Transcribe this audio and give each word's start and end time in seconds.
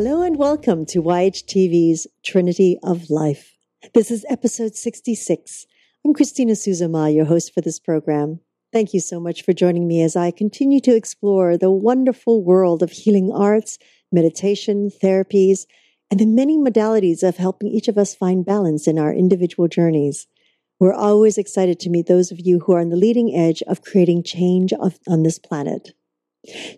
Hello 0.00 0.22
and 0.22 0.36
welcome 0.36 0.86
to 0.86 1.02
YHTV's 1.02 2.06
Trinity 2.22 2.78
of 2.84 3.10
Life. 3.10 3.56
This 3.94 4.12
is 4.12 4.24
episode 4.28 4.76
66. 4.76 5.66
I'm 6.04 6.14
Christina 6.14 6.52
Suzuma, 6.52 7.12
your 7.12 7.24
host 7.24 7.52
for 7.52 7.62
this 7.62 7.80
program. 7.80 8.38
Thank 8.72 8.94
you 8.94 9.00
so 9.00 9.18
much 9.18 9.42
for 9.42 9.52
joining 9.52 9.88
me 9.88 10.00
as 10.04 10.14
I 10.14 10.30
continue 10.30 10.78
to 10.82 10.94
explore 10.94 11.58
the 11.58 11.72
wonderful 11.72 12.44
world 12.44 12.80
of 12.80 12.92
healing 12.92 13.32
arts, 13.34 13.76
meditation, 14.12 14.88
therapies, 15.02 15.66
and 16.12 16.20
the 16.20 16.26
many 16.26 16.56
modalities 16.56 17.28
of 17.28 17.38
helping 17.38 17.66
each 17.66 17.88
of 17.88 17.98
us 17.98 18.14
find 18.14 18.46
balance 18.46 18.86
in 18.86 19.00
our 19.00 19.12
individual 19.12 19.66
journeys. 19.66 20.28
We're 20.78 20.94
always 20.94 21.36
excited 21.36 21.80
to 21.80 21.90
meet 21.90 22.06
those 22.06 22.30
of 22.30 22.38
you 22.38 22.60
who 22.60 22.74
are 22.74 22.80
on 22.80 22.90
the 22.90 22.96
leading 22.96 23.34
edge 23.34 23.64
of 23.66 23.82
creating 23.82 24.22
change 24.22 24.72
of, 24.74 25.00
on 25.08 25.24
this 25.24 25.40
planet. 25.40 25.90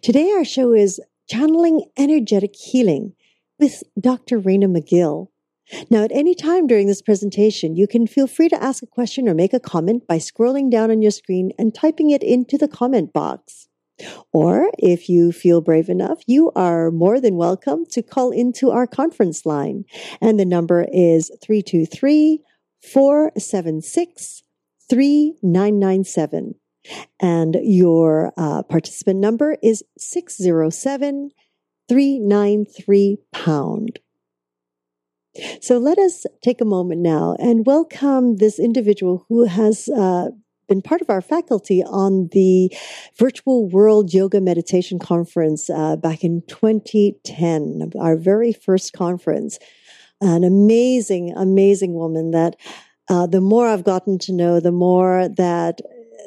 Today, 0.01 0.31
our 0.31 0.45
show 0.47 0.73
is 0.73 1.03
Channeling 1.31 1.85
Energetic 1.97 2.57
Healing 2.57 3.13
with 3.61 3.83
Dr. 4.01 4.41
Raina 4.41 4.65
McGill. 4.65 5.29
Now, 5.89 6.03
at 6.03 6.11
any 6.13 6.35
time 6.35 6.67
during 6.67 6.89
this 6.89 7.03
presentation, 7.03 7.77
you 7.77 7.87
can 7.87 8.07
feel 8.07 8.27
free 8.27 8.49
to 8.49 8.61
ask 8.61 8.83
a 8.83 8.87
question 8.87 9.29
or 9.29 9.35
make 9.35 9.53
a 9.53 9.61
comment 9.61 10.07
by 10.09 10.17
scrolling 10.17 10.71
down 10.71 10.91
on 10.91 11.03
your 11.03 11.13
screen 11.13 11.53
and 11.59 11.75
typing 11.75 12.11
it 12.11 12.25
into 12.25 12.59
the 12.59 12.67
comment 12.67 13.13
box. 13.13 13.69
Or 14.33 14.71
if 14.79 15.09
you 15.09 15.31
feel 15.31 15.61
brave 15.61 15.89
enough, 15.89 16.23
you 16.27 16.51
are 16.57 16.91
more 16.91 17.21
than 17.21 17.37
welcome 17.37 17.85
to 17.91 18.03
call 18.03 18.31
into 18.31 18.71
our 18.71 18.87
conference 18.87 19.45
line. 19.45 19.85
And 20.21 20.41
the 20.41 20.47
number 20.47 20.87
is 20.91 21.31
323 21.43 22.43
476 22.83 24.43
3997. 24.89 26.55
And 27.21 27.57
your 27.63 28.33
uh, 28.37 28.63
participant 28.63 29.21
number 29.21 29.59
is 29.63 29.85
607 29.99 31.31
393 31.91 33.19
pound. 33.33 33.99
So 35.61 35.79
let 35.79 35.99
us 35.99 36.25
take 36.41 36.61
a 36.61 36.65
moment 36.65 37.01
now 37.01 37.35
and 37.41 37.67
welcome 37.67 38.37
this 38.37 38.61
individual 38.61 39.27
who 39.29 39.47
has 39.47 39.89
uh, 39.89 40.29
been 40.69 40.83
part 40.83 41.01
of 41.01 41.11
our 41.11 41.21
faculty 41.21 41.83
on 41.83 42.29
the 42.31 42.73
Virtual 43.19 43.69
World 43.69 44.15
Yoga 44.15 44.41
Meditation 44.41 45.01
Conference 45.01 45.69
uh, 45.69 45.97
back 45.97 46.23
in 46.23 46.43
2010, 46.47 47.91
our 47.99 48.15
very 48.15 48.53
first 48.53 48.93
conference. 48.93 49.59
An 50.21 50.45
amazing, 50.45 51.33
amazing 51.37 51.95
woman 51.95 52.31
that 52.31 52.55
uh, 53.09 53.27
the 53.27 53.41
more 53.41 53.67
I've 53.67 53.83
gotten 53.83 54.17
to 54.21 54.33
know, 54.33 54.61
the 54.61 54.71
more 54.71 55.29
that 55.29 55.81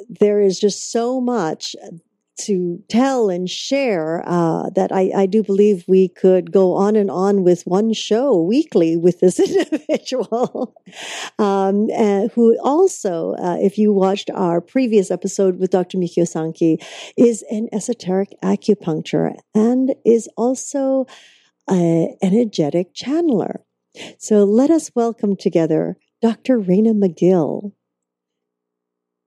there 0.09 0.41
is 0.41 0.59
just 0.59 0.91
so 0.91 1.21
much 1.21 1.73
to 2.35 2.83
tell 2.89 3.29
and 3.29 3.49
share 3.49 4.23
uh, 4.27 4.69
that 4.75 4.91
I, 4.91 5.11
I, 5.15 5.25
do 5.27 5.43
believe 5.43 5.85
we 5.87 6.07
could 6.07 6.51
go 6.51 6.73
on 6.73 6.95
and 6.95 7.11
on 7.11 7.43
with 7.43 7.63
one 7.65 7.93
show 7.93 8.41
weekly 8.41 8.97
with 8.97 9.19
this 9.19 9.39
individual. 9.39 10.75
Um, 11.37 11.89
who 12.33 12.57
also 12.63 13.33
uh, 13.33 13.57
if 13.59 13.77
you 13.77 13.93
watched 13.93 14.29
our 14.31 14.61
previous 14.61 15.11
episode 15.11 15.59
with 15.59 15.71
dr 15.71 15.97
mikio 15.97 16.23
sanki 16.23 16.83
is 17.17 17.43
an 17.51 17.69
esoteric 17.71 18.29
acupuncture 18.43 19.35
and 19.53 19.95
is 20.05 20.27
also 20.35 21.05
an 21.67 22.15
energetic 22.21 22.93
channeler. 22.93 23.57
So 24.17 24.43
let 24.43 24.71
us 24.71 24.91
welcome 24.95 25.35
together 25.35 25.97
dr 26.21 26.59
raina 26.61 26.93
mcgill. 26.93 27.73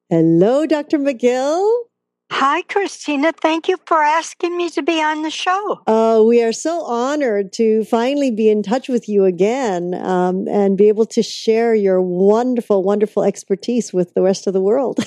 Hello 0.09 0.67
dr 0.67 0.99
mcgill 0.99 1.87
Hi, 2.31 2.63
Christina. 2.63 3.33
Thank 3.33 3.69
you 3.69 3.77
for 3.87 4.03
asking 4.03 4.57
me 4.57 4.69
to 4.71 4.83
be 4.83 5.01
on 5.01 5.23
the 5.23 5.31
show. 5.31 5.81
Oh, 5.87 6.27
we 6.27 6.43
are 6.43 6.53
so 6.53 6.85
honored 6.85 7.53
to 7.55 7.85
finally 7.85 8.31
be 8.31 8.51
in 8.51 8.63
touch 8.63 8.89
with 8.89 9.09
you 9.09 9.25
again 9.25 9.95
um, 9.95 10.49
and 10.49 10.77
be 10.77 10.89
able 10.89 11.07
to 11.07 11.23
share 11.23 11.75
your 11.75 12.03
wonderful, 12.03 12.83
wonderful 12.83 13.23
expertise 13.23 13.93
with 13.93 14.15
the 14.15 14.23
rest 14.23 14.47
of 14.47 14.53
the 14.53 14.61
world. 14.61 14.99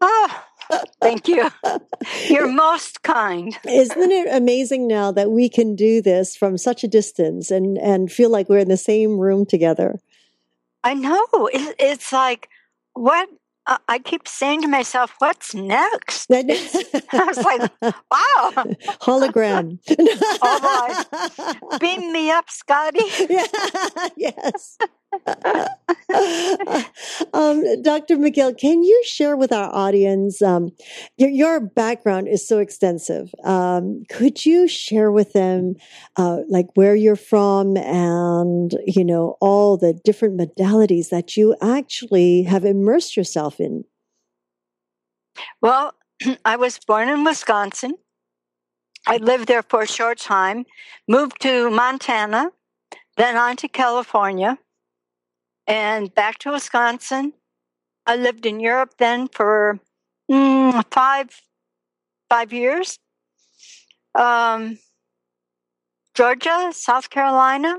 oh, 0.00 0.44
thank 1.02 1.26
you. 1.28 1.50
You're 2.28 2.48
most 2.52 3.02
kind. 3.02 3.58
Isn't 3.68 4.10
it 4.12 4.28
amazing 4.32 4.86
now 4.86 5.10
that 5.10 5.32
we 5.32 5.48
can 5.48 5.74
do 5.74 6.00
this 6.00 6.36
from 6.36 6.56
such 6.56 6.84
a 6.84 6.88
distance 6.88 7.50
and, 7.50 7.76
and 7.78 8.10
feel 8.10 8.30
like 8.30 8.48
we're 8.48 8.58
in 8.58 8.68
the 8.68 8.76
same 8.76 9.18
room 9.18 9.44
together? 9.44 9.98
I 10.84 10.94
know. 10.94 11.26
It's 11.52 12.12
like, 12.12 12.48
what 12.94 13.28
I 13.66 13.98
keep 13.98 14.28
saying 14.28 14.62
to 14.62 14.68
myself, 14.68 15.14
"What's 15.18 15.54
next?" 15.54 16.30
I 16.32 17.24
was 17.26 17.38
like, 17.38 17.70
"Wow, 18.10 18.52
hologram." 19.00 19.78
All 20.42 20.60
right, 20.60 21.80
beam 21.80 22.12
me 22.12 22.30
up, 22.30 22.50
Scotty. 22.50 23.04
Yeah, 23.30 23.46
yes. 24.16 24.76
um, 27.32 27.82
Dr. 27.82 28.16
McGill, 28.16 28.56
can 28.58 28.82
you 28.82 29.02
share 29.04 29.36
with 29.36 29.52
our 29.52 29.74
audience? 29.74 30.42
Um, 30.42 30.72
your, 31.16 31.30
your, 31.30 31.60
background 31.60 32.28
is 32.28 32.46
so 32.46 32.58
extensive. 32.58 33.32
Um, 33.44 34.02
could 34.10 34.44
you 34.44 34.66
share 34.66 35.12
with 35.12 35.32
them, 35.32 35.76
uh, 36.16 36.38
like 36.48 36.66
where 36.74 36.94
you're 36.94 37.16
from, 37.16 37.76
and 37.76 38.72
you 38.86 39.04
know 39.04 39.36
all 39.40 39.76
the 39.76 39.92
different 39.92 40.38
modalities 40.38 41.10
that 41.10 41.36
you 41.36 41.56
actually 41.62 42.42
have 42.42 42.64
immersed 42.64 43.16
yourself 43.16 43.60
in? 43.60 43.84
Well, 45.60 45.94
I 46.44 46.56
was 46.56 46.78
born 46.78 47.08
in 47.08 47.24
Wisconsin. 47.24 47.94
I 49.06 49.18
lived 49.18 49.48
there 49.48 49.62
for 49.62 49.82
a 49.82 49.86
short 49.86 50.18
time, 50.18 50.64
moved 51.06 51.40
to 51.42 51.70
Montana, 51.70 52.50
then 53.16 53.36
on 53.36 53.56
to 53.56 53.68
California 53.68 54.58
and 55.66 56.14
back 56.14 56.38
to 56.38 56.52
Wisconsin. 56.52 57.32
I 58.06 58.16
lived 58.16 58.46
in 58.46 58.60
Europe 58.60 58.94
then 58.98 59.28
for 59.28 59.80
mm, 60.30 60.84
five 60.90 61.40
five 62.28 62.52
years. 62.52 62.98
Um, 64.14 64.78
Georgia, 66.14 66.70
South 66.72 67.10
Carolina, 67.10 67.78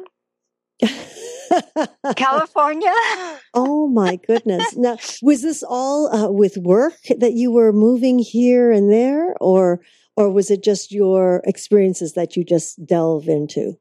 California. 2.15 2.93
oh 3.53 3.87
my 3.87 4.17
goodness! 4.27 4.75
Now, 4.75 4.97
was 5.21 5.41
this 5.41 5.63
all 5.63 6.13
uh, 6.13 6.31
with 6.31 6.57
work 6.57 6.97
that 7.17 7.33
you 7.33 7.51
were 7.51 7.71
moving 7.71 8.19
here 8.19 8.71
and 8.71 8.91
there, 8.91 9.35
or 9.39 9.79
or 10.17 10.31
was 10.31 10.49
it 10.49 10.63
just 10.63 10.91
your 10.91 11.41
experiences 11.45 12.13
that 12.13 12.35
you 12.35 12.43
just 12.43 12.85
delve 12.85 13.27
into? 13.27 13.77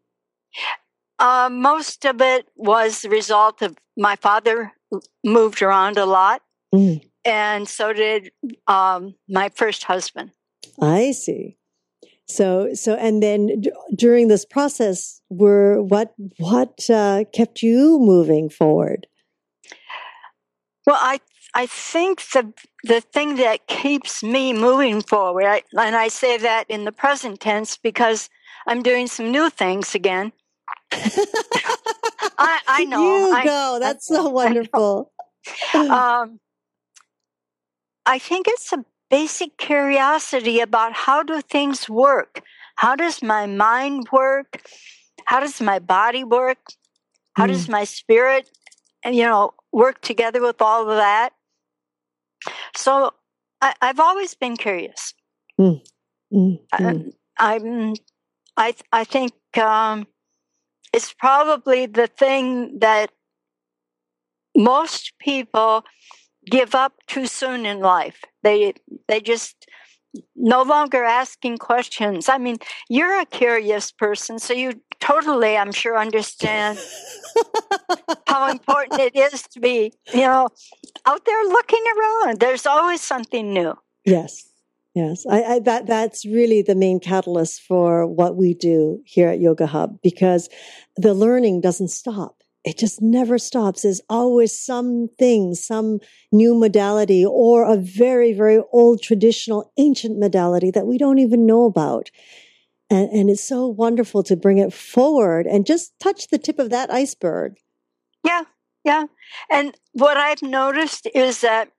Uh, 1.18 1.48
most 1.50 2.04
of 2.04 2.20
it 2.20 2.48
was 2.56 3.02
the 3.02 3.08
result 3.08 3.62
of 3.62 3.76
my 3.96 4.16
father 4.16 4.72
moved 5.24 5.62
around 5.62 5.98
a 5.98 6.06
lot, 6.06 6.42
mm. 6.74 7.00
and 7.24 7.68
so 7.68 7.92
did 7.92 8.30
um, 8.66 9.14
my 9.28 9.48
first 9.50 9.84
husband. 9.84 10.30
I 10.80 11.12
see. 11.12 11.56
So, 12.26 12.72
so, 12.72 12.94
and 12.94 13.22
then 13.22 13.60
d- 13.60 13.72
during 13.94 14.28
this 14.28 14.44
process, 14.44 15.20
were 15.28 15.82
what 15.82 16.14
what 16.38 16.88
uh, 16.88 17.24
kept 17.34 17.62
you 17.62 17.98
moving 17.98 18.48
forward? 18.48 19.06
Well, 20.86 20.98
I 20.98 21.20
I 21.54 21.66
think 21.66 22.22
the 22.32 22.52
the 22.82 23.00
thing 23.00 23.36
that 23.36 23.66
keeps 23.66 24.22
me 24.22 24.52
moving 24.52 25.02
forward, 25.02 25.44
I, 25.44 25.62
and 25.78 25.94
I 25.94 26.08
say 26.08 26.38
that 26.38 26.64
in 26.68 26.84
the 26.84 26.92
present 26.92 27.40
tense 27.40 27.76
because 27.76 28.30
I'm 28.66 28.82
doing 28.82 29.06
some 29.06 29.30
new 29.30 29.50
things 29.50 29.94
again. 29.94 30.32
I, 30.92 32.60
I 32.66 32.84
know. 32.88 33.28
You 33.28 33.34
I, 33.34 33.44
go. 33.44 33.78
That's 33.80 34.10
I, 34.10 34.14
so 34.14 34.28
wonderful. 34.28 35.12
I, 35.74 36.22
um, 36.22 36.40
I 38.06 38.18
think 38.18 38.46
it's 38.48 38.72
a 38.72 38.84
basic 39.10 39.56
curiosity 39.56 40.60
about 40.60 40.92
how 40.92 41.22
do 41.22 41.40
things 41.40 41.88
work? 41.88 42.42
How 42.76 42.96
does 42.96 43.22
my 43.22 43.46
mind 43.46 44.08
work? 44.12 44.66
How 45.26 45.40
does 45.40 45.60
my 45.60 45.78
body 45.78 46.24
work? 46.24 46.58
How 47.34 47.44
mm. 47.44 47.48
does 47.48 47.68
my 47.68 47.84
spirit, 47.84 48.48
you 49.04 49.22
know, 49.22 49.54
work 49.72 50.00
together 50.00 50.40
with 50.40 50.60
all 50.60 50.88
of 50.88 50.96
that? 50.96 51.30
So 52.76 53.12
I, 53.60 53.74
have 53.80 54.00
always 54.00 54.34
been 54.34 54.56
curious. 54.56 55.14
Mm. 55.60 55.80
Mm. 56.32 56.58
I, 57.38 57.54
am 57.56 57.94
I, 58.56 58.74
I 58.92 59.04
think 59.04 59.32
um, 59.56 60.06
it's 60.94 61.12
probably 61.12 61.86
the 61.86 62.06
thing 62.06 62.78
that 62.78 63.10
most 64.56 65.12
people 65.18 65.84
give 66.46 66.74
up 66.74 66.92
too 67.08 67.26
soon 67.26 67.66
in 67.66 67.80
life. 67.80 68.22
They 68.44 68.74
they 69.08 69.20
just 69.20 69.66
no 70.36 70.62
longer 70.62 71.02
asking 71.02 71.58
questions. 71.58 72.28
I 72.28 72.38
mean, 72.38 72.58
you're 72.88 73.20
a 73.20 73.26
curious 73.26 73.90
person, 73.90 74.38
so 74.38 74.54
you 74.54 74.80
totally, 75.00 75.56
I'm 75.56 75.72
sure, 75.72 75.98
understand 75.98 76.78
how 78.28 78.48
important 78.48 79.00
it 79.00 79.16
is 79.16 79.42
to 79.42 79.60
be, 79.60 79.92
you 80.12 80.20
know, 80.20 80.48
out 81.04 81.24
there 81.24 81.44
looking 81.44 81.84
around. 81.98 82.38
There's 82.38 82.66
always 82.66 83.00
something 83.00 83.52
new. 83.52 83.74
Yes. 84.04 84.48
Yes, 84.94 85.26
I, 85.28 85.42
I, 85.42 85.58
that 85.60 85.86
that's 85.86 86.24
really 86.24 86.62
the 86.62 86.76
main 86.76 87.00
catalyst 87.00 87.62
for 87.62 88.06
what 88.06 88.36
we 88.36 88.54
do 88.54 89.00
here 89.04 89.28
at 89.28 89.40
Yoga 89.40 89.66
Hub 89.66 89.98
because 90.02 90.48
the 90.96 91.14
learning 91.14 91.60
doesn't 91.60 91.88
stop. 91.88 92.44
It 92.64 92.78
just 92.78 93.02
never 93.02 93.36
stops. 93.36 93.82
There's 93.82 94.00
always 94.08 94.58
something, 94.58 95.54
some 95.54 95.98
new 96.32 96.54
modality 96.54 97.24
or 97.26 97.70
a 97.70 97.76
very, 97.76 98.32
very 98.32 98.62
old 98.72 99.02
traditional 99.02 99.72
ancient 99.76 100.18
modality 100.18 100.70
that 100.70 100.86
we 100.86 100.96
don't 100.96 101.18
even 101.18 101.44
know 101.44 101.64
about. 101.64 102.10
And, 102.88 103.10
and 103.10 103.30
it's 103.30 103.44
so 103.44 103.66
wonderful 103.66 104.22
to 104.22 104.36
bring 104.36 104.58
it 104.58 104.72
forward 104.72 105.46
and 105.46 105.66
just 105.66 105.92
touch 105.98 106.28
the 106.28 106.38
tip 106.38 106.58
of 106.58 106.70
that 106.70 106.90
iceberg. 106.90 107.56
Yeah, 108.24 108.44
yeah. 108.84 109.04
And 109.50 109.76
what 109.92 110.16
I've 110.16 110.42
noticed 110.42 111.06
is 111.14 111.40
that 111.40 111.70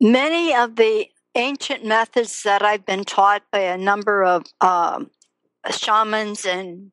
many 0.00 0.54
of 0.54 0.76
the 0.76 1.06
ancient 1.34 1.84
methods 1.84 2.42
that 2.42 2.62
I've 2.62 2.86
been 2.86 3.04
taught 3.04 3.42
by 3.52 3.60
a 3.60 3.76
number 3.76 4.24
of 4.24 4.44
um, 4.60 5.10
shamans 5.70 6.44
and 6.44 6.92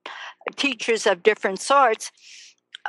teachers 0.56 1.08
of 1.08 1.24
different 1.24 1.60
sorts 1.60 2.12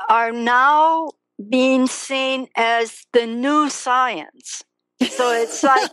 are 0.09 0.33
now 0.33 1.11
being 1.49 1.87
seen 1.87 2.49
as 2.57 3.07
the 3.13 3.27
new 3.27 3.69
science. 3.71 4.65
So 5.09 5.33
it's 5.33 5.63
like 5.63 5.91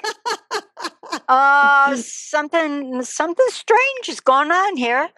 uh, 1.27 1.95
something 1.95 3.01
something 3.03 3.45
strange 3.50 4.09
is 4.09 4.19
going 4.19 4.51
on 4.51 4.77
here. 4.77 5.09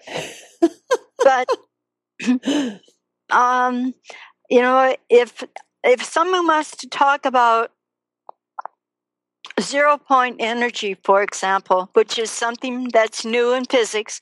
But 1.23 1.47
um, 3.29 3.93
you 4.49 4.61
know, 4.61 4.95
if 5.09 5.43
if 5.83 6.03
someone 6.03 6.47
wants 6.47 6.75
to 6.77 6.87
talk 6.87 7.25
about 7.25 7.71
zero 9.61 9.97
point 9.97 10.37
energy, 10.39 10.95
for 11.03 11.21
example, 11.21 11.89
which 11.93 12.17
is 12.17 12.31
something 12.31 12.89
that's 12.91 13.25
new 13.25 13.53
in 13.53 13.65
physics, 13.65 14.21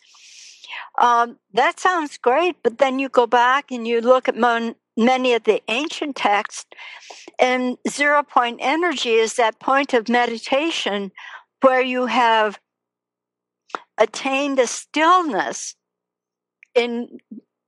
um, 0.97 1.37
that 1.53 1.79
sounds 1.79 2.17
great. 2.17 2.57
But 2.63 2.77
then 2.77 2.99
you 2.99 3.09
go 3.09 3.27
back 3.27 3.71
and 3.71 3.87
you 3.87 4.01
look 4.01 4.27
at 4.27 4.37
mon- 4.37 4.75
many 4.97 5.33
of 5.33 5.43
the 5.43 5.61
ancient 5.67 6.15
texts, 6.15 6.65
and 7.39 7.77
zero 7.89 8.23
point 8.23 8.59
energy 8.61 9.13
is 9.13 9.35
that 9.35 9.59
point 9.59 9.93
of 9.93 10.09
meditation 10.09 11.11
where 11.61 11.81
you 11.81 12.07
have 12.07 12.59
attained 13.97 14.59
a 14.59 14.67
stillness 14.67 15.75
in 16.73 17.19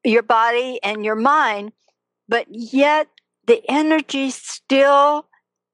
your 0.03 0.23
body 0.23 0.79
and 0.83 1.05
your 1.05 1.15
mind, 1.15 1.71
but 2.27 2.47
yet 2.49 3.07
the 3.45 3.61
energy 3.69 4.29
still 4.31 5.27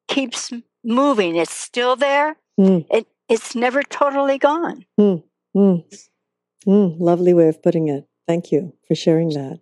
keeps 0.07 0.51
moving. 0.83 1.35
It's 1.35 1.53
still 1.53 1.95
there. 1.95 2.37
Mm. 2.59 2.85
It, 2.89 3.07
it's 3.27 3.55
never 3.55 3.83
totally 3.83 4.37
gone. 4.37 4.85
Mm. 4.99 5.23
Mm. 5.55 5.83
lovely 6.99 7.33
way 7.33 7.47
of 7.47 7.61
putting 7.61 7.87
it. 7.87 8.05
Thank 8.27 8.51
you 8.51 8.73
for 8.87 8.95
sharing 8.95 9.29
that. 9.29 9.59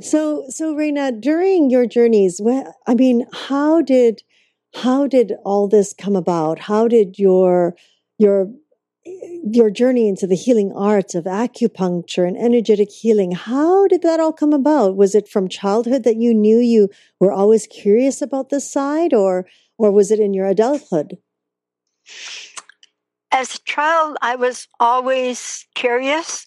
So, 0.00 0.46
so 0.48 0.74
Raina, 0.74 1.20
during 1.20 1.70
your 1.70 1.86
journeys, 1.86 2.40
I 2.86 2.94
mean, 2.94 3.26
how 3.32 3.82
did 3.82 4.22
how 4.74 5.06
did 5.06 5.34
all 5.44 5.68
this 5.68 5.92
come 5.92 6.16
about? 6.16 6.58
How 6.58 6.88
did 6.88 7.18
your 7.18 7.76
your 8.18 8.48
your 9.04 9.70
journey 9.70 10.08
into 10.08 10.26
the 10.26 10.36
healing 10.36 10.72
arts 10.72 11.14
of 11.14 11.24
acupuncture 11.24 12.26
and 12.26 12.36
energetic 12.36 12.88
healing 12.88 13.32
how 13.32 13.88
did 13.88 14.00
that 14.02 14.20
all 14.20 14.32
come 14.32 14.52
about 14.52 14.96
was 14.96 15.16
it 15.16 15.28
from 15.28 15.48
childhood 15.48 16.04
that 16.04 16.16
you 16.16 16.32
knew 16.32 16.58
you 16.58 16.88
were 17.18 17.32
always 17.32 17.66
curious 17.66 18.22
about 18.22 18.50
this 18.50 18.70
side 18.70 19.12
or 19.12 19.44
or 19.82 19.90
was 19.90 20.10
it 20.10 20.20
in 20.20 20.32
your 20.32 20.46
adulthood 20.46 21.18
as 23.30 23.54
a 23.56 23.62
child 23.64 24.16
i 24.22 24.34
was 24.34 24.66
always 24.80 25.66
curious 25.74 26.46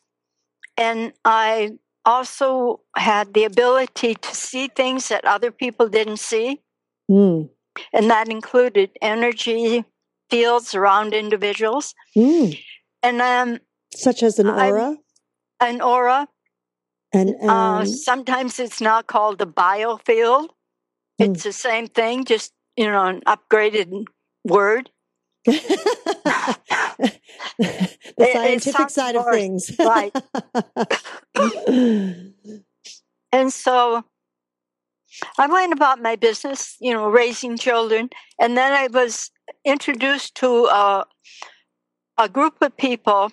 and 0.77 1.13
i 1.23 1.71
also 2.05 2.81
had 2.95 3.33
the 3.33 3.43
ability 3.43 4.13
to 4.15 4.35
see 4.35 4.67
things 4.67 5.09
that 5.09 5.25
other 5.25 5.51
people 5.51 5.89
didn't 5.89 6.19
see 6.19 6.61
mm. 7.09 7.49
and 7.93 8.09
that 8.09 8.29
included 8.29 8.89
energy 9.01 9.83
fields 10.29 10.75
around 10.75 11.13
individuals. 11.13 11.93
Mm. 12.15 12.59
And 13.03 13.21
um, 13.21 13.59
such 13.93 14.23
as 14.23 14.39
an 14.39 14.47
aura, 14.47 14.95
I, 15.59 15.69
an 15.69 15.81
aura, 15.81 16.27
and 17.13 17.35
uh, 17.41 17.47
um, 17.47 17.81
uh, 17.81 17.85
sometimes 17.85 18.59
it's 18.59 18.81
not 18.81 19.07
called 19.07 19.41
a 19.41 19.45
biofield. 19.45 20.49
Mm. 21.21 21.29
It's 21.29 21.43
the 21.43 21.53
same 21.53 21.87
thing, 21.87 22.25
just 22.25 22.51
you 22.77 22.87
know, 22.87 23.05
an 23.05 23.21
upgraded 23.27 24.05
word. 24.43 24.89
the 25.45 25.59
scientific 28.17 28.89
side 28.89 29.15
of 29.15 29.25
things, 29.31 29.71
right? 29.79 30.11
and 33.31 33.53
so 33.53 34.03
I 35.37 35.47
went 35.47 35.71
about 35.71 36.01
my 36.01 36.15
business, 36.15 36.75
you 36.79 36.93
know, 36.93 37.09
raising 37.09 37.57
children, 37.57 38.09
and 38.39 38.57
then 38.57 38.71
I 38.73 38.87
was 38.87 39.29
introduced 39.63 40.35
to 40.35 40.65
a, 40.65 41.05
a 42.17 42.27
group 42.27 42.55
of 42.61 42.75
people 42.75 43.31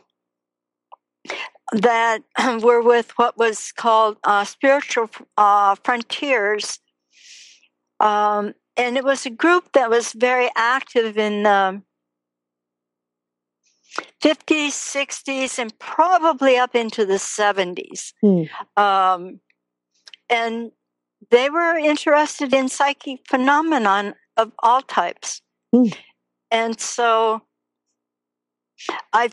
that 1.72 2.20
were 2.62 2.82
with 2.82 3.10
what 3.16 3.38
was 3.38 3.72
called 3.72 4.18
uh, 4.24 4.44
spiritual 4.44 5.10
uh, 5.36 5.74
frontiers. 5.82 6.78
Um, 8.00 8.54
and 8.82 8.96
it 8.96 9.04
was 9.04 9.24
a 9.24 9.30
group 9.30 9.72
that 9.72 9.88
was 9.88 10.12
very 10.12 10.50
active 10.56 11.16
in 11.16 11.44
the 11.44 11.82
50s, 14.22 14.70
60s, 14.70 15.58
and 15.58 15.78
probably 15.78 16.56
up 16.56 16.74
into 16.74 17.06
the 17.06 17.14
70s. 17.14 18.12
Mm. 18.24 18.48
Um, 18.76 19.40
and 20.28 20.72
they 21.30 21.48
were 21.48 21.76
interested 21.76 22.52
in 22.52 22.68
psychic 22.68 23.20
phenomenon 23.28 24.14
of 24.36 24.52
all 24.62 24.82
types. 24.82 25.42
Mm. 25.74 25.94
And 26.50 26.80
so 26.80 27.42
I 29.12 29.30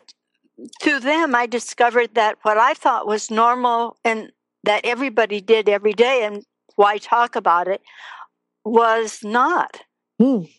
through 0.81 0.99
them 0.99 1.33
I 1.33 1.45
discovered 1.45 2.15
that 2.15 2.37
what 2.41 2.57
I 2.57 2.73
thought 2.73 3.07
was 3.07 3.31
normal 3.31 3.97
and 4.03 4.31
that 4.65 4.85
everybody 4.85 5.39
did 5.39 5.69
every 5.69 5.93
day 5.93 6.23
and 6.23 6.43
why 6.75 6.97
talk 6.97 7.37
about 7.37 7.67
it 7.67 7.81
was 8.65 9.19
not. 9.23 9.81
Mm. 10.21 10.49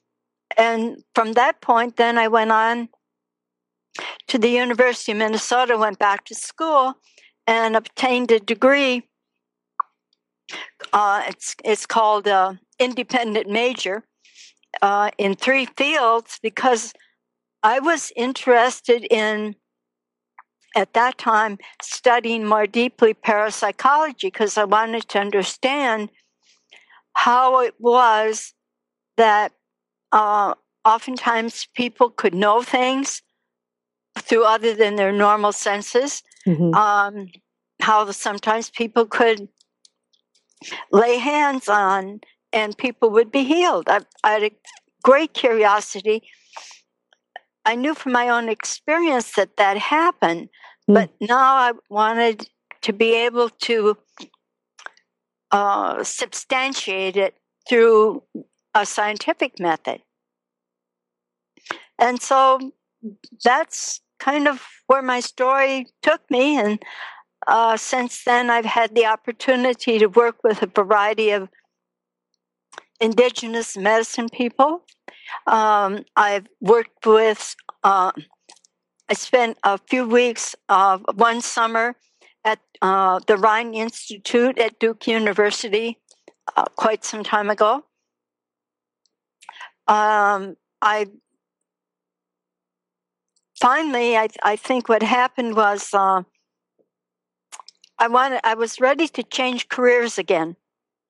And 0.56 1.02
from 1.14 1.32
that 1.34 1.60
point 1.60 1.96
then 1.96 2.18
I 2.18 2.28
went 2.28 2.52
on 2.52 2.88
to 4.28 4.38
the 4.38 4.48
University 4.48 5.12
of 5.12 5.18
Minnesota, 5.18 5.76
went 5.76 5.98
back 5.98 6.24
to 6.26 6.34
school 6.34 6.94
and 7.46 7.76
obtained 7.76 8.30
a 8.30 8.40
degree 8.40 9.02
uh, 10.92 11.22
it's 11.28 11.54
it's 11.64 11.86
called 11.86 12.26
uh, 12.26 12.54
independent 12.78 13.48
major 13.48 14.04
uh, 14.82 15.10
in 15.18 15.34
three 15.34 15.66
fields 15.76 16.38
because 16.42 16.92
I 17.62 17.80
was 17.80 18.12
interested 18.16 19.06
in 19.10 19.56
at 20.76 20.92
that 20.94 21.18
time 21.18 21.58
studying 21.82 22.44
more 22.46 22.66
deeply 22.66 23.12
parapsychology 23.12 24.28
because 24.28 24.56
I 24.56 24.64
wanted 24.64 25.08
to 25.08 25.18
understand 25.18 26.10
how 27.20 27.60
it 27.60 27.74
was 27.78 28.54
that 29.18 29.52
uh, 30.10 30.54
oftentimes 30.86 31.68
people 31.74 32.08
could 32.08 32.34
know 32.34 32.62
things 32.62 33.20
through 34.18 34.44
other 34.44 34.74
than 34.74 34.96
their 34.96 35.12
normal 35.12 35.52
senses. 35.52 36.22
Mm-hmm. 36.46 36.72
Um, 36.74 37.28
how 37.82 38.10
sometimes 38.10 38.70
people 38.70 39.04
could 39.04 39.48
lay 40.92 41.18
hands 41.18 41.68
on 41.68 42.20
and 42.54 42.78
people 42.78 43.10
would 43.10 43.30
be 43.30 43.44
healed. 43.44 43.86
I, 43.86 44.00
I 44.24 44.30
had 44.32 44.42
a 44.44 44.52
great 45.02 45.34
curiosity. 45.34 46.22
I 47.66 47.74
knew 47.74 47.94
from 47.94 48.12
my 48.12 48.30
own 48.30 48.48
experience 48.48 49.32
that 49.32 49.58
that 49.58 49.76
happened, 49.76 50.48
mm. 50.88 50.94
but 50.94 51.10
now 51.20 51.54
I 51.66 51.72
wanted 51.90 52.48
to 52.80 52.94
be 52.94 53.12
able 53.12 53.50
to 53.68 53.98
uh, 55.50 56.02
substantiate 56.04 57.34
through 57.68 58.22
a 58.74 58.86
scientific 58.86 59.58
method. 59.58 60.02
And 61.98 62.20
so 62.22 62.72
that's 63.44 64.00
kind 64.18 64.48
of 64.48 64.66
where 64.86 65.02
my 65.02 65.20
story 65.20 65.86
took 66.02 66.20
me. 66.30 66.58
And 66.58 66.82
uh, 67.46 67.76
since 67.76 68.24
then, 68.24 68.50
I've 68.50 68.64
had 68.64 68.94
the 68.94 69.06
opportunity 69.06 69.98
to 69.98 70.06
work 70.06 70.36
with 70.44 70.62
a 70.62 70.66
variety 70.66 71.30
of 71.30 71.48
indigenous 73.00 73.76
medicine 73.76 74.28
people. 74.28 74.84
Um, 75.46 76.04
I've 76.16 76.46
worked 76.60 77.06
with, 77.06 77.54
uh, 77.82 78.12
I 79.08 79.14
spent 79.14 79.58
a 79.64 79.78
few 79.78 80.06
weeks 80.06 80.54
of 80.68 81.04
one 81.14 81.40
summer 81.40 81.96
at 82.44 82.60
uh, 82.80 83.20
the 83.26 83.36
Rhine 83.36 83.74
Institute 83.74 84.58
at 84.58 84.78
Duke 84.78 85.06
University 85.06 85.98
uh, 86.56 86.64
quite 86.76 87.04
some 87.04 87.22
time 87.22 87.50
ago. 87.50 87.84
Um, 89.86 90.56
I 90.80 91.06
finally, 93.60 94.16
I, 94.16 94.28
I 94.42 94.56
think 94.56 94.88
what 94.88 95.02
happened 95.02 95.56
was 95.56 95.92
uh, 95.92 96.22
I 97.98 98.08
wanted, 98.08 98.40
I 98.44 98.54
was 98.54 98.80
ready 98.80 99.08
to 99.08 99.22
change 99.22 99.68
careers 99.68 100.16
again. 100.16 100.56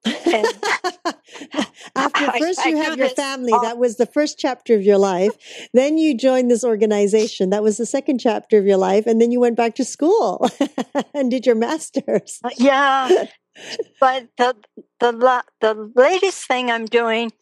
After 1.97 2.31
first 2.39 2.61
I- 2.61 2.65
I 2.65 2.69
you 2.69 2.77
do 2.77 2.83
have 2.83 2.99
your 2.99 3.09
this 3.09 3.15
family, 3.15 3.53
that 3.53 3.79
was 3.79 3.97
the 3.97 4.07
first 4.07 4.39
chapter 4.39 4.75
of 4.75 4.83
your 4.83 4.99
life. 4.99 5.33
Then 5.75 5.99
you 5.99 6.17
joined 6.17 6.51
this 6.51 6.65
organization, 6.65 7.51
that 7.51 7.63
was 7.63 7.77
the 7.77 7.87
second 7.87 8.19
chapter 8.19 8.59
of 8.59 8.67
your 8.67 8.77
life. 8.77 9.07
And 9.07 9.21
then 9.21 9.31
you 9.31 9.41
went 9.41 9.57
back 9.57 9.75
to 9.77 9.85
school 9.85 10.49
and 11.15 11.31
did 11.31 11.47
your 11.47 11.55
master's. 11.57 12.39
Uh, 12.45 12.51
Yeah, 12.57 13.25
but 14.01 14.29
the 14.39 14.57
the 15.01 15.13
la- 15.13 15.43
the 15.61 15.91
latest 15.95 16.47
thing 16.47 16.71
I'm 16.71 16.87
doing, 16.87 17.33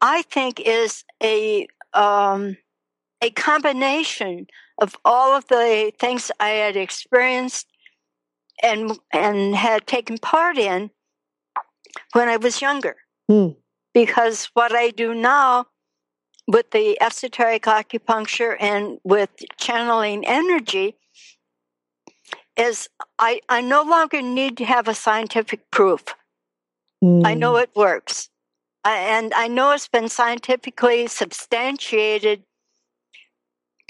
I 0.00 0.22
think, 0.22 0.60
is 0.60 1.04
a 1.22 1.66
um, 1.94 2.56
a 3.22 3.30
combination 3.30 4.46
of 4.78 4.96
all 5.04 5.36
of 5.36 5.46
the 5.48 5.92
things 5.98 6.30
I 6.40 6.50
had 6.50 6.76
experienced 6.76 7.66
and 8.62 8.98
and 9.12 9.54
had 9.56 9.86
taken 9.86 10.18
part 10.18 10.56
in 10.58 10.90
when 12.12 12.28
I 12.28 12.36
was 12.36 12.60
younger. 12.60 12.96
Hmm. 13.28 13.48
Because 13.92 14.50
what 14.54 14.74
I 14.74 14.90
do 14.90 15.14
now 15.14 15.66
with 16.46 16.70
the 16.70 17.00
esoteric 17.02 17.62
acupuncture 17.62 18.56
and 18.60 18.98
with 19.04 19.30
channeling 19.56 20.24
energy 20.26 20.96
is 22.56 22.88
I, 23.18 23.40
I 23.48 23.60
no 23.60 23.82
longer 23.82 24.20
need 24.22 24.56
to 24.58 24.64
have 24.64 24.88
a 24.88 24.94
scientific 24.94 25.70
proof. 25.70 26.02
I 27.02 27.34
know 27.34 27.54
Mm. 27.54 27.62
it 27.62 27.70
works. 27.74 28.28
I, 28.84 28.96
and 28.98 29.32
I 29.34 29.48
know 29.48 29.70
it's 29.72 29.88
been 29.88 30.08
scientifically 30.08 31.06
substantiated 31.06 32.44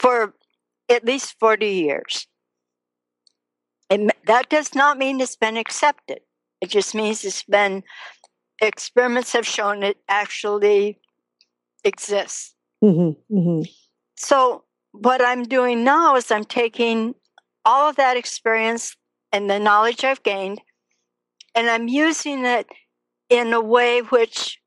for 0.01 0.35
at 0.89 1.05
least 1.05 1.35
40 1.41 1.67
years. 1.67 2.27
It, 3.89 4.13
that 4.27 4.49
does 4.49 4.75
not 4.75 4.97
mean 4.99 5.21
it's 5.21 5.37
been 5.37 5.57
accepted. 5.57 6.21
It 6.61 6.71
just 6.71 6.95
means 6.95 7.25
it's 7.25 7.43
been, 7.43 7.83
experiments 8.61 9.33
have 9.33 9.47
shown 9.47 9.83
it 9.83 9.97
actually 10.09 11.01
exists. 11.85 12.55
Mhm, 12.83 13.17
mhm. 13.31 13.69
So, 14.17 14.65
what 14.93 15.23
I'm 15.23 15.45
doing 15.45 15.85
now 15.85 16.17
is 16.17 16.31
I'm 16.31 16.45
taking 16.45 17.15
all 17.65 17.89
of 17.89 17.97
that 17.97 18.17
experience 18.17 18.97
and 19.33 19.49
the 19.49 19.59
knowledge 19.59 20.05
I've 20.05 20.23
gained, 20.23 20.61
and 21.55 21.71
I'm 21.71 21.89
using 21.89 22.45
it 22.45 22.67
in 23.29 23.53
a 23.53 23.61
way 23.61 24.01
which 24.01 24.61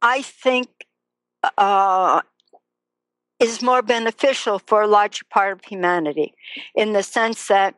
I 0.00 0.22
think 0.22 0.68
uh, 1.58 2.22
is 3.40 3.62
more 3.62 3.82
beneficial 3.82 4.60
for 4.60 4.82
a 4.82 4.86
larger 4.86 5.24
part 5.30 5.52
of 5.52 5.64
humanity, 5.64 6.34
in 6.74 6.92
the 6.92 7.02
sense 7.02 7.48
that 7.48 7.74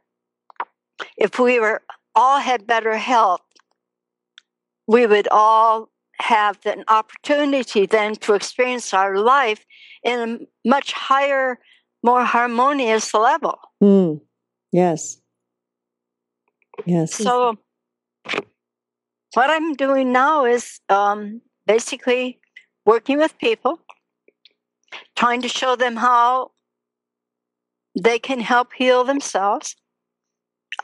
if 1.17 1.39
we 1.39 1.59
were 1.59 1.83
all 2.15 2.39
had 2.39 2.67
better 2.67 2.97
health, 2.97 3.43
we 4.87 5.07
would 5.07 5.29
all 5.29 5.91
have 6.21 6.59
an 6.65 6.85
opportunity 6.89 7.87
then 7.87 8.15
to 8.17 8.35
experience 8.35 8.95
our 8.95 9.19
life 9.19 9.65
in 10.03 10.21
a 10.21 10.69
much 10.69 10.93
higher, 10.93 11.59
more 12.03 12.25
harmonious 12.25 13.13
level. 13.15 13.59
Mm. 13.83 14.21
Yes. 14.73 15.21
Yes. 16.87 17.15
So, 17.15 17.59
what 19.35 19.51
I'm 19.51 19.75
doing 19.75 20.13
now 20.13 20.45
is 20.45 20.81
um, 20.89 21.41
basically 21.67 22.41
working 22.85 23.19
with 23.19 23.37
people, 23.39 23.81
trying 25.17 25.43
to 25.43 25.49
show 25.49 25.77
them 25.77 25.97
how 25.97 26.53
they 28.01 28.19
can 28.19 28.41
help 28.41 28.73
heal 28.73 29.05
themselves. 29.05 29.77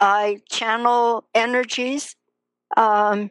I 0.01 0.41
channel 0.49 1.25
energies 1.35 2.17
um, 2.77 3.31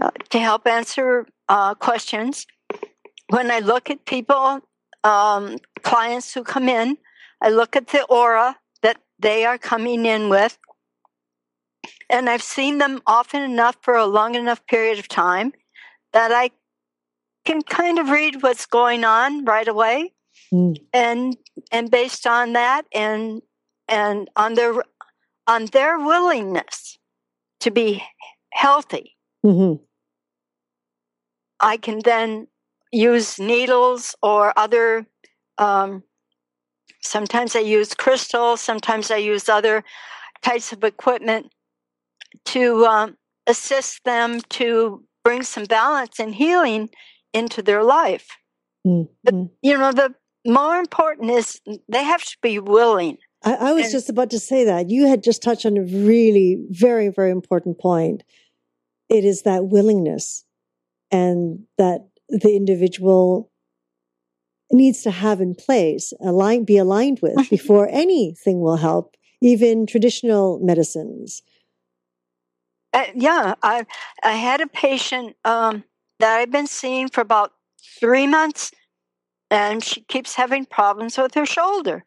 uh, 0.00 0.10
to 0.30 0.38
help 0.38 0.66
answer 0.66 1.26
uh, 1.48 1.74
questions. 1.74 2.46
When 3.28 3.50
I 3.50 3.60
look 3.60 3.90
at 3.90 4.04
people, 4.04 4.60
um, 5.02 5.58
clients 5.82 6.34
who 6.34 6.44
come 6.44 6.68
in, 6.68 6.98
I 7.40 7.50
look 7.50 7.76
at 7.76 7.88
the 7.88 8.04
aura 8.04 8.56
that 8.82 8.98
they 9.18 9.44
are 9.44 9.58
coming 9.58 10.06
in 10.06 10.28
with. 10.28 10.58
And 12.10 12.28
I've 12.28 12.42
seen 12.42 12.78
them 12.78 13.00
often 13.06 13.42
enough 13.42 13.76
for 13.82 13.94
a 13.94 14.06
long 14.06 14.34
enough 14.34 14.64
period 14.66 14.98
of 14.98 15.08
time 15.08 15.52
that 16.12 16.32
I 16.32 16.50
can 17.44 17.62
kind 17.62 17.98
of 17.98 18.08
read 18.08 18.42
what's 18.42 18.66
going 18.66 19.04
on 19.04 19.44
right 19.44 19.68
away. 19.68 20.12
Mm. 20.52 20.76
And 20.92 21.36
and 21.70 21.90
based 21.90 22.26
on 22.26 22.54
that 22.54 22.86
and 22.92 23.42
and 23.88 24.28
on 24.36 24.54
their 24.54 24.74
on 25.46 25.66
their 25.66 25.98
willingness 25.98 26.98
to 27.60 27.70
be 27.70 28.02
healthy, 28.52 29.16
Mhm. 29.44 29.80
I 31.60 31.76
can 31.76 32.00
then 32.00 32.48
use 32.92 33.38
needles 33.38 34.14
or 34.22 34.52
other. 34.56 35.06
Um, 35.58 36.02
sometimes 37.02 37.54
I 37.54 37.60
use 37.60 37.94
crystals. 37.94 38.60
Sometimes 38.60 39.10
I 39.10 39.16
use 39.16 39.48
other 39.48 39.84
types 40.42 40.72
of 40.72 40.84
equipment 40.84 41.52
to 42.46 42.86
um, 42.86 43.16
assist 43.46 44.02
them 44.04 44.40
to 44.50 45.04
bring 45.22 45.42
some 45.42 45.64
balance 45.64 46.18
and 46.18 46.34
healing 46.34 46.90
into 47.32 47.62
their 47.62 47.82
life. 47.82 48.28
Mm, 48.86 49.08
But-. 49.22 49.34
You 49.62 49.78
know, 49.78 49.92
the 49.92 50.14
more 50.46 50.76
important 50.76 51.30
is 51.30 51.60
they 51.88 52.02
have 52.04 52.22
to 52.24 52.36
be 52.42 52.58
willing. 52.58 53.18
I, 53.44 53.54
I 53.54 53.72
was 53.72 53.84
And- 53.84 53.92
just 53.92 54.08
about 54.08 54.30
to 54.30 54.38
say 54.38 54.64
that. 54.64 54.90
You 54.90 55.06
had 55.06 55.22
just 55.22 55.42
touched 55.42 55.66
on 55.66 55.76
a 55.76 55.82
really 55.82 56.58
very, 56.70 57.08
very 57.08 57.30
important 57.30 57.78
point. 57.78 58.22
It 59.08 59.24
is 59.24 59.42
that 59.42 59.66
willingness 59.66 60.44
and 61.10 61.64
that 61.78 62.08
the 62.28 62.56
individual 62.56 63.50
needs 64.72 65.02
to 65.02 65.10
have 65.10 65.40
in 65.40 65.54
place, 65.54 66.12
align, 66.20 66.64
be 66.64 66.78
aligned 66.78 67.20
with 67.20 67.48
before 67.50 67.88
anything 67.90 68.60
will 68.60 68.76
help, 68.76 69.14
even 69.42 69.86
traditional 69.86 70.58
medicines. 70.60 71.42
Uh, 72.92 73.04
yeah, 73.14 73.54
I 73.62 73.84
I 74.22 74.32
had 74.32 74.60
a 74.60 74.66
patient 74.66 75.36
um, 75.44 75.84
that 76.20 76.38
I've 76.38 76.50
been 76.50 76.66
seeing 76.68 77.08
for 77.08 77.20
about 77.20 77.52
three 78.00 78.26
months, 78.26 78.70
and 79.50 79.82
she 79.84 80.00
keeps 80.02 80.34
having 80.34 80.64
problems 80.64 81.18
with 81.18 81.34
her 81.34 81.44
shoulder. 81.44 82.04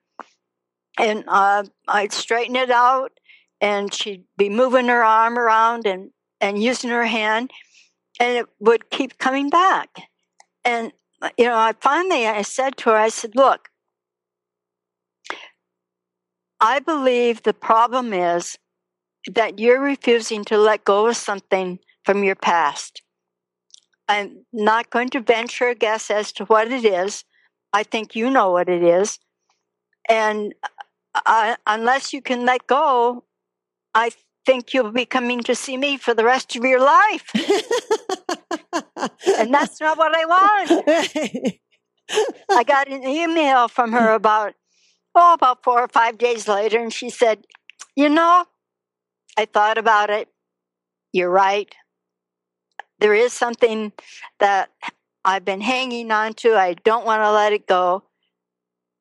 And 0.97 1.23
uh, 1.27 1.63
I'd 1.87 2.11
straighten 2.11 2.55
it 2.55 2.71
out, 2.71 3.11
and 3.61 3.93
she'd 3.93 4.25
be 4.37 4.49
moving 4.49 4.87
her 4.87 5.03
arm 5.03 5.37
around 5.37 5.85
and 5.85 6.11
and 6.39 6.61
using 6.61 6.89
her 6.89 7.05
hand, 7.05 7.51
and 8.19 8.37
it 8.37 8.45
would 8.59 8.89
keep 8.89 9.17
coming 9.17 9.49
back. 9.49 9.89
And 10.65 10.91
uh, 11.21 11.29
you 11.37 11.45
know, 11.45 11.57
I 11.57 11.73
finally 11.79 12.27
I 12.27 12.41
said 12.41 12.77
to 12.77 12.89
her, 12.89 12.95
I 12.95 13.09
said, 13.09 13.35
"Look, 13.35 13.69
I 16.59 16.79
believe 16.79 17.43
the 17.43 17.53
problem 17.53 18.13
is." 18.13 18.57
that 19.27 19.59
you're 19.59 19.81
refusing 19.81 20.43
to 20.45 20.57
let 20.57 20.85
go 20.85 21.07
of 21.07 21.17
something 21.17 21.79
from 22.05 22.23
your 22.23 22.35
past. 22.35 23.01
I'm 24.07 24.45
not 24.53 24.89
going 24.89 25.09
to 25.09 25.19
venture 25.19 25.69
a 25.69 25.75
guess 25.75 26.09
as 26.09 26.31
to 26.33 26.45
what 26.45 26.71
it 26.71 26.85
is. 26.85 27.25
I 27.73 27.83
think 27.83 28.15
you 28.15 28.29
know 28.29 28.51
what 28.51 28.69
it 28.69 28.81
is. 28.81 29.19
And 30.07 30.55
I, 31.25 31.57
unless 31.65 32.13
you 32.13 32.21
can 32.21 32.45
let 32.45 32.67
go, 32.67 33.23
I 33.93 34.11
think 34.45 34.73
you'll 34.73 34.91
be 34.91 35.05
coming 35.05 35.41
to 35.43 35.55
see 35.55 35.77
me 35.77 35.97
for 35.97 36.13
the 36.13 36.23
rest 36.23 36.55
of 36.55 36.63
your 36.63 36.79
life. 36.79 37.31
And 39.37 39.53
that's 39.53 39.79
not 39.79 39.97
what 39.97 40.13
I 40.15 40.25
want. 40.25 41.59
I 42.49 42.63
got 42.67 42.87
an 42.87 43.03
email 43.03 43.67
from 43.67 43.91
her 43.91 44.13
about, 44.13 44.55
oh, 45.15 45.33
about 45.33 45.63
four 45.63 45.81
or 45.81 45.87
five 45.87 46.17
days 46.17 46.47
later, 46.47 46.79
and 46.79 46.93
she 46.93 47.09
said, 47.09 47.45
You 47.95 48.09
know, 48.09 48.45
I 49.37 49.45
thought 49.45 49.77
about 49.77 50.09
it. 50.09 50.29
You're 51.13 51.29
right. 51.29 51.73
There 52.99 53.13
is 53.13 53.33
something 53.33 53.91
that 54.39 54.69
I've 55.23 55.45
been 55.45 55.61
hanging 55.61 56.11
on 56.11 56.33
to. 56.35 56.55
I 56.55 56.73
don't 56.73 57.05
want 57.05 57.21
to 57.21 57.31
let 57.31 57.53
it 57.53 57.67
go. 57.67 58.03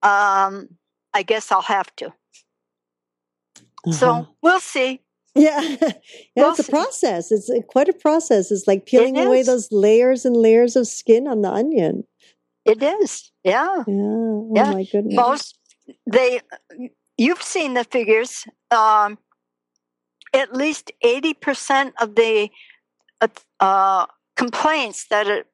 Um, 0.02 0.75
I 1.16 1.22
guess 1.22 1.50
I'll 1.50 1.62
have 1.62 1.94
to. 1.96 2.06
Uh-huh. 2.06 3.92
So 3.92 4.28
we'll 4.42 4.60
see. 4.60 5.00
Yeah, 5.34 5.60
yeah, 5.80 5.92
Well, 6.36 6.50
it's 6.50 6.60
a 6.60 6.70
process. 6.70 7.32
It's 7.32 7.48
a, 7.50 7.62
quite 7.62 7.88
a 7.88 7.94
process. 7.94 8.50
It's 8.50 8.66
like 8.66 8.86
peeling 8.86 9.16
away 9.18 9.42
those 9.42 9.68
layers 9.72 10.24
and 10.26 10.36
layers 10.36 10.76
of 10.76 10.86
skin 10.86 11.26
on 11.26 11.40
the 11.42 11.50
onion. 11.50 12.04
It 12.64 12.82
is. 12.82 13.32
Yeah. 13.44 13.84
Yeah. 13.86 13.94
Oh 13.94 14.52
Yeah. 14.54 14.72
my 14.72 14.84
goodness. 14.84 15.14
Most 15.16 15.58
they 16.06 16.40
you've 17.16 17.42
seen 17.42 17.74
the 17.74 17.84
figures. 17.84 18.44
Um, 18.70 19.18
at 20.34 20.52
least 20.52 20.92
eighty 21.02 21.32
percent 21.32 21.94
of 22.00 22.14
the 22.14 22.50
uh, 23.20 23.28
uh, 23.60 24.06
complaints 24.36 25.06
that 25.08 25.46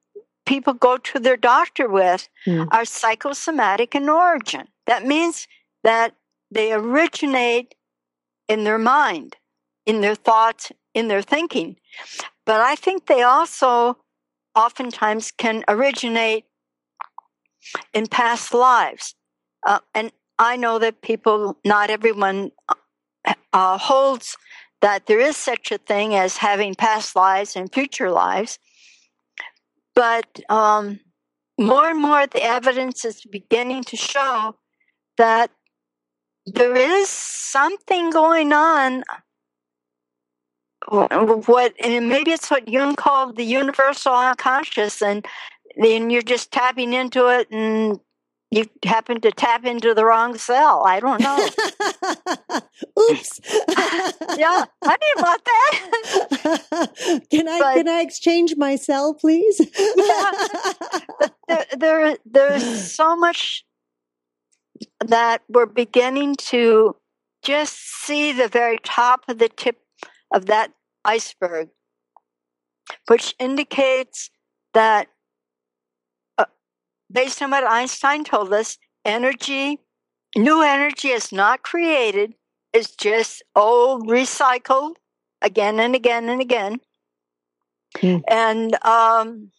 people 0.46 0.74
go 0.74 0.96
to 0.96 1.18
their 1.18 1.36
doctor 1.36 1.88
with 1.88 2.28
Mm. 2.46 2.68
are 2.72 2.84
psychosomatic 2.84 3.94
in 3.94 4.08
origin. 4.08 4.68
That 4.86 5.04
means 5.06 5.46
that 5.84 6.14
they 6.50 6.72
originate 6.72 7.74
in 8.48 8.64
their 8.64 8.78
mind, 8.78 9.36
in 9.86 10.00
their 10.00 10.14
thoughts, 10.14 10.72
in 10.94 11.08
their 11.08 11.22
thinking. 11.22 11.76
But 12.44 12.60
I 12.60 12.74
think 12.74 13.06
they 13.06 13.22
also 13.22 13.98
oftentimes 14.54 15.30
can 15.30 15.64
originate 15.68 16.44
in 17.94 18.06
past 18.06 18.52
lives. 18.52 19.14
Uh, 19.66 19.78
and 19.94 20.12
I 20.38 20.56
know 20.56 20.78
that 20.80 21.02
people, 21.02 21.56
not 21.64 21.88
everyone 21.90 22.50
uh, 23.52 23.78
holds 23.78 24.36
that 24.80 25.06
there 25.06 25.20
is 25.20 25.36
such 25.36 25.70
a 25.70 25.78
thing 25.78 26.14
as 26.14 26.36
having 26.38 26.74
past 26.74 27.14
lives 27.14 27.54
and 27.54 27.72
future 27.72 28.10
lives. 28.10 28.58
But 29.94 30.40
um, 30.48 31.00
more 31.58 31.88
and 31.90 32.00
more, 32.00 32.26
the 32.26 32.42
evidence 32.42 33.04
is 33.04 33.24
beginning 33.24 33.84
to 33.84 33.96
show 33.96 34.56
that 35.18 35.50
there 36.46 36.74
is 36.74 37.08
something 37.08 38.10
going 38.10 38.52
on. 38.52 39.04
What 40.88 41.74
and 41.80 42.08
maybe 42.08 42.32
it's 42.32 42.50
what 42.50 42.66
Jung 42.66 42.96
called 42.96 43.36
the 43.36 43.44
universal 43.44 44.14
unconscious, 44.14 45.00
and 45.00 45.24
then 45.76 46.10
you're 46.10 46.22
just 46.22 46.50
tapping 46.50 46.92
into 46.92 47.28
it, 47.28 47.48
and 47.52 48.00
you 48.52 48.66
happen 48.84 49.18
to 49.22 49.30
tap 49.32 49.64
into 49.64 49.94
the 49.94 50.04
wrong 50.04 50.36
cell. 50.36 50.82
I 50.86 51.00
don't 51.00 51.20
know. 51.22 51.38
Oops. 53.10 53.40
yeah, 54.36 54.64
I 54.84 54.96
didn't 55.00 55.22
want 55.22 55.44
that. 55.46 57.22
can 57.30 57.48
I 57.48 57.58
But- 57.58 57.74
can 57.76 57.88
I 57.88 58.02
exchange 58.02 58.54
my 58.58 58.76
cell, 58.76 59.14
please? 59.14 59.58
there, 61.48 61.66
there, 61.78 62.16
there's 62.26 62.92
so 62.92 63.16
much 63.16 63.64
that 65.00 65.40
we're 65.48 65.64
beginning 65.64 66.36
to 66.36 66.94
just 67.42 67.74
see 68.04 68.32
the 68.32 68.48
very 68.48 68.78
top 68.84 69.20
of 69.28 69.38
the 69.38 69.48
tip 69.48 69.78
of 70.34 70.44
that 70.46 70.72
iceberg, 71.06 71.70
which 73.08 73.34
indicates 73.38 74.28
that, 74.74 75.08
based 77.12 77.42
on 77.42 77.50
what 77.50 77.64
Einstein 77.64 78.24
told 78.24 78.52
us, 78.52 78.78
energy, 79.04 79.78
new 80.36 80.62
energy 80.62 81.08
is 81.08 81.32
not 81.32 81.62
created, 81.62 82.34
it's 82.72 82.94
just 82.96 83.42
old 83.54 84.08
recycled 84.08 84.94
again 85.42 85.78
and 85.78 85.94
again 85.94 86.28
and 86.28 86.40
again. 86.40 86.80
Hmm. 88.00 88.18
And 88.28 88.84
um, 88.84 89.50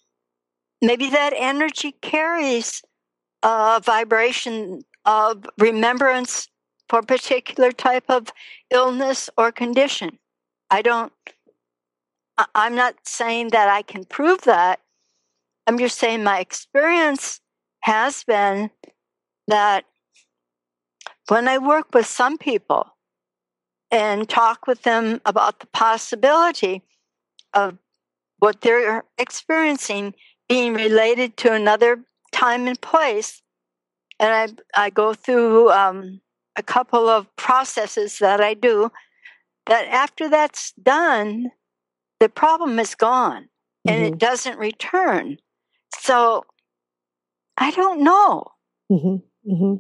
maybe 0.81 1.09
that 1.09 1.33
energy 1.35 1.93
carries 2.01 2.81
a 3.43 3.81
vibration 3.83 4.81
of 5.05 5.45
remembrance 5.59 6.47
for 6.89 6.99
a 6.99 7.03
particular 7.03 7.71
type 7.71 8.05
of 8.09 8.29
illness 8.71 9.29
or 9.37 9.51
condition. 9.51 10.17
I 10.71 10.81
don't, 10.81 11.13
I'm 12.55 12.75
not 12.75 12.95
saying 13.03 13.49
that 13.49 13.69
I 13.69 13.83
can 13.83 14.05
prove 14.05 14.41
that. 14.41 14.79
I'm 15.67 15.77
just 15.77 15.99
saying 15.99 16.23
my 16.23 16.39
experience 16.39 17.39
has 17.83 18.23
been 18.23 18.69
that 19.47 19.83
when 21.27 21.49
I 21.49 21.57
work 21.57 21.93
with 21.93 22.05
some 22.05 22.37
people 22.37 22.87
and 23.91 24.27
talk 24.27 24.67
with 24.67 24.83
them 24.83 25.19
about 25.25 25.59
the 25.59 25.67
possibility 25.67 26.81
of 27.53 27.77
what 28.39 28.61
they're 28.61 29.03
experiencing 29.17 30.13
being 30.47 30.73
related 30.73 31.35
to 31.37 31.51
another 31.51 32.05
time 32.31 32.67
and 32.67 32.79
place, 32.79 33.41
and 34.17 34.57
I, 34.75 34.85
I 34.85 34.89
go 34.89 35.13
through 35.13 35.69
um, 35.71 36.21
a 36.55 36.63
couple 36.63 37.09
of 37.09 37.33
processes 37.35 38.19
that 38.19 38.39
I 38.39 38.53
do, 38.53 38.91
that 39.65 39.87
after 39.87 40.29
that's 40.29 40.71
done, 40.81 41.51
the 42.21 42.29
problem 42.29 42.79
is 42.79 42.95
gone 42.95 43.49
and 43.85 44.01
Mm-hmm. 44.01 44.13
it 44.13 44.17
doesn't 44.17 44.57
return. 44.57 45.37
So 45.99 46.45
I 47.57 47.71
don't 47.71 48.03
know. 48.03 48.45
hmm 48.89 49.17
hmm 49.45 49.75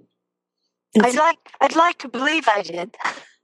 I'd 1.01 1.15
like 1.15 1.37
I'd 1.59 1.75
like 1.75 1.97
to 1.99 2.07
believe 2.07 2.47
I 2.47 2.61
did. 2.61 2.95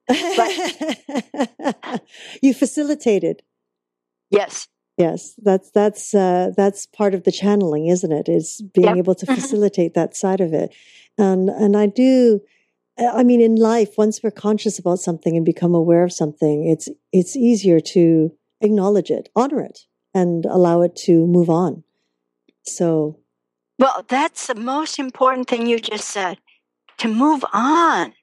you 2.42 2.54
facilitated. 2.54 3.42
Yes. 4.30 4.68
Yes, 4.98 5.34
that's 5.42 5.72
that's 5.72 6.14
uh, 6.14 6.52
that's 6.58 6.86
part 6.86 7.16
of 7.16 7.24
the 7.24 7.32
channeling, 7.32 7.88
isn't 7.88 8.12
it? 8.12 8.28
Is 8.28 8.62
being 8.74 8.88
Yep. 8.88 8.98
able 8.98 9.16
to 9.16 9.26
Mhm. 9.26 9.36
facilitate 9.36 9.94
that 9.94 10.14
side 10.16 10.42
of 10.42 10.54
it, 10.54 10.76
and 11.18 11.50
and 11.50 11.78
I 11.78 11.86
do. 11.88 12.42
I 12.98 13.24
mean, 13.24 13.40
in 13.40 13.56
life, 13.56 13.98
once 13.98 14.22
we're 14.22 14.32
conscious 14.32 14.78
about 14.78 15.00
something 15.00 15.38
and 15.38 15.46
become 15.46 15.74
aware 15.74 16.04
of 16.04 16.12
something, 16.12 16.68
it's 16.68 16.90
it's 17.14 17.38
easier 17.38 17.80
to 17.96 18.34
acknowledge 18.60 19.10
it, 19.10 19.30
honor 19.38 19.62
it, 19.62 19.86
and 20.14 20.46
allow 20.46 20.82
it 20.82 20.98
to 21.08 21.26
move 21.26 21.50
on. 21.50 21.86
So, 22.64 23.20
Well, 23.80 24.06
that's 24.10 24.48
the 24.48 24.56
most 24.56 25.00
important 25.00 25.48
thing 25.48 25.66
you 25.66 25.80
just 25.80 26.10
said 26.10 26.38
to 26.98 27.08
move 27.08 27.46
on. 27.54 28.14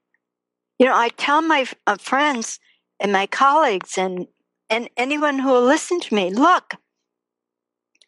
You 0.79 0.85
know, 0.85 0.95
I 0.95 1.09
tell 1.09 1.41
my 1.41 1.67
uh, 1.87 1.97
friends 1.97 2.61
and 3.01 3.11
my 3.11 3.27
colleagues 3.27 3.97
and, 3.97 4.27
and 4.69 4.91
anyone 4.99 5.39
who 5.39 5.49
will 5.49 5.65
listen 5.65 5.99
to 6.01 6.15
me 6.15 6.31
look, 6.31 6.75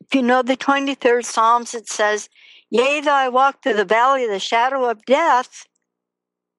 if 0.00 0.14
you 0.14 0.20
know 0.20 0.42
the 0.42 0.58
23rd 0.58 1.24
Psalms, 1.24 1.74
it 1.74 1.88
says, 1.88 2.28
Yea, 2.70 3.00
though 3.00 3.12
I 3.12 3.30
walk 3.30 3.62
through 3.62 3.74
the 3.74 3.84
valley 3.86 4.24
of 4.24 4.30
the 4.30 4.38
shadow 4.38 4.84
of 4.90 5.06
death, 5.06 5.66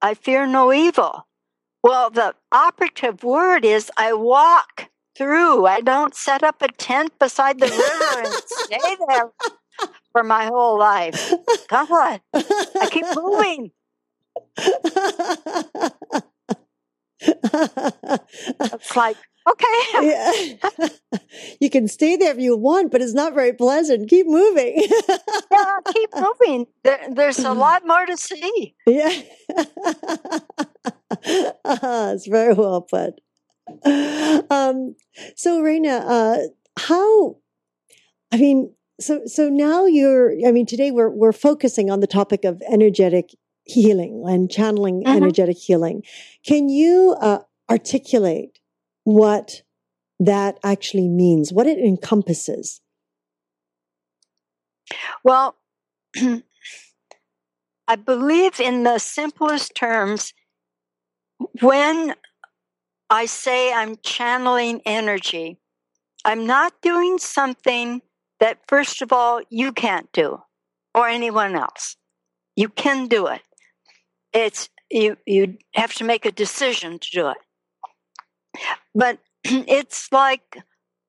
I 0.02 0.14
fear 0.14 0.44
no 0.44 0.72
evil. 0.72 1.28
Well, 1.84 2.10
the 2.10 2.34
operative 2.50 3.22
word 3.22 3.64
is 3.64 3.92
I 3.96 4.12
walk 4.12 4.88
through. 5.16 5.66
I 5.66 5.82
don't 5.82 6.16
set 6.16 6.42
up 6.42 6.62
a 6.62 6.68
tent 6.68 7.16
beside 7.20 7.60
the 7.60 7.66
river 7.66 8.24
and 8.24 8.34
stay 8.44 8.96
there 9.08 9.30
for 10.12 10.22
my 10.24 10.46
whole 10.46 10.78
life. 10.78 11.32
Come 11.68 11.90
on, 11.92 12.20
I 12.34 12.88
keep 12.90 13.06
moving. 13.14 13.70
It's 17.22 18.96
like, 18.96 19.16
okay, 19.48 19.80
Yeah. 20.02 20.88
you 21.60 21.70
can 21.70 21.88
stay 21.88 22.16
there 22.16 22.32
if 22.32 22.38
you 22.38 22.56
want, 22.56 22.90
but 22.92 23.02
it's 23.02 23.14
not 23.14 23.34
very 23.34 23.52
pleasant. 23.52 24.08
Keep 24.08 24.26
moving. 24.26 24.82
yeah, 25.52 25.76
keep 25.92 26.10
moving. 26.16 26.66
There, 26.82 27.00
there's 27.10 27.38
a 27.40 27.52
lot 27.64 27.86
more 27.86 28.06
to 28.06 28.16
see. 28.16 28.74
yeah. 28.86 29.22
Ah, 31.64 32.10
it's 32.12 32.26
very 32.26 32.54
well 32.54 32.80
put. 32.82 33.20
Um, 34.50 34.96
so, 35.36 35.62
Raina, 35.62 36.02
uh, 36.06 36.38
how, 36.78 37.36
I 38.32 38.36
mean, 38.38 38.74
so, 39.00 39.22
so 39.26 39.48
now 39.48 39.86
you're, 39.86 40.32
I 40.46 40.52
mean, 40.52 40.66
today 40.66 40.90
we're, 40.90 41.10
we're 41.10 41.32
focusing 41.32 41.90
on 41.90 42.00
the 42.00 42.06
topic 42.06 42.44
of 42.44 42.62
energetic 42.70 43.30
healing 43.64 44.24
and 44.26 44.50
channeling 44.50 45.02
Mhm. 45.04 45.16
energetic 45.16 45.56
healing. 45.56 46.02
Can 46.44 46.68
you 46.68 47.16
uh, 47.20 47.40
articulate 47.70 48.58
what 49.04 49.62
that 50.18 50.58
actually 50.62 51.08
means, 51.08 51.52
what 51.52 51.66
it 51.66 51.78
encompasses? 51.78 52.80
Well, 55.24 55.56
I 57.88 57.96
believe 57.96 58.60
in 58.60 58.82
the 58.84 58.98
simplest 58.98 59.74
terms, 59.74 60.32
when 61.60 62.14
I 63.08 63.26
say 63.26 63.72
I'm 63.72 63.96
channeling 64.02 64.82
energy, 64.84 65.58
I'm 66.24 66.46
not 66.46 66.80
doing 66.82 67.18
something 67.18 68.02
that, 68.40 68.58
first 68.66 69.02
of 69.02 69.12
all, 69.12 69.40
you 69.50 69.72
can't 69.72 70.10
do 70.12 70.40
or 70.94 71.08
anyone 71.08 71.54
else. 71.54 71.96
You 72.56 72.68
can 72.68 73.06
do 73.06 73.26
it. 73.26 73.42
It's 74.32 74.68
you 74.90 75.16
you 75.26 75.56
have 75.74 75.94
to 75.94 76.04
make 76.04 76.26
a 76.26 76.32
decision 76.32 76.98
to 76.98 77.08
do 77.12 77.28
it. 77.28 77.36
But 78.94 79.18
it's 79.44 80.10
like 80.12 80.58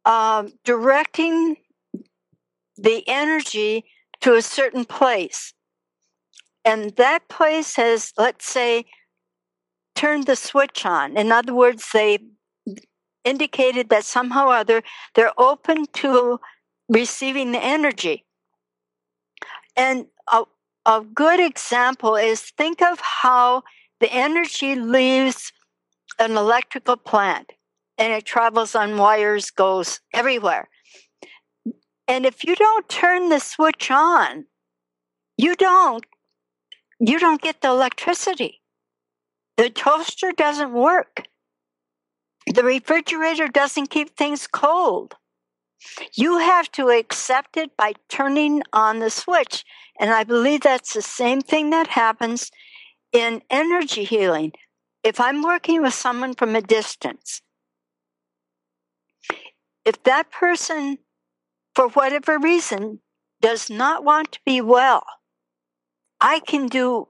um, 0.05 0.53
directing 0.63 1.57
the 2.77 3.03
energy 3.07 3.85
to 4.21 4.35
a 4.35 4.41
certain 4.41 4.85
place. 4.85 5.53
And 6.63 6.91
that 6.97 7.27
place 7.27 7.75
has, 7.75 8.13
let's 8.17 8.45
say, 8.45 8.85
turned 9.95 10.27
the 10.27 10.35
switch 10.35 10.85
on. 10.85 11.17
In 11.17 11.31
other 11.31 11.53
words, 11.53 11.89
they 11.93 12.19
indicated 13.23 13.89
that 13.89 14.03
somehow 14.03 14.47
or 14.47 14.55
other 14.55 14.83
they're 15.15 15.39
open 15.39 15.85
to 15.93 16.39
receiving 16.91 17.53
the 17.53 17.63
energy. 17.63 18.25
And 19.75 20.07
a, 20.31 20.43
a 20.85 21.01
good 21.01 21.39
example 21.39 22.15
is 22.15 22.41
think 22.41 22.81
of 22.81 22.99
how 22.99 23.63
the 24.01 24.11
energy 24.11 24.75
leaves 24.75 25.51
an 26.19 26.35
electrical 26.35 26.97
plant 26.97 27.51
and 27.97 28.11
it 28.11 28.25
travels 28.25 28.75
on 28.75 28.97
wires, 28.97 29.51
goes 29.51 30.01
everywhere. 30.13 30.67
And 32.07 32.25
if 32.25 32.43
you 32.43 32.55
don't 32.55 32.89
turn 32.89 33.29
the 33.29 33.39
switch 33.39 33.89
on, 33.89 34.45
you 35.37 35.55
don't 35.55 36.05
you 36.99 37.17
don't 37.19 37.41
get 37.41 37.61
the 37.61 37.69
electricity. 37.69 38.61
The 39.57 39.69
toaster 39.69 40.31
doesn't 40.31 40.71
work. 40.71 41.23
The 42.53 42.63
refrigerator 42.63 43.47
doesn't 43.47 43.89
keep 43.89 44.15
things 44.15 44.45
cold. 44.45 45.15
You 46.13 46.37
have 46.37 46.71
to 46.73 46.89
accept 46.89 47.57
it 47.57 47.75
by 47.77 47.93
turning 48.09 48.63
on 48.73 48.99
the 48.99 49.09
switch. 49.09 49.63
And 49.99 50.09
I 50.09 50.23
believe 50.23 50.61
that's 50.61 50.93
the 50.93 51.01
same 51.01 51.41
thing 51.41 51.69
that 51.71 51.87
happens 51.87 52.51
in 53.11 53.41
energy 53.49 54.03
healing. 54.03 54.53
If 55.03 55.19
I'm 55.19 55.41
working 55.41 55.81
with 55.81 55.93
someone 55.93 56.33
from 56.35 56.55
a 56.55 56.61
distance, 56.61 57.41
if 59.83 60.01
that 60.03 60.31
person, 60.31 60.99
for 61.75 61.89
whatever 61.89 62.37
reason, 62.37 62.99
does 63.41 63.69
not 63.69 64.03
want 64.03 64.33
to 64.33 64.39
be 64.45 64.61
well, 64.61 65.03
I 66.19 66.39
can 66.39 66.67
do 66.67 67.07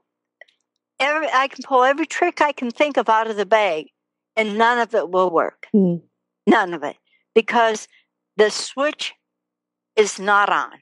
every, 0.98 1.28
I 1.32 1.48
can 1.48 1.62
pull 1.64 1.84
every 1.84 2.06
trick 2.06 2.40
I 2.40 2.52
can 2.52 2.70
think 2.70 2.96
of 2.96 3.10
out 3.10 3.28
of 3.28 3.36
the 3.36 3.44
bag, 3.44 3.88
and 4.36 4.56
none 4.56 4.78
of 4.78 4.94
it 4.94 5.10
will 5.10 5.30
work. 5.30 5.66
Mm. 5.74 6.02
None 6.46 6.72
of 6.72 6.82
it. 6.82 6.96
Because 7.34 7.88
the 8.36 8.50
switch 8.50 9.14
is 9.96 10.18
not 10.18 10.50
on. 10.50 10.72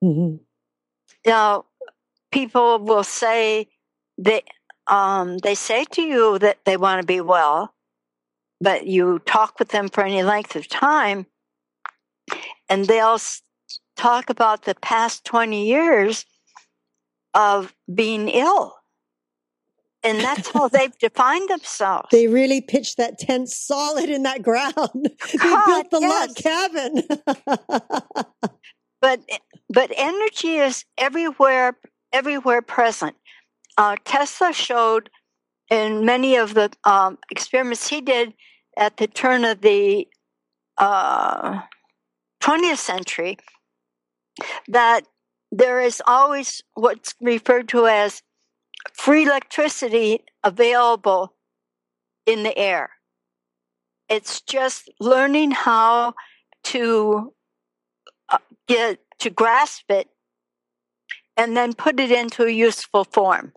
hmm 0.00 0.36
Now, 1.26 1.66
people 2.30 2.78
will 2.78 3.04
say 3.04 3.68
they 4.18 4.42
um, 4.88 5.38
they 5.38 5.54
say 5.54 5.84
to 5.92 6.02
you 6.02 6.38
that 6.40 6.64
they 6.64 6.76
want 6.76 7.00
to 7.00 7.06
be 7.06 7.20
well, 7.20 7.74
but 8.60 8.86
you 8.86 9.20
talk 9.20 9.58
with 9.58 9.68
them 9.68 9.88
for 9.88 10.02
any 10.04 10.22
length 10.22 10.56
of 10.56 10.68
time, 10.68 11.26
and 12.68 12.86
they'll 12.86 13.20
talk 13.96 14.28
about 14.28 14.64
the 14.64 14.74
past 14.74 15.24
twenty 15.24 15.66
years 15.66 16.26
of 17.34 17.74
being 17.92 18.28
ill, 18.28 18.74
and 20.04 20.20
that's 20.20 20.50
how 20.50 20.68
they've 20.72 20.96
defined 20.98 21.48
themselves. 21.48 22.08
They 22.10 22.28
really 22.28 22.60
pitched 22.60 22.96
that 22.96 23.18
tent 23.18 23.48
solid 23.48 24.10
in 24.10 24.22
that 24.24 24.42
ground. 24.42 24.74
they 25.32 25.38
God, 25.38 25.66
built 25.66 25.90
the 25.90 26.00
log 26.00 26.36
cabin. 26.36 27.02
but 29.02 29.20
but 29.68 29.92
energy 29.96 30.56
is 30.56 30.84
everywhere 30.96 31.76
everywhere 32.12 32.62
present 32.62 33.16
uh, 33.76 33.96
tesla 34.04 34.52
showed 34.52 35.10
in 35.70 36.04
many 36.04 36.36
of 36.36 36.54
the 36.54 36.70
um, 36.84 37.18
experiments 37.30 37.88
he 37.88 38.00
did 38.00 38.32
at 38.78 38.96
the 38.98 39.06
turn 39.06 39.44
of 39.44 39.60
the 39.60 40.06
uh, 40.78 41.60
20th 42.42 42.78
century 42.78 43.36
that 44.68 45.04
there 45.50 45.80
is 45.80 46.02
always 46.06 46.62
what's 46.74 47.14
referred 47.20 47.68
to 47.68 47.86
as 47.86 48.22
free 48.92 49.24
electricity 49.24 50.20
available 50.44 51.34
in 52.26 52.42
the 52.42 52.56
air 52.56 52.90
it's 54.12 54.42
just 54.42 54.90
learning 55.00 55.52
how 55.52 56.12
to 56.64 57.32
uh, 58.28 58.36
get 58.68 59.00
to 59.20 59.30
grasp 59.30 59.90
it 59.90 60.08
and 61.34 61.56
then 61.56 61.72
put 61.72 61.98
it 61.98 62.10
into 62.10 62.44
a 62.44 62.50
useful 62.50 63.04
form. 63.04 63.54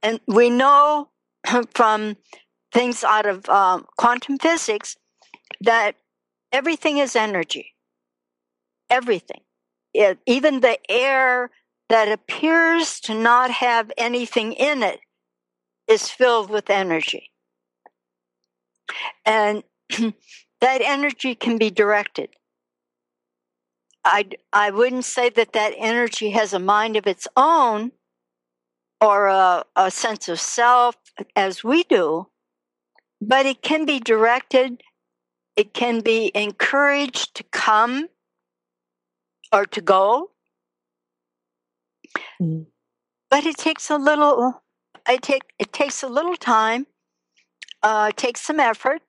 And 0.00 0.20
we 0.28 0.48
know 0.48 1.08
from 1.74 2.16
things 2.72 3.02
out 3.02 3.26
of 3.26 3.48
um, 3.48 3.84
quantum 3.98 4.38
physics 4.38 4.96
that 5.60 5.96
everything 6.52 6.98
is 6.98 7.16
energy. 7.16 7.74
Everything. 8.88 9.40
It, 9.92 10.18
even 10.24 10.60
the 10.60 10.78
air 10.88 11.50
that 11.90 12.08
appears 12.08 13.00
to 13.00 13.14
not 13.14 13.50
have 13.50 13.90
anything 13.98 14.52
in 14.52 14.82
it 14.82 15.00
is 15.88 16.08
filled 16.08 16.48
with 16.48 16.70
energy. 16.70 17.30
And 19.26 19.64
that 20.60 20.82
energy 20.82 21.34
can 21.34 21.58
be 21.58 21.68
directed. 21.68 22.30
I, 24.04 24.28
I 24.52 24.70
wouldn't 24.70 25.04
say 25.04 25.30
that 25.30 25.52
that 25.52 25.74
energy 25.76 26.30
has 26.30 26.52
a 26.52 26.60
mind 26.60 26.96
of 26.96 27.08
its 27.08 27.26
own 27.36 27.90
or 29.00 29.26
a, 29.26 29.64
a 29.74 29.90
sense 29.90 30.28
of 30.28 30.38
self 30.38 30.94
as 31.34 31.64
we 31.64 31.82
do, 31.82 32.28
but 33.20 33.46
it 33.46 33.62
can 33.62 33.84
be 33.84 33.98
directed, 33.98 34.80
it 35.56 35.74
can 35.74 36.00
be 36.00 36.30
encouraged 36.36 37.34
to 37.34 37.42
come 37.50 38.06
or 39.52 39.66
to 39.66 39.80
go. 39.80 40.30
Mm. 42.40 42.66
But 43.30 43.46
it 43.46 43.56
takes 43.56 43.90
a 43.90 43.96
little, 43.96 44.62
I 45.06 45.16
take, 45.16 45.42
it 45.58 45.72
takes 45.72 46.02
a 46.02 46.08
little 46.08 46.36
time, 46.36 46.86
uh, 47.82 48.10
takes 48.16 48.40
some 48.40 48.60
effort, 48.60 49.02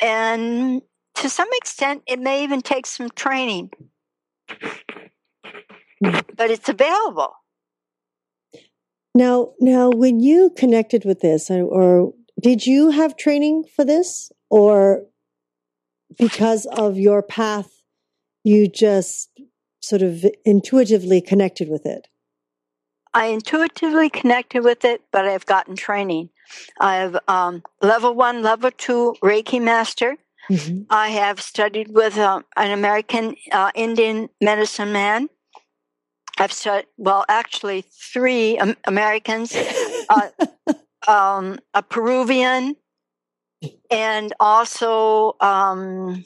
and 0.00 0.82
to 1.16 1.28
some 1.28 1.48
extent, 1.52 2.02
it 2.06 2.18
may 2.18 2.42
even 2.44 2.62
take 2.62 2.86
some 2.86 3.10
training 3.10 3.70
but 6.02 6.50
it's 6.50 6.68
available. 6.68 7.34
Now, 9.14 9.52
now, 9.60 9.90
when 9.90 10.20
you 10.20 10.50
connected 10.56 11.04
with 11.04 11.20
this, 11.20 11.50
or, 11.50 11.62
or 11.62 12.14
did 12.40 12.66
you 12.66 12.90
have 12.90 13.16
training 13.16 13.64
for 13.64 13.84
this, 13.84 14.32
or 14.50 15.04
because 16.18 16.66
of 16.66 16.98
your 16.98 17.22
path, 17.22 17.82
you 18.42 18.68
just 18.68 19.30
sort 19.80 20.02
of 20.02 20.24
intuitively 20.44 21.20
connected 21.20 21.68
with 21.68 21.84
it? 21.84 22.08
I 23.14 23.26
intuitively 23.26 24.08
connected 24.08 24.64
with 24.64 24.84
it, 24.84 25.02
but 25.10 25.26
I've 25.26 25.46
gotten 25.46 25.76
training. 25.76 26.30
I 26.80 26.96
have 26.96 27.18
um, 27.28 27.62
level 27.80 28.14
one, 28.14 28.42
level 28.42 28.70
two 28.70 29.14
Reiki 29.22 29.60
master. 29.60 30.16
Mhm. 30.50 30.86
I 30.90 31.10
have 31.10 31.40
studied 31.40 31.92
with 31.92 32.18
um, 32.18 32.44
an 32.56 32.72
American 32.72 33.36
uh, 33.52 33.70
Indian 33.74 34.28
medicine 34.40 34.92
man. 34.92 35.28
I've 36.38 36.52
studied, 36.52 36.86
well, 36.96 37.24
actually, 37.28 37.82
three 38.12 38.58
um, 38.58 38.76
Americans, 38.86 39.54
uh, 40.08 40.28
um, 41.08 41.58
a 41.74 41.82
Peruvian, 41.82 42.76
and 43.90 44.32
also 44.40 45.36
um, 45.40 46.24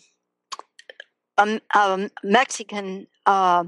a, 1.37 1.61
a 1.75 2.11
Mexican 2.23 3.07
uh, 3.27 3.65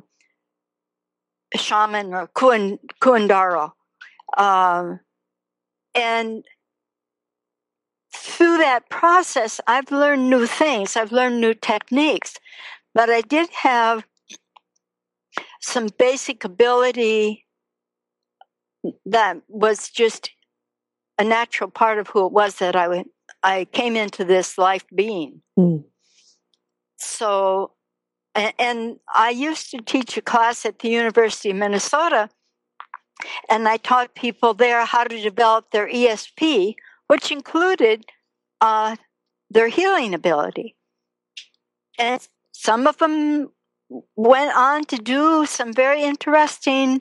shaman 1.56 2.14
or 2.14 2.28
cuan, 2.28 2.78
curandero. 3.00 3.72
Um, 4.36 5.00
and 5.94 6.44
through 8.14 8.58
that 8.58 8.88
process, 8.90 9.60
I've 9.66 9.90
learned 9.90 10.30
new 10.30 10.46
things. 10.46 10.96
I've 10.96 11.12
learned 11.12 11.40
new 11.40 11.54
techniques, 11.54 12.36
but 12.94 13.10
I 13.10 13.20
did 13.22 13.48
have 13.50 14.04
some 15.60 15.88
basic 15.98 16.44
ability 16.44 17.46
that 19.06 19.38
was 19.48 19.90
just 19.90 20.30
a 21.18 21.24
natural 21.24 21.70
part 21.70 21.98
of 21.98 22.08
who 22.08 22.26
it 22.26 22.32
was 22.32 22.56
that 22.56 22.76
I 22.76 22.88
went, 22.88 23.10
I 23.42 23.66
came 23.66 23.96
into 23.96 24.24
this 24.24 24.56
life 24.56 24.84
being. 24.94 25.42
Mm. 25.58 25.84
So, 26.96 27.72
and, 28.58 28.98
I 29.14 29.30
used 29.30 29.70
to 29.70 29.78
teach 29.78 30.16
a 30.16 30.22
class 30.22 30.64
at 30.64 30.78
the 30.78 30.88
University 30.88 31.50
of 31.50 31.56
Minnesota, 31.56 32.28
and 33.48 33.68
I 33.68 33.78
taught 33.78 34.14
people 34.14 34.54
there 34.54 34.84
how 34.84 35.04
to 35.04 35.20
develop 35.20 35.70
their 35.70 35.88
ESP, 35.88 36.74
which 37.08 37.32
included 37.32 38.06
uh, 38.60 38.96
their 39.50 39.68
healing 39.68 40.14
ability. 40.14 40.76
And 41.98 42.26
some 42.52 42.86
of 42.86 42.98
them 42.98 43.50
went 44.16 44.56
on 44.56 44.84
to 44.84 44.96
do 44.96 45.46
some 45.46 45.72
very 45.72 46.02
interesting 46.02 47.00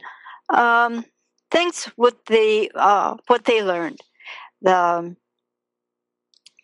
um, 0.49 1.05
things 1.51 1.89
with 1.97 2.15
the 2.25 2.71
uh, 2.73 3.17
what 3.27 3.45
they 3.45 3.63
learned. 3.63 3.99
The, 4.61 4.75
um, 4.75 5.17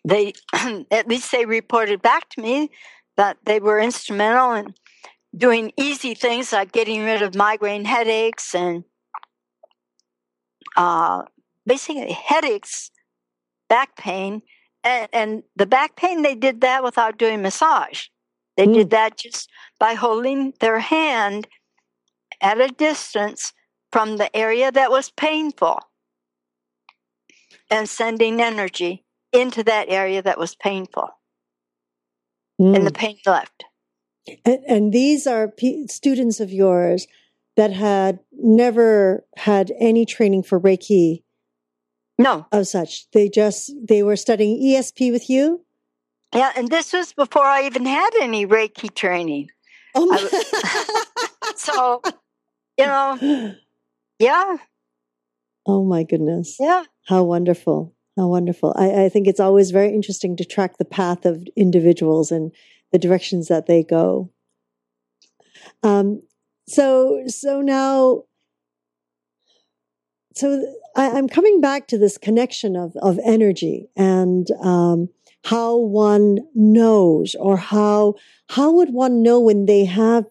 they 0.04 0.32
at 0.90 1.08
least 1.08 1.30
they 1.32 1.44
reported 1.44 2.02
back 2.02 2.28
to 2.30 2.40
me 2.40 2.70
that 3.16 3.38
they 3.44 3.60
were 3.60 3.78
instrumental 3.78 4.52
in 4.52 4.74
doing 5.36 5.72
easy 5.76 6.14
things 6.14 6.52
like 6.52 6.72
getting 6.72 7.04
rid 7.04 7.22
of 7.22 7.34
migraine 7.34 7.84
headaches 7.84 8.54
and 8.54 8.84
uh, 10.76 11.22
basically 11.66 12.12
headaches, 12.12 12.90
back 13.68 13.96
pain, 13.96 14.42
and, 14.82 15.08
and 15.12 15.42
the 15.56 15.66
back 15.66 15.96
pain 15.96 16.22
they 16.22 16.34
did 16.34 16.60
that 16.60 16.82
without 16.82 17.18
doing 17.18 17.42
massage. 17.42 18.06
They 18.56 18.66
did 18.66 18.90
that 18.90 19.18
just 19.18 19.50
by 19.80 19.94
holding 19.94 20.52
their 20.60 20.78
hand 20.78 21.48
at 22.40 22.60
a 22.60 22.68
distance 22.68 23.52
from 23.90 24.16
the 24.16 24.34
area 24.36 24.70
that 24.70 24.90
was 24.90 25.10
painful 25.10 25.78
and 27.70 27.88
sending 27.88 28.40
energy 28.40 29.04
into 29.32 29.64
that 29.64 29.88
area 29.88 30.22
that 30.22 30.38
was 30.38 30.54
painful 30.54 31.08
and 32.58 32.86
the 32.86 32.90
Mm. 32.90 32.94
pain 32.94 33.18
left. 33.26 33.64
And, 34.44 34.64
and 34.66 34.92
these 34.92 35.26
are 35.26 35.48
p- 35.48 35.86
students 35.88 36.40
of 36.40 36.50
yours 36.52 37.06
that 37.56 37.72
had 37.72 38.20
never 38.32 39.24
had 39.36 39.72
any 39.78 40.04
training 40.06 40.42
for 40.42 40.58
Reiki 40.60 41.22
No. 42.18 42.46
of 42.52 42.66
such. 42.66 43.10
They 43.10 43.28
just 43.28 43.72
they 43.86 44.02
were 44.02 44.16
studying 44.16 44.60
ESP 44.62 45.12
with 45.12 45.28
you. 45.28 45.64
Yeah, 46.34 46.52
and 46.56 46.68
this 46.68 46.92
was 46.92 47.12
before 47.12 47.44
I 47.44 47.64
even 47.66 47.86
had 47.86 48.10
any 48.20 48.46
Reiki 48.46 48.92
training. 48.94 49.50
Oh 49.94 50.06
my. 50.06 50.18
so, 51.56 52.00
you 52.78 52.86
know, 52.86 53.54
yeah. 54.18 54.56
Oh 55.66 55.84
my 55.84 56.02
goodness. 56.02 56.56
Yeah. 56.58 56.84
How 57.06 57.22
wonderful. 57.22 57.94
How 58.16 58.28
wonderful. 58.28 58.72
I, 58.76 59.04
I 59.04 59.08
think 59.08 59.26
it's 59.26 59.40
always 59.40 59.72
very 59.72 59.92
interesting 59.92 60.36
to 60.36 60.44
track 60.44 60.78
the 60.78 60.84
path 60.84 61.24
of 61.24 61.46
individuals 61.56 62.30
and 62.30 62.52
the 62.92 62.98
directions 62.98 63.48
that 63.48 63.66
they 63.66 63.82
go. 63.82 64.30
Um, 65.82 66.22
so, 66.68 67.24
so 67.26 67.60
now, 67.60 68.22
so 70.34 70.64
I, 70.96 71.06
am 71.06 71.28
coming 71.28 71.60
back 71.60 71.88
to 71.88 71.98
this 71.98 72.16
connection 72.16 72.76
of, 72.76 72.96
of 73.02 73.18
energy 73.24 73.88
and, 73.96 74.48
um, 74.62 75.08
how 75.44 75.76
one 75.76 76.38
knows 76.54 77.34
or 77.34 77.56
how, 77.56 78.14
how 78.48 78.70
would 78.72 78.94
one 78.94 79.22
know 79.22 79.40
when 79.40 79.66
they 79.66 79.84
have 79.84 80.24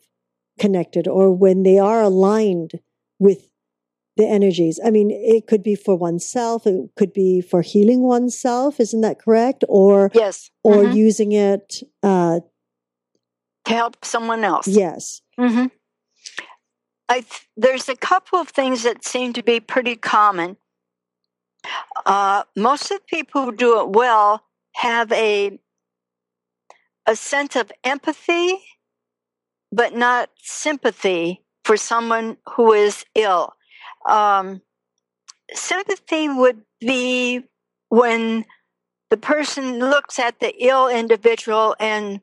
connected 0.57 1.07
or 1.07 1.31
when 1.31 1.63
they 1.63 1.77
are 1.77 2.01
aligned 2.01 2.79
with 3.19 3.49
the 4.15 4.27
energies. 4.27 4.79
I 4.85 4.91
mean, 4.91 5.09
it 5.11 5.47
could 5.47 5.63
be 5.63 5.75
for 5.75 5.95
oneself. 5.95 6.67
It 6.67 6.89
could 6.95 7.13
be 7.13 7.41
for 7.41 7.61
healing 7.61 8.03
oneself. 8.03 8.79
Isn't 8.79 9.01
that 9.01 9.19
correct? 9.19 9.63
Or 9.67 10.11
yes, 10.13 10.51
or 10.63 10.83
mm-hmm. 10.83 10.97
using 10.97 11.31
it 11.31 11.81
uh, 12.01 12.41
to 13.65 13.73
help 13.73 14.03
someone 14.05 14.43
else. 14.43 14.67
Yes. 14.67 15.21
Mm-hmm. 15.39 15.67
I 17.09 17.21
th- 17.21 17.47
there's 17.57 17.89
a 17.89 17.95
couple 17.95 18.39
of 18.39 18.49
things 18.49 18.83
that 18.83 19.03
seem 19.03 19.33
to 19.33 19.43
be 19.43 19.59
pretty 19.59 19.95
common. 19.95 20.57
Uh, 22.05 22.43
most 22.55 22.91
of 22.91 22.99
the 22.99 23.03
people 23.07 23.45
who 23.45 23.55
do 23.55 23.79
it 23.81 23.89
well 23.89 24.43
have 24.75 25.11
a 25.11 25.59
a 27.05 27.15
sense 27.15 27.55
of 27.55 27.71
empathy, 27.83 28.59
but 29.71 29.93
not 29.93 30.29
sympathy 30.41 31.43
for 31.65 31.75
someone 31.77 32.37
who 32.55 32.71
is 32.71 33.05
ill 33.15 33.53
um, 34.05 34.61
sympathy 35.53 36.29
would 36.29 36.61
be 36.79 37.43
when 37.89 38.45
the 39.09 39.17
person 39.17 39.79
looks 39.79 40.19
at 40.19 40.39
the 40.39 40.53
ill 40.63 40.87
individual 40.87 41.75
and 41.79 42.21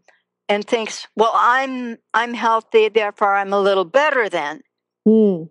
and 0.49 0.67
thinks, 0.67 1.07
"Well, 1.17 1.33
I'm 1.35 1.99
I'm 2.13 2.35
healthy, 2.35 2.89
therefore 2.89 3.37
I'm 3.37 3.53
a 3.53 3.61
little 3.61 3.85
better 3.85 4.29
than." 4.29 4.63
Mm. 5.07 5.49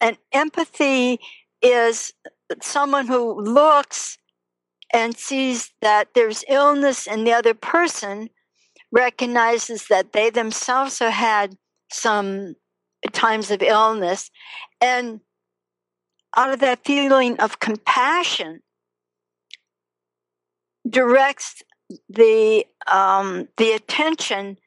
And 0.00 0.18
empathy 0.32 1.20
is 1.62 2.12
someone 2.62 3.06
who 3.06 3.40
looks 3.40 4.18
and 4.92 5.16
sees 5.16 5.72
that 5.82 6.08
there's 6.14 6.44
illness 6.48 7.06
in 7.06 7.24
the 7.24 7.32
other 7.32 7.54
person, 7.54 8.30
recognizes 8.90 9.86
that 9.88 10.12
they 10.12 10.30
themselves 10.30 10.98
have 10.98 11.12
had 11.12 11.56
some 11.92 12.54
times 13.12 13.50
of 13.50 13.62
illness. 13.62 14.30
And 14.80 15.20
out 16.36 16.52
of 16.52 16.60
that 16.60 16.84
feeling 16.84 17.38
of 17.40 17.58
compassion, 17.60 18.60
directs 20.88 21.62
the 22.08 22.64
um, 22.90 23.48
the 23.56 23.72
attention 23.72 24.58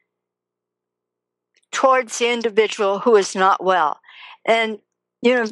towards 1.70 2.18
the 2.18 2.30
individual 2.30 2.98
who 3.00 3.16
is 3.16 3.34
not 3.34 3.62
well. 3.62 4.00
And 4.44 4.78
you 5.22 5.34
know, 5.34 5.46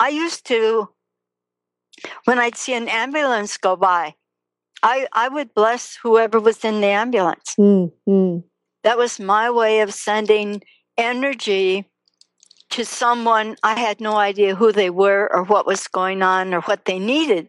I 0.00 0.08
used 0.08 0.46
to 0.46 0.88
when 2.24 2.38
I'd 2.38 2.56
see 2.56 2.74
an 2.74 2.88
ambulance 2.88 3.56
go 3.56 3.76
by, 3.76 4.14
I 4.82 5.06
I 5.12 5.28
would 5.28 5.54
bless 5.54 5.96
whoever 6.02 6.38
was 6.40 6.64
in 6.64 6.80
the 6.80 6.88
ambulance. 6.88 7.54
Mm, 7.58 7.92
That 8.84 8.98
was 8.98 9.18
my 9.18 9.50
way 9.50 9.80
of 9.80 9.92
sending 9.92 10.62
energy 10.96 11.90
to 12.76 12.84
someone 12.84 13.56
I 13.62 13.80
had 13.80 14.02
no 14.02 14.16
idea 14.16 14.54
who 14.54 14.70
they 14.70 14.90
were 14.90 15.30
or 15.32 15.44
what 15.44 15.66
was 15.66 15.88
going 15.88 16.20
on 16.20 16.52
or 16.52 16.60
what 16.62 16.84
they 16.84 16.98
needed. 16.98 17.48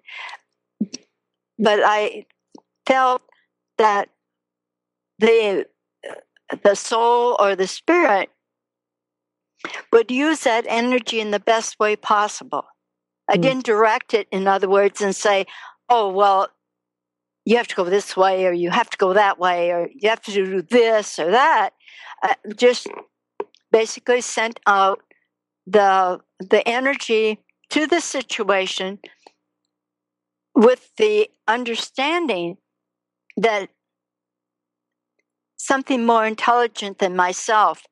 But 1.60 1.82
I 1.84 2.26
felt 2.86 3.22
that 3.78 4.08
the 5.20 5.68
the 6.64 6.76
soul 6.76 7.36
or 7.42 7.58
the 7.58 7.68
spirit 7.68 8.30
would 9.92 10.10
use 10.10 10.42
that 10.42 10.66
energy 10.70 11.20
in 11.20 11.32
the 11.32 11.42
best 11.42 11.78
way 11.78 11.98
possible. 11.98 12.66
I 13.30 13.36
mm. 13.36 13.42
didn't 13.42 13.66
direct 13.66 14.14
it, 14.14 14.30
in 14.32 14.48
other 14.48 14.70
words, 14.70 15.02
and 15.02 15.14
say, 15.14 15.46
oh, 15.90 16.10
well, 16.10 16.48
you 17.44 17.58
have 17.58 17.68
to 17.68 17.76
go 17.76 17.84
this 17.84 18.16
way, 18.16 18.46
or 18.46 18.54
you 18.54 18.70
have 18.70 18.90
to 18.92 18.98
go 18.98 19.12
that 19.12 19.38
way, 19.38 19.72
or 19.72 19.90
you 19.94 20.08
have 20.08 20.22
to 20.22 20.32
do 20.32 20.62
this 20.62 21.20
or 21.20 21.32
that. 21.32 21.72
I 22.24 22.36
just 22.56 22.88
basically 23.72 24.22
sent 24.22 24.62
out 24.66 25.02
the 25.68 26.20
the 26.40 26.68
energy 26.68 27.40
to 27.70 27.86
the 27.86 28.00
situation 28.00 29.00
with 30.56 30.90
the 30.98 31.30
understanding 31.48 32.58
that 33.36 33.70
something 35.58 36.06
more 36.06 36.26
intelligent 36.26 37.00
than 37.00 37.16
myself 37.16 37.84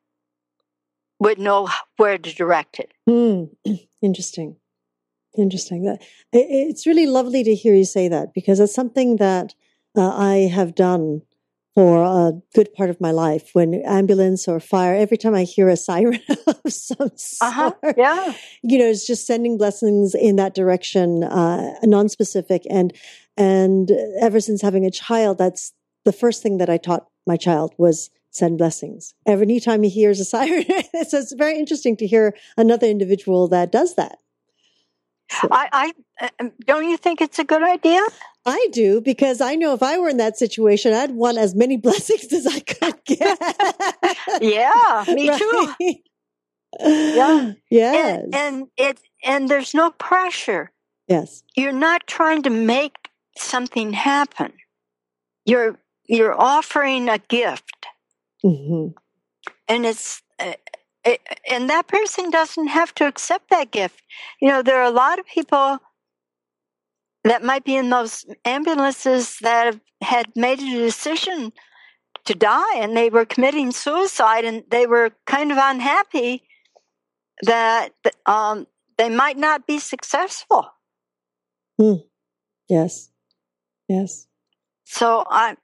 would 1.20 1.38
know 1.38 1.70
where 1.98 2.18
to 2.18 2.34
direct 2.34 2.80
it. 2.80 2.92
Mm, 3.08 3.50
interesting. 4.02 4.56
Interesting. 5.38 5.84
That 5.84 6.02
it's 6.32 6.88
really 6.88 7.06
lovely 7.06 7.44
to 7.44 7.54
hear 7.54 7.76
you 7.76 7.84
say 7.84 8.08
that 8.08 8.34
because 8.34 8.60
it's 8.60 8.74
something 8.74 9.18
that 9.18 9.54
uh, 9.98 10.10
I 10.10 10.50
have 10.54 10.76
done 10.76 11.24
for 11.76 12.02
a 12.04 12.32
good 12.56 12.74
part 12.74 12.90
of 12.90 13.00
my 13.00 13.12
life 13.12 13.50
when 13.54 13.76
ambulance 13.86 14.48
or 14.48 14.60
fire 14.60 14.96
every 14.96 15.18
time 15.18 15.36
i 15.36 15.44
hear 15.44 15.70
a 15.70 15.78
siren 15.78 16.20
of 16.48 16.74
some 16.74 17.12
uh-huh. 17.42 17.72
sort 17.84 17.96
yeah 17.98 18.34
you 18.64 18.80
know 18.80 18.86
it's 18.86 19.06
just 19.06 19.28
sending 19.28 19.58
blessings 19.58 20.16
in 20.16 20.38
that 20.38 20.56
direction 20.56 21.24
uh, 21.24 21.74
non-specific 21.84 22.64
and 22.70 22.94
and 23.38 23.92
ever 24.22 24.40
since 24.40 24.62
having 24.62 24.86
a 24.86 24.92
child 24.92 25.38
that's 25.38 25.74
the 26.06 26.14
first 26.14 26.42
thing 26.42 26.58
that 26.58 26.70
i 26.70 26.78
taught 26.78 27.08
my 27.28 27.38
child 27.38 27.74
was 27.78 28.10
send 28.32 28.58
blessings 28.58 29.14
every 29.26 29.60
time 29.60 29.84
he 29.84 29.90
hears 29.90 30.20
a 30.20 30.26
siren 30.26 30.66
so 31.08 31.18
it's 31.18 31.34
very 31.34 31.58
interesting 31.58 31.96
to 31.96 32.08
hear 32.08 32.34
another 32.58 32.88
individual 32.88 33.48
that 33.48 33.72
does 33.72 33.96
that. 33.96 34.18
I, 35.52 35.92
I 36.20 36.28
uh, 36.40 36.50
don't 36.66 36.90
you 36.90 36.98
think 36.98 37.22
it's 37.22 37.40
a 37.40 37.44
good 37.44 37.64
idea? 37.64 38.02
I 38.46 38.68
do 38.72 39.02
because 39.02 39.42
I 39.42 39.56
know 39.56 39.74
if 39.74 39.82
I 39.82 39.98
were 39.98 40.10
in 40.10 40.18
that 40.18 40.38
situation, 40.38 40.94
I'd 40.94 41.12
want 41.12 41.38
as 41.38 41.56
many 41.56 41.78
blessings 41.86 42.32
as 42.32 42.46
I 42.46 42.60
could 42.60 43.04
get. 43.06 43.40
yeah, 44.42 45.04
me 45.08 45.30
right? 45.30 45.40
too. 45.40 45.96
Yeah. 46.80 47.54
Yes. 47.70 48.24
And, 48.24 48.36
and 48.36 48.68
it 48.78 49.00
and 49.24 49.50
there's 49.50 49.74
no 49.74 49.92
pressure. 49.92 50.72
Yes. 51.08 51.44
You're 51.56 51.72
not 51.72 52.08
trying 52.08 52.44
to 52.44 52.50
make 52.50 53.10
something 53.38 53.94
happen. 53.94 54.54
You're 55.46 55.80
you're 56.08 56.40
offering 56.40 57.10
a 57.10 57.18
gift. 57.18 57.88
Mm-hmm. 58.44 58.94
And 59.68 59.86
it's 59.86 60.22
uh, 60.40 60.54
it, 61.06 61.22
and 61.50 61.70
that 61.70 61.88
person 61.88 62.30
doesn't 62.30 62.68
have 62.68 62.94
to 62.96 63.08
accept 63.08 63.50
that 63.52 63.72
gift. 63.72 64.02
You 64.42 64.50
know, 64.50 64.62
there 64.62 64.80
are 64.80 64.88
a 64.88 64.92
lot 64.92 65.20
of 65.20 65.26
people 65.26 65.80
that 67.24 67.44
might 67.44 67.64
be 67.64 67.76
in 67.76 67.90
those 67.90 68.26
ambulances 68.44 69.38
that 69.42 69.66
have 69.66 69.80
had 70.02 70.28
made 70.36 70.60
a 70.60 70.78
decision 70.78 71.52
to 72.26 72.34
die 72.34 72.78
and 72.78 72.96
they 72.96 73.10
were 73.10 73.26
committing 73.26 73.72
suicide 73.72 74.46
and 74.46 74.64
they 74.70 74.86
were 74.86 75.12
kind 75.26 75.52
of 75.52 75.58
unhappy 75.60 76.44
that 77.44 77.90
um, 78.26 78.68
they 78.98 79.10
might 79.10 79.38
not 79.38 79.68
be 79.68 79.80
successful. 79.80 80.68
Hmm. 81.80 81.96
Yes. 82.70 83.10
Yes. 83.88 84.28
So 84.86 85.26
I, 85.30 85.56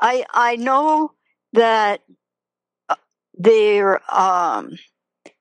I, 0.00 0.24
I 0.32 0.56
know 0.56 1.12
that 1.52 2.02
there 3.38 4.00
um, 4.14 4.78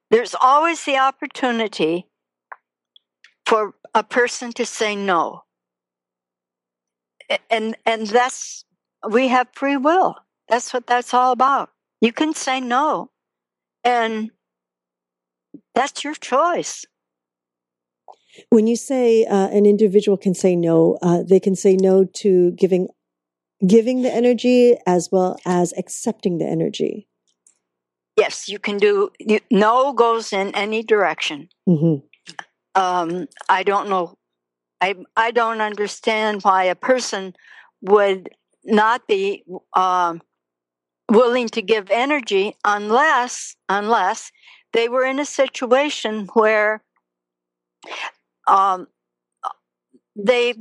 there's 0.09 0.35
always 0.39 0.85
the 0.85 0.97
opportunity 0.97 2.07
for 3.45 3.73
a 3.93 4.03
person 4.03 4.51
to 4.53 4.65
say 4.65 4.95
no. 4.95 5.43
And 7.49 7.75
and 7.85 8.07
that's 8.07 8.63
we 9.09 9.27
have 9.27 9.47
free 9.53 9.77
will. 9.77 10.15
That's 10.47 10.73
what 10.73 10.87
that's 10.87 11.13
all 11.13 11.31
about. 11.31 11.71
You 11.99 12.13
can 12.13 12.33
say 12.33 12.61
no 12.61 13.09
and 13.83 14.31
that's 15.73 16.03
your 16.03 16.13
choice. 16.13 16.85
When 18.49 18.67
you 18.67 18.75
say 18.75 19.25
uh, 19.25 19.47
an 19.49 19.65
individual 19.65 20.17
can 20.17 20.35
say 20.35 20.55
no 20.55 20.97
uh, 21.01 21.23
they 21.23 21.39
can 21.39 21.55
say 21.55 21.75
no 21.75 22.05
to 22.21 22.51
giving 22.51 22.87
giving 23.65 24.03
the 24.03 24.13
energy 24.13 24.77
as 24.85 25.09
well 25.11 25.37
as 25.45 25.73
accepting 25.77 26.37
the 26.37 26.45
energy. 26.45 27.07
Yes, 28.17 28.49
you 28.49 28.57
can 28.57 28.77
do. 28.77 29.11
You, 29.19 29.39
no 29.51 29.93
goes 29.93 30.33
in 30.33 30.53
any 30.55 30.81
direction. 30.81 31.49
Mm-hmm. 31.69 32.05
Um, 32.81 33.27
I 33.47 33.63
don't 33.63 33.89
know. 33.89 34.17
I 34.81 34.95
I 35.15 35.31
don't 35.31 35.61
understand 35.61 36.41
why 36.41 36.63
a 36.63 36.75
person 36.75 37.35
would 37.81 38.29
not 38.65 39.07
be 39.07 39.43
um, 39.75 40.21
willing 41.09 41.47
to 41.49 41.61
give 41.61 41.89
energy 41.91 42.55
unless 42.65 43.55
unless 43.69 44.31
they 44.73 44.89
were 44.89 45.05
in 45.05 45.19
a 45.19 45.25
situation 45.25 46.27
where 46.33 46.83
um, 48.47 48.87
they 50.15 50.55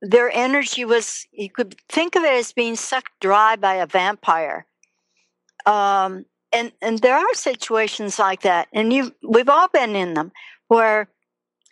their 0.00 0.30
energy 0.34 0.84
was 0.84 1.26
you 1.30 1.50
could 1.50 1.76
think 1.88 2.16
of 2.16 2.24
it 2.24 2.32
as 2.32 2.52
being 2.52 2.74
sucked 2.74 3.12
dry 3.20 3.54
by 3.56 3.74
a 3.74 3.86
vampire 3.86 4.66
um, 5.66 6.24
and 6.52 6.72
and 6.80 6.98
there 7.00 7.16
are 7.16 7.34
situations 7.34 8.18
like 8.18 8.42
that 8.42 8.68
and 8.72 8.92
you 8.92 9.12
we've 9.26 9.48
all 9.48 9.68
been 9.68 9.96
in 9.96 10.14
them 10.14 10.32
where 10.68 11.08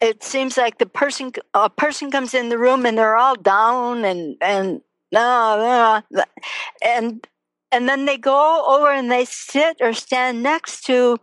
it 0.01 0.25
seems 0.25 0.57
like 0.57 0.79
the 0.79 0.87
person 0.87 1.33
a 1.55 1.69
person 1.69 2.11
comes 2.11 2.35
in 2.35 2.49
the 2.49 2.59
room 2.59 2.87
and 2.87 2.97
they're 2.97 3.16
all 3.16 3.37
down 3.37 4.05
and 4.05 4.37
and 4.40 4.81
uh, 5.14 6.01
uh, 6.16 6.25
and 6.83 7.27
and 7.73 7.88
then 7.88 8.07
they 8.07 8.16
go 8.16 8.64
over 8.66 8.90
and 8.90 9.11
they 9.11 9.25
sit 9.25 9.77
or 9.81 9.93
stand 9.93 10.43
next 10.43 10.85
to 10.85 11.19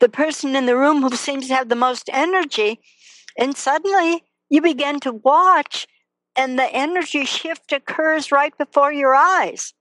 the 0.00 0.08
person 0.08 0.56
in 0.56 0.66
the 0.66 0.76
room 0.76 1.02
who 1.02 1.14
seems 1.14 1.48
to 1.48 1.54
have 1.54 1.68
the 1.68 1.76
most 1.76 2.08
energy 2.12 2.80
and 3.38 3.56
suddenly 3.56 4.24
you 4.48 4.60
begin 4.60 4.98
to 5.00 5.12
watch 5.12 5.86
and 6.36 6.58
the 6.58 6.72
energy 6.72 7.24
shift 7.24 7.72
occurs 7.72 8.32
right 8.32 8.56
before 8.56 8.92
your 8.92 9.14
eyes 9.14 9.74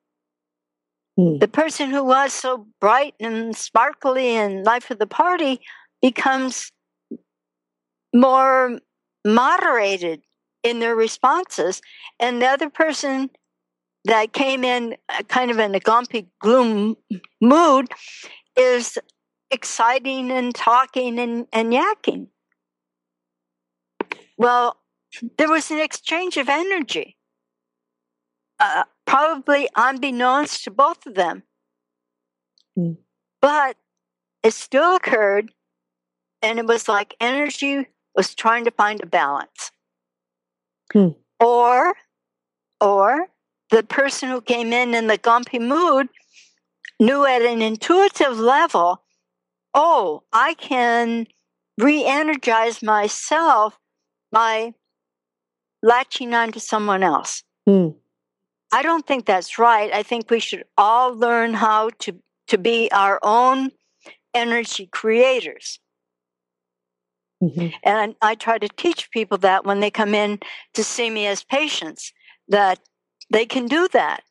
Hmm. 1.20 1.38
the 1.38 1.50
person 1.50 1.90
who 1.90 2.06
was 2.06 2.32
so 2.32 2.66
bright 2.80 3.14
and 3.20 3.54
sparkly 3.54 4.38
and 4.38 4.64
life 4.64 4.90
of 4.90 5.00
the 5.00 5.08
party 5.08 5.60
becomes 6.02 6.72
more 8.16 8.80
moderated 9.26 10.22
in 10.64 10.80
their 10.80 10.96
responses 10.96 11.82
and 12.22 12.42
the 12.42 12.46
other 12.46 12.70
person 12.70 13.30
that 14.06 14.32
came 14.32 14.64
in 14.64 14.96
uh, 15.10 15.24
kind 15.24 15.52
of 15.52 15.60
in 15.60 15.76
a 15.76 15.82
grumpy 15.82 16.30
gloom 16.40 16.96
mood 17.42 17.90
is 18.56 18.98
exciting 19.52 20.32
and 20.32 20.56
talking 20.56 21.20
and, 21.20 21.48
and 21.52 21.74
yakking 21.74 22.28
well 24.38 24.78
there 25.38 25.50
was 25.50 25.70
an 25.70 25.80
exchange 25.80 26.38
of 26.38 26.48
energy 26.48 27.18
uh, 28.62 28.84
probably 29.10 29.68
unbeknownst 29.76 30.64
to 30.64 30.72
both 30.72 31.06
of 31.06 31.16
them 31.16 31.44
Hmm. 32.76 32.94
but 33.42 33.76
it 34.44 34.54
still 34.54 34.96
occurred 34.96 35.52
and 36.42 36.60
it 36.60 36.66
was 36.68 36.88
like 36.88 37.16
energy 37.20 37.88
was 38.16 38.36
trying 38.36 38.66
to 38.66 38.72
find 38.72 39.02
a 39.02 39.06
balance 39.08 39.72
Hmm. 40.94 41.10
or 41.40 41.96
or 42.80 43.28
the 43.72 43.84
person 43.84 44.30
who 44.30 44.42
came 44.42 44.72
in 44.74 44.94
in 44.94 45.08
the 45.08 45.18
gumpy 45.18 45.60
mood 45.60 46.08
knew 47.00 47.26
at 47.26 47.42
an 47.42 47.62
intuitive 47.62 48.38
level 48.40 49.04
oh 49.74 50.24
i 50.34 50.54
can 50.54 51.26
re-energize 51.80 52.82
myself 52.84 53.80
by 54.32 54.74
latching 55.82 56.34
onto 56.34 56.60
someone 56.60 57.04
else 57.04 57.44
Hmm. 57.68 57.90
I 58.72 58.82
don't 58.82 59.06
think 59.06 59.26
that's 59.26 59.58
right 59.60 59.94
i 59.94 60.04
think 60.04 60.30
we 60.30 60.40
should 60.40 60.64
all 60.78 61.14
learn 61.14 61.54
how 61.54 61.90
to 62.00 62.20
to 62.48 62.58
be 62.58 62.90
our 62.92 63.20
own 63.24 63.72
energy 64.34 64.88
creators 64.88 65.80
Mhm. 67.42 67.74
And 67.84 68.16
I 68.22 68.36
try 68.36 68.58
to 68.58 68.68
teach 68.68 69.12
people 69.12 69.38
that 69.40 69.66
when 69.66 69.80
they 69.80 69.92
come 69.92 70.14
in 70.14 70.40
to 70.74 70.84
see 70.84 71.10
me 71.10 71.26
as 71.26 71.44
patients, 71.44 72.12
that 72.48 72.80
they 73.30 73.46
can 73.46 73.68
do 73.68 73.88
that. 73.94 74.24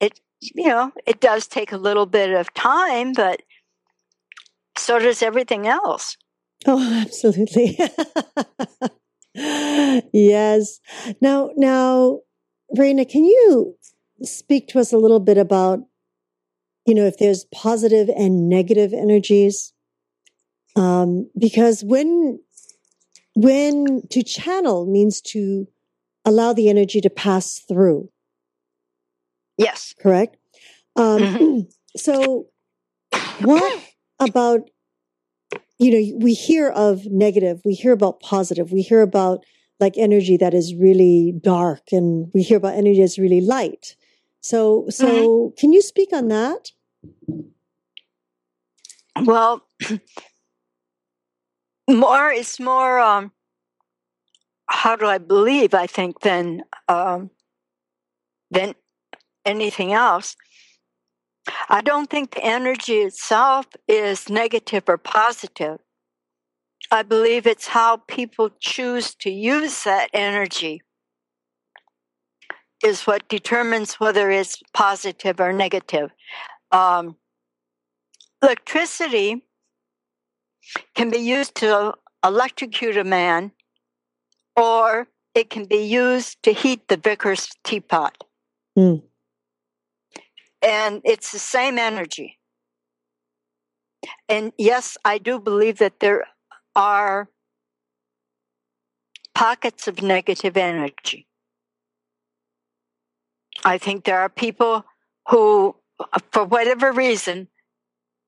It, 0.00 0.20
you 0.40 0.68
know, 0.68 0.92
it 1.06 1.20
does 1.20 1.46
take 1.46 1.72
a 1.72 1.76
little 1.76 2.06
bit 2.06 2.30
of 2.30 2.52
time, 2.54 3.12
but 3.14 3.42
so 4.76 4.98
does 4.98 5.22
everything 5.22 5.66
else. 5.66 6.16
Oh, 6.66 7.00
absolutely. 7.02 7.78
yes. 10.12 10.80
Now, 11.20 11.50
now, 11.56 12.20
Raina, 12.76 13.08
can 13.08 13.24
you 13.24 13.76
speak 14.22 14.68
to 14.68 14.78
us 14.80 14.92
a 14.92 14.98
little 14.98 15.20
bit 15.20 15.38
about, 15.38 15.80
you 16.86 16.94
know, 16.94 17.04
if 17.04 17.18
there's 17.18 17.44
positive 17.54 18.08
and 18.08 18.48
negative 18.48 18.92
energies? 18.92 19.72
Um, 20.74 21.30
because 21.38 21.84
when, 21.84 22.40
when 23.34 24.02
to 24.08 24.22
channel 24.22 24.86
means 24.86 25.20
to 25.20 25.66
allow 26.24 26.52
the 26.52 26.68
energy 26.68 27.00
to 27.00 27.10
pass 27.10 27.58
through, 27.68 28.10
Yes. 29.58 29.94
correct? 30.00 30.36
Um, 30.96 31.22
Mhm. 31.22 31.72
so 31.96 32.46
what 33.40 33.82
about 34.18 34.70
you 35.78 35.90
know 35.90 36.18
we 36.18 36.32
hear 36.32 36.68
of 36.68 37.04
negative 37.06 37.60
we 37.64 37.74
hear 37.74 37.92
about 37.92 38.20
positive 38.20 38.72
we 38.72 38.82
hear 38.82 39.02
about 39.02 39.44
like 39.82 39.98
energy 39.98 40.36
that 40.38 40.54
is 40.54 40.74
really 40.74 41.34
dark 41.42 41.92
and 41.92 42.30
we 42.32 42.42
hear 42.42 42.56
about 42.56 42.74
energy 42.74 43.00
that's 43.00 43.18
really 43.18 43.42
light 43.42 43.96
so 44.40 44.86
so 44.88 45.52
can 45.58 45.72
you 45.72 45.82
speak 45.82 46.12
on 46.12 46.28
that 46.28 46.72
Well, 49.20 49.66
more 51.88 52.30
it's 52.30 52.58
more. 52.58 53.00
Um, 53.00 53.32
how 54.66 54.96
do 54.96 55.06
I 55.06 55.18
believe? 55.18 55.74
I 55.74 55.86
think 55.86 56.20
than 56.20 56.62
um, 56.88 57.30
than 58.50 58.74
anything 59.44 59.92
else. 59.92 60.36
I 61.68 61.82
don't 61.82 62.08
think 62.08 62.34
the 62.34 62.44
energy 62.44 62.98
itself 62.98 63.66
is 63.88 64.30
negative 64.30 64.84
or 64.88 64.96
positive. 64.96 65.80
I 66.92 67.02
believe 67.02 67.46
it's 67.46 67.68
how 67.68 67.96
people 68.06 68.50
choose 68.60 69.14
to 69.14 69.30
use 69.30 69.84
that 69.84 70.10
energy 70.12 70.82
is 72.84 73.06
what 73.06 73.26
determines 73.28 73.94
whether 73.94 74.30
it's 74.30 74.62
positive 74.74 75.40
or 75.40 75.54
negative. 75.54 76.10
Um, 76.70 77.16
electricity 78.42 79.42
can 80.94 81.08
be 81.08 81.16
used 81.16 81.54
to 81.56 81.94
electrocute 82.22 82.98
a 82.98 83.04
man, 83.04 83.52
or 84.54 85.08
it 85.34 85.48
can 85.48 85.64
be 85.64 85.82
used 85.82 86.42
to 86.42 86.52
heat 86.52 86.88
the 86.88 86.98
vicar's 86.98 87.48
teapot. 87.64 88.22
Hmm. 88.76 88.96
And 90.60 91.00
it's 91.06 91.32
the 91.32 91.38
same 91.38 91.78
energy. 91.78 92.38
And 94.28 94.52
yes, 94.58 94.98
I 95.06 95.16
do 95.16 95.40
believe 95.40 95.78
that 95.78 96.00
there 96.00 96.26
are 96.74 97.28
pockets 99.34 99.88
of 99.88 100.02
negative 100.02 100.56
energy. 100.56 101.26
I 103.64 103.78
think 103.78 104.04
there 104.04 104.18
are 104.18 104.28
people 104.28 104.84
who, 105.28 105.76
for 106.32 106.44
whatever 106.44 106.92
reason, 106.92 107.48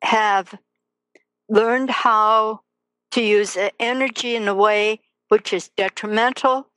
have 0.03 0.55
learned 1.49 1.91
how 1.91 2.61
to 3.13 3.23
use 3.23 3.57
energy 3.79 4.37
in 4.37 4.49
a 4.49 4.55
way 4.55 5.01
which 5.29 5.53
is 5.53 5.71
detrimental 5.77 6.69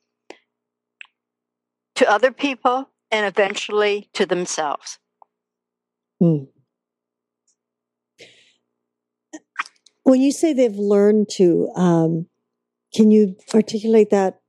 to 1.95 2.09
other 2.09 2.31
people 2.31 2.89
and 3.11 3.25
eventually 3.25 4.09
to 4.13 4.25
themselves. 4.25 4.99
Hmm. 6.19 6.45
When 10.07 10.21
you 10.21 10.31
say 10.31 10.53
they've 10.53 10.77
learned 10.77 11.27
to 11.27 11.69
um, 11.75 12.27
can 12.95 13.11
you 13.11 13.35
articulate 13.53 14.09
that 14.11 14.39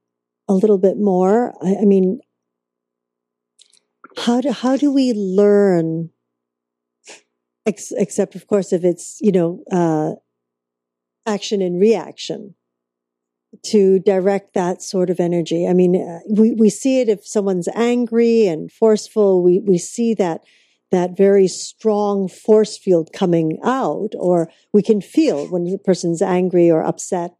a 0.49 0.55
little 0.55 0.79
bit 0.79 0.97
more? 0.97 1.53
I, 1.61 1.79
I 1.83 1.85
mean 1.85 2.21
how 4.17 4.41
do 4.41 4.53
how 4.53 4.77
do 4.77 4.93
we 4.93 5.13
learn 5.13 6.11
ex- 7.67 7.93
except 7.93 8.37
of 8.37 8.47
course 8.47 8.73
if 8.73 8.85
it's 8.85 9.19
you 9.21 9.33
know 9.33 9.65
uh, 9.73 10.13
action 11.29 11.61
and 11.61 11.81
reaction 11.81 12.55
to 13.65 13.99
direct 13.99 14.55
that 14.55 14.81
sort 14.81 15.11
of 15.11 15.19
energy? 15.19 15.67
I 15.67 15.73
mean 15.73 15.97
uh, 15.97 16.21
we, 16.31 16.53
we 16.53 16.71
see 16.71 17.01
it 17.01 17.09
if 17.09 17.27
someone's 17.27 17.69
angry 17.75 18.47
and 18.47 18.71
forceful 18.71 19.43
we, 19.43 19.59
we 19.59 19.77
see 19.77 20.15
that 20.15 20.43
that 20.91 21.17
very 21.17 21.49
strong 21.49 22.29
force 22.29 22.79
field 22.79 23.11
coming 23.13 23.59
out 23.65 24.11
or 24.19 24.51
we 24.73 24.83
can 24.83 25.01
feel 25.01 25.47
when 25.49 25.65
the 25.65 25.79
person's 25.79 26.23
angry 26.23 26.71
or 26.71 26.83
upset 26.83 27.35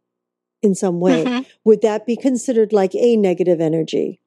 in 0.61 0.75
some 0.75 0.99
way 0.99 1.25
Mhm. 1.25 1.45
would 1.63 1.81
that 1.81 2.05
be 2.05 2.15
considered 2.15 2.73
like 2.73 2.93
a 2.95 3.15
negative 3.17 3.59
energy 3.61 4.21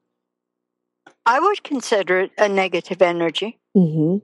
I 1.27 1.39
would 1.41 1.63
consider 1.63 2.21
it 2.21 2.33
a 2.39 2.49
negative 2.49 3.03
energy. 3.03 3.59
hmm 3.75 4.17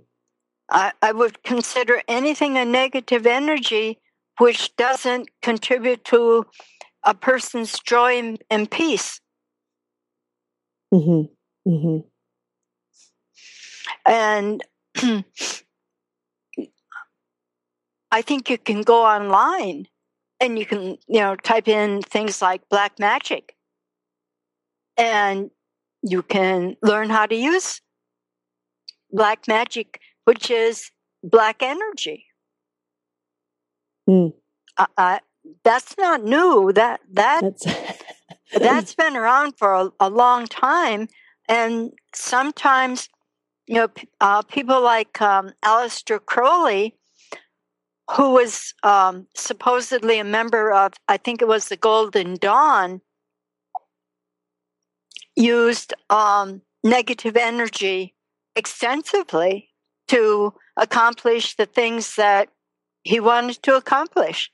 I, 0.71 0.93
I 1.01 1.13
would 1.13 1.43
consider 1.45 2.03
anything 2.09 2.59
a 2.59 2.65
negative 2.65 3.27
energy 3.27 3.99
which 4.39 4.77
doesn't 4.77 5.31
contribute 5.41 6.05
to 6.07 6.45
a 7.05 7.15
person's 7.15 7.79
joy 7.81 8.19
and, 8.19 8.43
and 8.51 8.71
peace. 8.71 9.21
hmm 10.93 11.23
hmm 11.65 11.99
And 14.07 14.63
I 18.11 18.23
think 18.23 18.49
you 18.49 18.59
can 18.59 18.83
go 18.83 19.05
online 19.05 19.87
and 20.41 20.59
you 20.59 20.65
can, 20.65 20.99
you 21.07 21.21
know, 21.21 21.37
type 21.37 21.69
in 21.69 22.03
things 22.03 22.41
like 22.41 22.69
black 22.69 22.99
magic 22.99 23.55
and 24.97 25.51
you 26.03 26.23
can 26.23 26.77
learn 26.83 27.11
how 27.11 27.27
to 27.27 27.35
use 27.35 27.81
black 29.11 29.47
magic, 29.49 30.01
which 30.25 30.51
is 30.51 30.91
black 31.23 31.63
energy. 31.63 32.27
Mm. 34.09 34.33
Uh, 34.77 34.87
uh, 34.97 35.19
that's 35.65 35.97
not 35.99 36.25
new. 36.25 36.73
That 36.73 37.01
that 37.13 37.41
That's 37.41 37.67
that's 38.59 38.95
been 39.01 39.17
around 39.17 39.57
for 39.59 39.73
a, 39.73 39.91
a 40.01 40.11
long 40.11 40.47
time, 40.47 41.09
and 41.49 41.93
sometimes, 42.15 43.09
you 43.69 43.75
know, 43.75 43.89
uh, 44.21 44.43
people 44.43 44.83
like 44.83 45.21
um, 45.21 45.53
Aleister 45.63 46.19
Crowley, 46.25 46.97
who 48.13 48.31
was 48.31 48.73
um, 48.83 49.27
supposedly 49.35 50.19
a 50.19 50.25
member 50.25 50.73
of, 50.73 50.95
I 51.07 51.19
think 51.19 51.43
it 51.43 51.49
was 51.49 51.69
the 51.69 51.77
Golden 51.77 52.37
Dawn, 52.37 53.03
used 55.37 55.93
um, 56.09 56.63
negative 56.83 57.37
energy 57.37 58.15
extensively 58.57 59.69
to 60.09 60.55
accomplish 60.79 61.55
the 61.57 61.67
things 61.67 62.17
that 62.17 62.49
he 63.05 63.21
wanted 63.21 63.63
to 63.65 63.77
accomplish. 63.77 64.51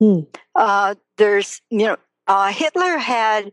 Hmm. 0.00 0.20
Uh, 0.54 0.94
there's, 1.18 1.60
you 1.70 1.86
know, 1.86 1.96
uh, 2.28 2.52
Hitler 2.52 2.98
had 2.98 3.52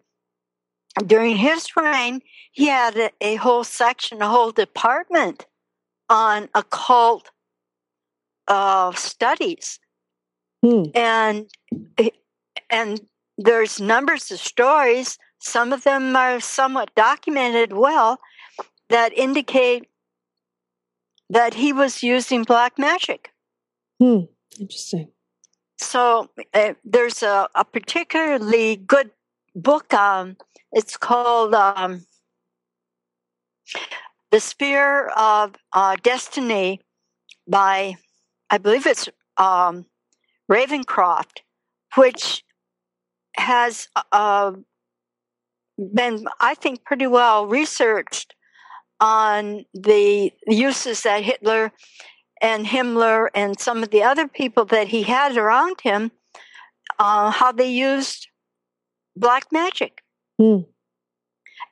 during 1.05 1.37
his 1.37 1.75
reign, 1.75 2.21
he 2.51 2.67
had 2.67 2.95
a, 2.97 3.11
a 3.21 3.35
whole 3.35 3.63
section, 3.63 4.21
a 4.21 4.27
whole 4.27 4.51
department 4.51 5.45
on 6.09 6.49
occult 6.53 7.31
uh, 8.47 8.91
studies, 8.93 9.79
Hmm. 10.61 10.83
and 10.95 11.49
and 12.69 13.01
there's 13.37 13.81
numbers 13.81 14.31
of 14.31 14.39
stories. 14.39 15.17
Some 15.39 15.73
of 15.73 15.83
them 15.83 16.15
are 16.15 16.39
somewhat 16.39 16.95
documented 16.95 17.73
well 17.73 18.19
that 18.89 19.11
indicate 19.17 19.89
that 21.29 21.55
he 21.55 21.73
was 21.73 22.01
using 22.03 22.43
black 22.43 22.77
magic. 22.79 23.31
Hmm. 23.99 24.21
Interesting. 24.59 25.09
So 25.77 26.29
uh, 26.53 26.75
there's 26.85 27.23
a, 27.23 27.49
a 27.55 27.65
particularly 27.65 28.77
good 28.77 29.11
book. 29.55 29.93
Um, 29.93 30.37
it's 30.71 30.97
called 30.97 31.53
um, 31.53 32.05
"The 34.31 34.39
Spear 34.39 35.07
of 35.09 35.55
uh, 35.73 35.95
Destiny" 36.01 36.81
by, 37.47 37.95
I 38.49 38.57
believe 38.57 38.85
it's 38.85 39.09
um, 39.37 39.85
Ravenscroft, 40.51 41.41
which 41.95 42.43
has 43.35 43.87
uh, 44.11 44.53
been, 45.77 46.25
I 46.39 46.55
think, 46.55 46.83
pretty 46.85 47.07
well 47.07 47.47
researched 47.47 48.35
on 48.99 49.65
the 49.73 50.31
uses 50.47 51.03
that 51.03 51.23
Hitler 51.23 51.71
and 52.41 52.65
Himmler 52.65 53.29
and 53.33 53.59
some 53.59 53.83
of 53.83 53.89
the 53.89 54.03
other 54.03 54.27
people 54.27 54.65
that 54.65 54.87
he 54.87 55.03
had 55.03 55.37
around 55.37 55.81
him, 55.81 56.11
uh, 56.99 57.31
how 57.31 57.51
they 57.51 57.69
used 57.69 58.27
black 59.15 59.51
magic. 59.51 60.01
Hmm. 60.39 60.59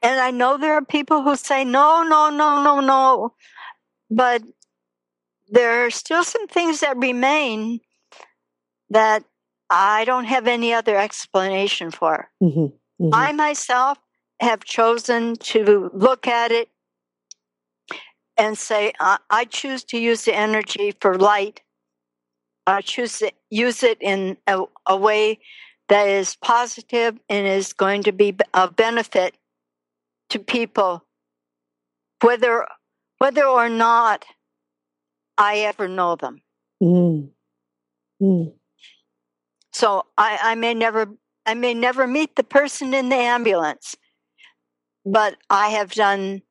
And 0.01 0.19
I 0.19 0.31
know 0.31 0.57
there 0.57 0.73
are 0.73 0.85
people 0.85 1.21
who 1.21 1.35
say, 1.35 1.63
no, 1.63 2.03
no, 2.03 2.29
no, 2.29 2.63
no, 2.63 2.79
no. 2.79 3.33
But 4.09 4.43
there 5.49 5.85
are 5.85 5.91
still 5.91 6.23
some 6.23 6.47
things 6.47 6.79
that 6.79 6.97
remain 6.97 7.81
that 8.89 9.23
I 9.69 10.05
don't 10.05 10.25
have 10.25 10.47
any 10.47 10.73
other 10.73 10.97
explanation 10.97 11.91
for. 11.91 12.29
hmm 12.39 12.67
hmm 12.99 13.09
I 13.13 13.31
myself 13.31 13.97
have 14.39 14.63
chosen 14.63 15.35
to 15.35 15.91
look 15.93 16.27
at 16.27 16.51
it 16.51 16.69
and 18.37 18.57
say, 18.57 18.91
I, 18.99 19.17
I 19.29 19.45
choose 19.45 19.83
to 19.85 19.99
use 19.99 20.25
the 20.25 20.35
energy 20.35 20.93
for 20.99 21.17
light. 21.17 21.61
I 22.65 22.81
choose 22.81 23.19
to 23.19 23.31
use 23.49 23.83
it 23.83 23.97
in 24.01 24.37
a, 24.47 24.63
a 24.87 24.97
way 24.97 25.39
that 25.91 26.07
is 26.07 26.37
positive 26.37 27.19
and 27.27 27.45
is 27.45 27.73
going 27.73 28.03
to 28.03 28.13
be 28.13 28.33
of 28.53 28.77
benefit 28.77 29.35
to 30.29 30.39
people, 30.39 31.05
whether 32.21 32.65
whether 33.17 33.45
or 33.45 33.67
not 33.67 34.23
I 35.37 35.57
ever 35.59 35.89
know 35.89 36.15
them. 36.15 36.41
Mm. 36.81 37.31
Mm. 38.21 38.53
So 39.73 40.05
I, 40.17 40.39
I 40.41 40.55
may 40.55 40.73
never 40.73 41.09
I 41.45 41.55
may 41.55 41.73
never 41.73 42.07
meet 42.07 42.37
the 42.37 42.45
person 42.45 42.93
in 42.93 43.09
the 43.09 43.17
ambulance, 43.17 43.97
but 45.05 45.35
I 45.49 45.71
have 45.71 45.91
done 45.91 46.41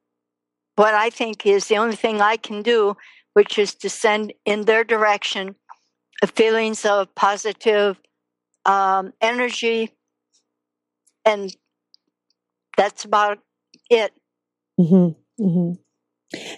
what 0.76 0.92
I 0.92 1.08
think 1.08 1.46
is 1.46 1.66
the 1.66 1.78
only 1.78 1.96
thing 1.96 2.20
I 2.20 2.36
can 2.36 2.60
do, 2.60 2.94
which 3.32 3.58
is 3.58 3.74
to 3.76 3.88
send 3.88 4.34
in 4.44 4.66
their 4.66 4.84
direction 4.84 5.54
feelings 6.26 6.84
of 6.84 7.14
positive 7.14 7.96
um, 8.64 9.12
energy, 9.20 9.92
and 11.24 11.54
that's 12.76 13.04
about 13.04 13.38
it. 13.90 14.12
hmm 14.78 15.08
hmm 15.38 15.72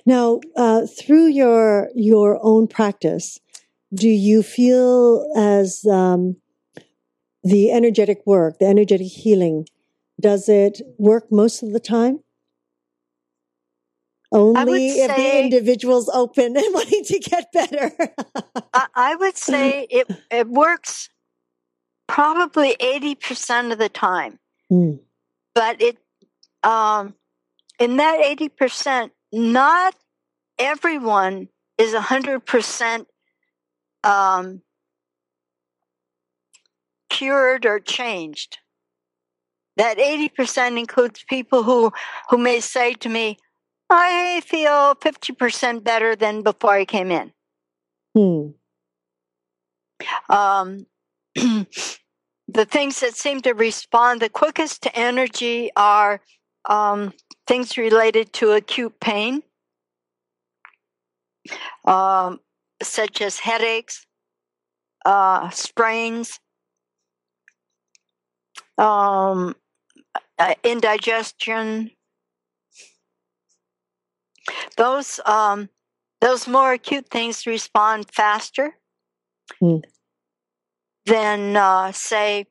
Now, 0.06 0.40
uh, 0.56 0.86
through 0.86 1.28
your 1.28 1.90
your 1.94 2.38
own 2.42 2.66
practice, 2.68 3.38
do 3.94 4.08
you 4.08 4.42
feel 4.42 5.30
as 5.36 5.84
um, 5.86 6.36
the 7.44 7.70
energetic 7.70 8.22
work, 8.26 8.58
the 8.58 8.66
energetic 8.66 9.06
healing, 9.08 9.66
does 10.20 10.48
it 10.48 10.80
work 10.98 11.30
most 11.30 11.62
of 11.62 11.72
the 11.72 11.80
time? 11.80 12.20
Only 14.32 15.00
if 15.00 15.14
the 15.14 15.22
say- 15.22 15.38
individual's 15.38 16.08
open 16.08 16.56
and 16.56 16.74
wanting 16.74 17.04
to 17.04 17.18
get 17.18 17.52
better. 17.52 17.92
I, 18.72 18.86
I 18.94 19.14
would 19.16 19.36
say 19.36 19.86
it 19.90 20.08
it 20.30 20.48
works 20.48 21.08
probably 22.12 22.76
eighty 22.80 23.14
percent 23.14 23.72
of 23.72 23.78
the 23.78 23.88
time. 23.88 24.38
Mm. 24.70 25.00
but 25.54 25.80
it 25.82 25.96
um 26.62 27.14
in 27.78 27.96
that 27.96 28.18
80% 28.38 29.10
not 29.32 29.94
everyone 30.58 31.48
is 31.78 31.94
100% 31.94 33.06
um 34.04 34.62
cured 37.10 37.66
or 37.66 37.80
changed 37.80 38.58
that 39.76 39.98
80% 39.98 40.78
includes 40.78 41.24
people 41.28 41.62
who 41.64 41.92
who 42.30 42.38
may 42.38 42.60
say 42.60 42.94
to 42.94 43.08
me 43.08 43.36
i 43.90 44.40
feel 44.46 44.94
50% 44.94 45.82
better 45.84 46.14
than 46.16 46.42
before 46.42 46.74
i 46.74 46.84
came 46.84 47.10
in 47.10 47.32
Hmm. 48.14 48.48
um, 50.28 50.86
the 52.52 52.64
things 52.64 53.00
that 53.00 53.16
seem 53.16 53.40
to 53.42 53.52
respond 53.52 54.20
the 54.20 54.28
quickest 54.28 54.82
to 54.82 54.96
energy 54.96 55.70
are 55.76 56.20
um, 56.68 57.12
things 57.46 57.76
related 57.78 58.32
to 58.34 58.52
acute 58.52 58.98
pain, 59.00 59.42
um, 61.86 62.40
such 62.82 63.20
as 63.22 63.38
headaches, 63.38 64.06
uh, 65.04 65.48
sprains, 65.50 66.40
um, 68.78 69.56
uh, 70.38 70.54
indigestion. 70.62 71.90
Those 74.76 75.20
um, 75.24 75.68
those 76.20 76.46
more 76.48 76.72
acute 76.72 77.08
things 77.08 77.46
respond 77.46 78.10
faster 78.10 78.74
Hmm. 79.60 79.78
Than, 81.06 81.56
uh, 81.56 81.92
say, 81.92 82.46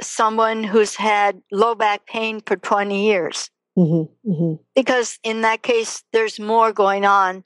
someone 0.00 0.64
who's 0.64 0.96
had 0.96 1.42
low 1.50 1.74
back 1.74 2.06
pain 2.06 2.40
for 2.40 2.56
20 2.56 3.06
years. 3.06 3.50
hmm 3.76 4.02
hmm 4.24 4.54
Because 4.74 5.18
in 5.22 5.42
that 5.42 5.62
case, 5.62 6.04
there's 6.12 6.38
more 6.40 6.72
going 6.72 7.04
on 7.04 7.44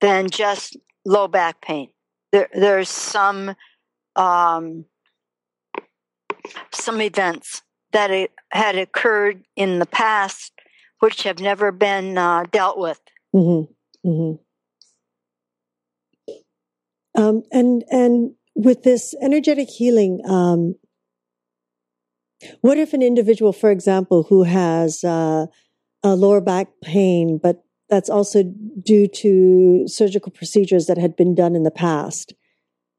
than 0.00 0.28
just 0.28 0.76
low 1.04 1.28
back 1.28 1.60
pain. 1.60 1.88
There, 2.32 2.48
there's 2.52 2.88
some 2.88 3.54
um, 4.16 4.84
some 6.72 7.00
events 7.00 7.62
that 7.92 8.10
it 8.10 8.32
had 8.50 8.76
occurred 8.76 9.44
in 9.56 9.78
the 9.78 9.86
past 9.86 10.52
which 11.00 11.24
have 11.24 11.40
never 11.40 11.70
been 11.70 12.16
uh, 12.16 12.44
dealt 12.50 12.78
with. 12.78 13.00
Mm-hmm. 13.34 14.08
Mm-hmm. 14.08 14.40
Um, 17.20 17.42
and 17.52 17.84
and 17.90 18.34
with 18.54 18.82
this 18.82 19.14
energetic 19.20 19.68
healing, 19.68 20.20
um, 20.28 20.74
what 22.60 22.78
if 22.78 22.92
an 22.92 23.02
individual, 23.02 23.52
for 23.52 23.70
example, 23.70 24.24
who 24.24 24.42
has 24.42 25.02
uh, 25.04 25.46
a 26.02 26.14
lower 26.16 26.40
back 26.40 26.68
pain, 26.82 27.38
but 27.42 27.64
that's 27.88 28.10
also 28.10 28.42
due 28.82 29.06
to 29.08 29.84
surgical 29.86 30.32
procedures 30.32 30.86
that 30.86 30.98
had 30.98 31.16
been 31.16 31.34
done 31.34 31.54
in 31.54 31.62
the 31.62 31.70
past? 31.70 32.34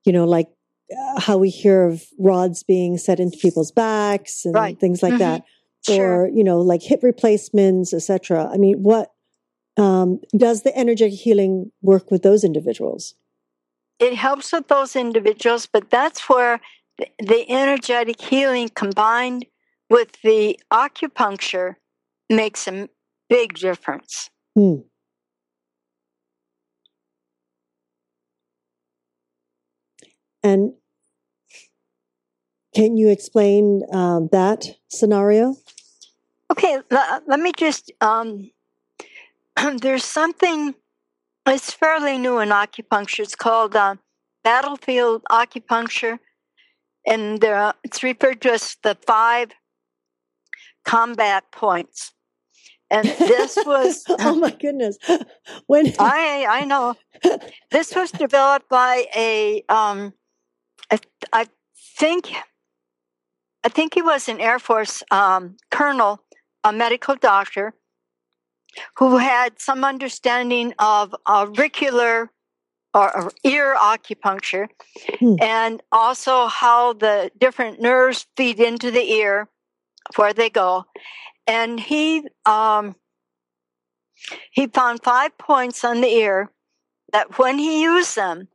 You 0.06 0.14
know, 0.14 0.26
like 0.26 0.48
uh, 0.92 1.20
how 1.20 1.38
we 1.38 1.50
hear 1.50 1.84
of 1.84 2.06
rods 2.20 2.64
being 2.64 2.98
set 2.98 3.20
into 3.20 3.38
people's 3.38 3.72
backs 3.72 4.46
and 4.46 4.54
Right. 4.56 4.80
things 4.80 5.02
like 5.04 5.16
Mhm. 5.16 5.20
that, 5.20 5.44
Sure. 5.82 6.26
or 6.26 6.30
you 6.30 6.44
know, 6.44 6.62
like 6.62 6.82
hip 6.82 7.02
replacements, 7.04 7.94
etc. 7.94 8.50
I 8.52 8.58
mean, 8.58 8.84
what 8.84 9.12
um, 9.78 10.22
does 10.38 10.62
the 10.62 10.76
energetic 10.78 11.20
healing 11.20 11.72
work 11.82 12.10
with 12.10 12.22
those 12.22 12.44
individuals? 12.46 13.14
It 14.00 14.16
helps 14.16 14.52
with 14.52 14.68
those 14.68 14.96
individuals, 14.96 15.68
but 15.68 15.90
that's 15.90 16.28
where 16.30 16.60
the, 16.98 17.08
the 17.20 17.50
energetic 17.50 18.22
healing 18.22 18.70
combined 18.70 19.46
with 19.90 20.22
the 20.24 20.60
acupuncture 20.72 21.76
makes 22.30 22.68
a 22.68 22.90
big 23.30 23.56
difference. 23.56 24.30
Hmm. 24.56 24.76
And 30.44 30.74
can 32.76 32.98
you 32.98 33.10
explain 33.10 33.82
um, 33.92 34.30
that 34.32 34.76
scenario? 34.90 35.56
Okay, 36.52 36.80
l- 36.92 37.22
let 37.26 37.40
me 37.40 37.52
just. 37.58 37.92
Um, 38.02 38.52
there's 39.82 40.06
something. 40.06 40.76
It's 41.48 41.72
fairly 41.72 42.18
new 42.18 42.40
in 42.40 42.50
acupuncture. 42.50 43.20
It's 43.20 43.36
called 43.36 43.76
uh, 43.76 43.96
battlefield 44.44 45.24
acupuncture, 45.30 46.20
and 47.06 47.40
there, 47.40 47.74
it's 47.84 48.02
referred 48.02 48.42
to 48.42 48.54
as 48.54 48.78
the 48.82 48.98
five 49.06 49.52
combat 50.84 51.44
points. 51.52 52.14
And 52.90 53.08
this 53.08 53.58
was. 53.66 54.04
oh 54.08 54.36
my 54.36 54.52
goodness! 54.52 54.98
When 55.68 55.94
I 56.00 56.46
I 56.50 56.66
know 56.66 56.96
this 57.72 57.96
was 57.96 58.12
developed 58.12 58.70
by 58.70 59.06
a 59.16 59.64
um, 59.70 60.14
I, 60.92 61.00
I 61.32 61.48
think 61.98 62.32
I 63.64 63.70
think 63.70 63.94
he 63.94 64.02
was 64.02 64.28
an 64.30 64.40
Air 64.40 64.60
Force 64.60 65.04
um, 65.12 65.58
colonel, 65.72 66.24
a 66.64 66.72
medical 66.72 67.16
doctor, 67.16 67.74
who 68.98 69.18
had 69.18 69.60
some 69.60 69.84
understanding 69.84 70.74
of 70.80 71.16
auricular 71.28 72.32
or, 72.94 73.16
or 73.18 73.32
ear 73.44 73.76
acupuncture, 73.80 74.68
Hmm. 75.20 75.36
and 75.42 75.84
also 75.92 76.48
how 76.48 76.94
the 76.94 77.30
different 77.38 77.82
nerves 77.82 78.26
feed 78.38 78.60
into 78.60 78.90
the 78.92 79.12
ear, 79.12 79.50
where 80.16 80.34
they 80.34 80.50
go, 80.50 80.86
and 81.46 81.80
he 81.80 82.28
um, 82.46 82.96
he 84.52 84.68
found 84.68 85.04
five 85.04 85.38
points 85.38 85.84
on 85.84 86.02
the 86.02 86.08
ear 86.08 86.52
that 87.12 87.38
when 87.38 87.58
he 87.58 87.82
used 87.84 88.16
them 88.16 88.48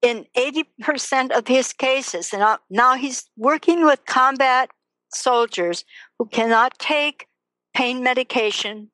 in 0.00 0.26
80% 0.36 1.30
of 1.30 1.46
his 1.46 1.72
cases 1.72 2.32
and 2.32 2.40
now- 2.40 2.58
now 2.70 2.94
he's 2.94 3.30
working 3.36 3.84
with 3.84 4.04
combat 4.06 4.70
soldiers 5.14 5.84
who 6.18 6.26
cannot 6.26 6.78
take 6.78 7.26
pain 7.74 8.02
medication 8.02 8.90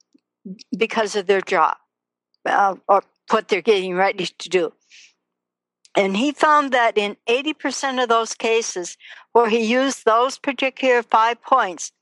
because 0.77 1.17
of 1.17 1.27
their 1.27 1.41
job 1.41 1.77
uh, 2.47 2.75
or 2.89 3.03
what 3.31 3.49
they're 3.49 3.61
getting 3.63 3.95
ready 3.95 4.27
to 4.27 4.49
do 4.49 4.73
and 5.97 6.17
he 6.17 6.33
found 6.33 6.73
that 6.73 6.97
in 6.97 7.17
80% 7.29 8.03
of 8.03 8.09
those 8.09 8.35
cases 8.35 8.97
where 9.33 9.49
he 9.49 9.65
used 9.65 10.05
those 10.05 10.39
particular 10.39 11.03
five 11.03 11.43
points 11.43 11.93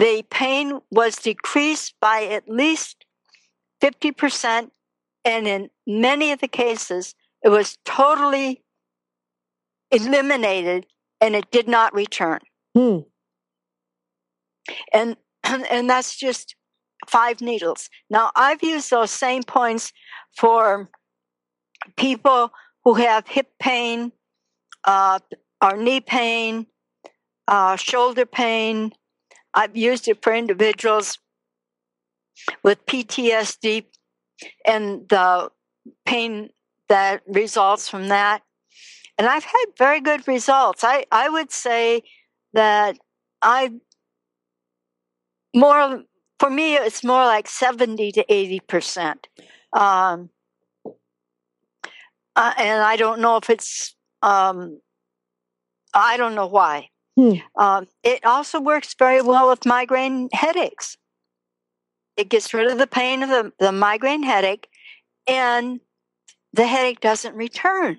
the 0.00 0.24
pain 0.30 0.80
was 0.90 1.16
decreased 1.16 1.94
by 2.00 2.24
at 2.24 2.48
least 2.48 3.04
50%, 3.82 4.70
and 5.26 5.46
in 5.46 5.70
many 5.86 6.32
of 6.32 6.40
the 6.40 6.48
cases, 6.48 7.14
it 7.42 7.50
was 7.50 7.76
totally 7.84 8.62
eliminated 9.90 10.86
and 11.20 11.34
it 11.34 11.50
did 11.50 11.68
not 11.68 11.94
return. 11.94 12.40
Hmm. 12.74 13.00
And, 14.92 15.16
and 15.44 15.90
that's 15.90 16.16
just 16.16 16.54
five 17.10 17.40
needles. 17.40 17.90
Now, 18.08 18.30
I've 18.36 18.62
used 18.62 18.90
those 18.90 19.10
same 19.10 19.42
points 19.42 19.92
for 20.36 20.88
people 21.96 22.52
who 22.84 22.94
have 22.94 23.26
hip 23.28 23.48
pain, 23.58 24.12
uh, 24.84 25.18
or 25.62 25.76
knee 25.76 26.00
pain, 26.00 26.66
uh, 27.48 27.76
shoulder 27.76 28.26
pain. 28.26 28.92
I've 29.52 29.76
used 29.76 30.08
it 30.08 30.22
for 30.22 30.34
individuals 30.34 31.18
with 32.62 32.84
PTSD 32.86 33.84
and 34.64 35.08
the 35.08 35.50
pain 36.06 36.50
that 36.88 37.22
results 37.26 37.88
from 37.88 38.08
that. 38.08 38.42
And 39.18 39.26
I've 39.26 39.44
had 39.44 39.66
very 39.76 40.00
good 40.00 40.26
results. 40.26 40.82
I, 40.82 41.04
I 41.12 41.28
would 41.28 41.50
say 41.50 42.02
that 42.54 42.96
I 43.42 43.72
more 45.54 46.04
for 46.40 46.50
me 46.50 46.74
it's 46.74 47.04
more 47.04 47.24
like 47.24 47.46
70 47.46 48.10
to 48.12 48.24
80 48.32 48.60
percent 48.60 49.28
um, 49.74 50.30
uh, 52.34 52.52
and 52.58 52.82
i 52.82 52.96
don't 52.96 53.20
know 53.20 53.36
if 53.36 53.48
it's 53.50 53.94
um, 54.22 54.80
i 55.94 56.16
don't 56.16 56.34
know 56.34 56.46
why 56.48 56.88
Hmm. 57.16 57.34
um, 57.56 57.86
it 58.02 58.24
also 58.24 58.60
works 58.60 58.94
very 58.98 59.20
well 59.20 59.48
with 59.50 59.66
migraine 59.66 60.28
headaches 60.32 60.96
it 62.16 62.28
gets 62.28 62.52
rid 62.54 62.70
of 62.70 62.78
the 62.78 62.86
pain 62.86 63.22
of 63.22 63.28
the, 63.28 63.52
the 63.58 63.72
migraine 63.72 64.22
headache 64.22 64.68
and 65.26 65.80
the 66.52 66.66
headache 66.66 67.00
doesn't 67.00 67.34
return 67.36 67.98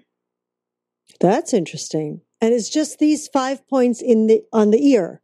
That's 1.19 1.53
interesting. 1.53 2.21
And 2.41 2.53
it's 2.53 2.69
just 2.69 2.97
these 2.97 3.27
five 3.27 3.67
points 3.67 4.01
in 4.01 4.25
the 4.27 4.41
on 4.51 4.71
the 4.71 4.81
ear 4.93 5.21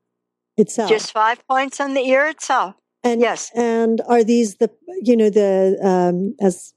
itself. 0.57 0.89
just 0.89 1.11
five 1.11 1.39
points 1.47 1.79
on 1.79 1.93
the 1.95 2.01
ear 2.01 2.27
itself 2.27 2.75
and 3.07 3.21
yes. 3.21 3.51
And 3.55 4.01
are 4.07 4.23
these 4.23 4.55
the 4.57 4.69
you 5.01 5.15
know 5.15 5.29
the 5.29 5.77
um, 5.83 6.35
as 6.41 6.73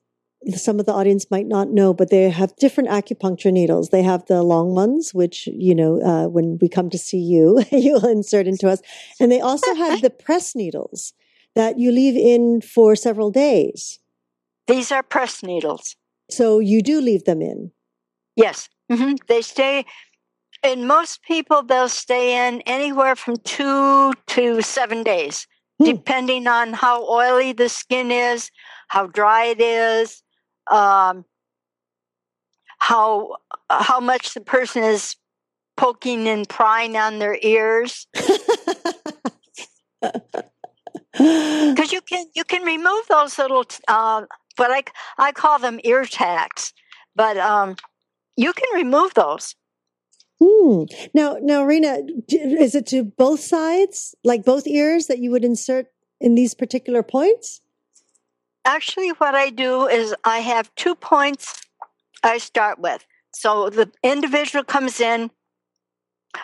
some 0.55 0.81
of 0.81 0.87
the 0.87 0.93
audience 0.93 1.31
might 1.31 1.47
not 1.47 1.68
know, 1.70 1.93
but 1.93 2.11
they 2.11 2.31
have 2.31 2.57
different 2.57 2.89
acupuncture 2.89 3.53
needles. 3.53 3.91
They 3.91 4.03
have 4.03 4.24
the 4.26 4.43
long 4.43 4.74
ones, 4.74 5.12
which 5.12 5.47
you 5.47 5.74
know 5.74 6.01
uh, 6.03 6.28
when 6.28 6.59
we 6.61 6.68
come 6.68 6.91
to 6.91 6.99
see 6.99 7.18
you, 7.18 7.62
you'll 7.72 8.07
insert 8.07 8.47
into 8.47 8.68
us, 8.68 8.81
and 9.18 9.31
they 9.31 9.41
also 9.41 9.74
have 9.74 10.01
the 10.01 10.11
press 10.11 10.55
needles 10.55 11.12
that 11.55 11.78
you 11.78 11.91
leave 11.91 12.16
in 12.16 12.61
for 12.61 12.95
several 12.95 13.31
days. 13.31 13.99
these 14.66 14.93
are 14.93 15.03
press 15.03 15.43
needles 15.43 15.97
So 16.31 16.61
you 16.61 16.81
do 16.83 17.01
leave 17.01 17.24
them 17.24 17.43
in. 17.43 17.72
Yes, 18.37 18.68
hmm 18.91 19.14
they 19.28 19.43
stay. 19.43 19.85
And 20.62 20.87
most 20.87 21.22
people, 21.22 21.62
they'll 21.62 21.89
stay 21.89 22.47
in 22.47 22.61
anywhere 22.62 23.16
from 23.16 23.37
two 23.39 24.12
to 24.35 24.61
seven 24.62 25.03
days. 25.03 25.47
Depending 25.83 26.47
on 26.47 26.72
how 26.72 27.09
oily 27.09 27.53
the 27.53 27.68
skin 27.68 28.11
is, 28.11 28.51
how 28.89 29.07
dry 29.07 29.47
it 29.47 29.61
is, 29.61 30.22
um, 30.70 31.24
how 32.78 33.37
how 33.70 34.01
much 34.01 34.35
the 34.35 34.41
person 34.41 34.83
is 34.85 35.16
poking 35.76 36.28
and 36.28 36.49
prying 36.49 36.97
on 36.97 37.18
their 37.18 37.39
ears. 37.43 38.07
Because 41.12 41.93
you 41.93 42.01
can 42.03 42.26
you 42.35 42.45
can 42.45 42.62
remove 42.62 43.07
those 43.09 43.39
little, 43.39 43.64
uh, 43.89 44.24
what 44.57 44.70
I 44.70 44.83
I 45.18 45.33
call 45.33 45.59
them 45.59 45.81
ear 45.85 46.05
tacks, 46.05 46.72
but 47.16 47.37
um, 47.37 47.76
you 48.37 48.53
can 48.53 48.68
remove 48.74 49.14
those. 49.14 49.55
Hmm. 50.43 50.84
Now, 51.12 51.36
now, 51.41 51.64
Rena, 51.64 51.99
is 52.28 52.74
it 52.74 52.86
to 52.88 53.05
both 53.05 53.41
sides, 53.41 54.14
like 54.24 54.45
both 54.45 54.66
ears, 54.66 55.07
that 55.07 55.18
you 55.18 55.30
would 55.30 55.45
insert 55.45 55.86
in 56.20 56.34
these 56.34 56.55
particular 56.55 57.03
points? 57.03 57.61
Actually, 58.64 59.11
what 59.11 59.34
I 59.34 59.51
do 59.51 59.86
is 59.86 60.14
I 60.24 60.38
have 60.38 60.74
two 60.76 60.95
points 60.95 61.66
I 62.22 62.38
start 62.38 62.78
with. 62.78 63.07
So 63.32 63.70
the 63.70 63.91
individual 64.03 64.64
comes 64.64 65.01
in, 65.01 65.30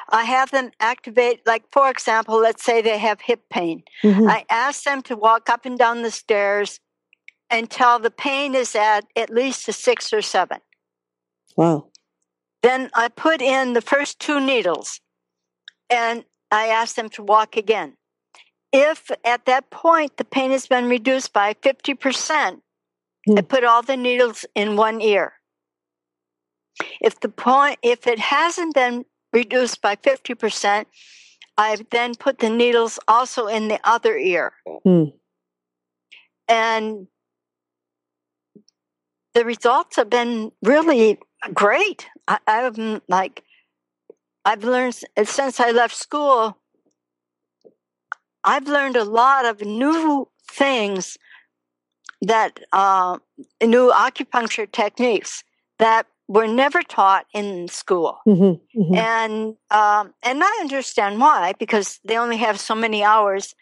I 0.09 0.25
have 0.25 0.51
them 0.51 0.71
activate, 0.81 1.47
like 1.47 1.65
for 1.73 1.91
example, 1.91 2.39
let's 2.39 2.65
say 2.65 2.83
they 2.83 2.99
have 2.99 3.21
hip 3.21 3.49
pain. 3.51 3.83
Mhm. 4.03 4.29
I 4.31 4.45
ask 4.51 4.83
them 4.83 5.03
to 5.03 5.17
walk 5.17 5.49
up 5.49 5.65
and 5.65 5.79
down 5.79 6.03
the 6.03 6.11
stairs 6.11 6.81
until 7.51 7.99
the 7.99 8.11
pain 8.11 8.55
is 8.55 8.75
at 8.75 9.05
at 9.15 9.31
least 9.31 9.69
a 9.69 9.73
six 9.73 10.13
or 10.13 10.23
seven. 10.23 10.61
Wow. 11.57 11.89
Then 12.63 12.91
I 12.95 13.09
put 13.09 13.41
in 13.41 13.73
the 13.75 13.81
first 13.81 14.19
two 14.19 14.41
needles 14.41 15.01
and 15.91 16.25
I 16.51 16.69
ask 16.69 16.97
them 16.97 17.09
to 17.11 17.23
walk 17.23 17.57
again. 17.57 17.97
if 18.73 19.11
at 19.25 19.47
that 19.47 19.71
point 19.71 20.17
the 20.17 20.25
pain 20.25 20.51
has 20.51 20.67
been 20.67 20.89
reduced 20.89 21.33
by 21.33 21.55
50%, 21.55 22.61
Hmm. 23.27 23.39
I 23.39 23.43
put 23.43 23.65
all 23.65 23.83
the 23.83 23.97
needles 23.97 24.45
in 24.55 24.77
one 24.77 25.01
ear. 25.01 25.33
If 27.01 27.21
the 27.21 27.29
point 27.29 27.79
if 27.83 28.07
it 28.07 28.19
hasn't 28.19 28.75
been 28.75 29.05
reduced 29.33 29.81
by 29.83 29.97
50%, 29.97 30.87
I 31.59 31.79
then 31.91 32.15
put 32.15 32.39
the 32.39 32.51
needles 32.51 32.99
also 33.09 33.47
in 33.47 33.69
the 33.69 33.81
other 33.85 34.17
ear. 34.17 34.53
Hmm. 34.85 35.05
And 36.49 37.09
the 39.35 39.45
results 39.45 39.97
have 39.97 40.11
been 40.11 40.53
really 40.63 41.19
great. 41.53 42.07
I, 42.29 42.39
I've 42.47 42.75
mm, 42.75 43.01
like 43.09 43.43
I've 44.45 44.65
learned 44.65 44.99
since 45.25 45.61
I 45.61 45.71
left 45.71 45.95
school. 45.95 46.57
I've 48.45 48.69
learned 48.69 48.97
a 48.97 49.05
lot 49.05 49.45
of 49.45 49.61
new 49.61 50.29
things 50.51 51.19
that 52.23 52.61
uh, 52.73 53.19
new 53.63 53.91
acupuncture 53.93 54.71
techniques 54.71 55.43
that 55.79 56.07
were 56.29 56.47
never 56.47 56.83
taught 56.83 57.27
in 57.35 57.69
school, 57.69 58.19
Mhm, 58.27 58.61
mhm. 58.77 58.97
and 58.97 59.57
um, 59.71 60.15
and 60.23 60.43
I 60.43 60.59
understand 60.61 61.21
why 61.21 61.53
because 61.59 62.01
they 62.05 62.17
only 62.17 62.37
have 62.39 62.59
so 62.59 62.75
many 62.75 63.05
hours 63.05 63.55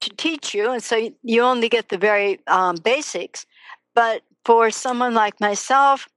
to 0.00 0.10
teach 0.10 0.54
you, 0.54 0.70
and 0.70 0.82
so 0.82 0.96
you- 0.96 1.16
you 1.22 1.42
only 1.42 1.68
get 1.68 1.88
the 1.88 1.98
very 1.98 2.40
um, 2.46 2.76
basics. 2.76 3.46
But 3.94 4.22
for 4.44 4.70
someone 4.70 5.14
like 5.14 5.40
myself 5.40 6.08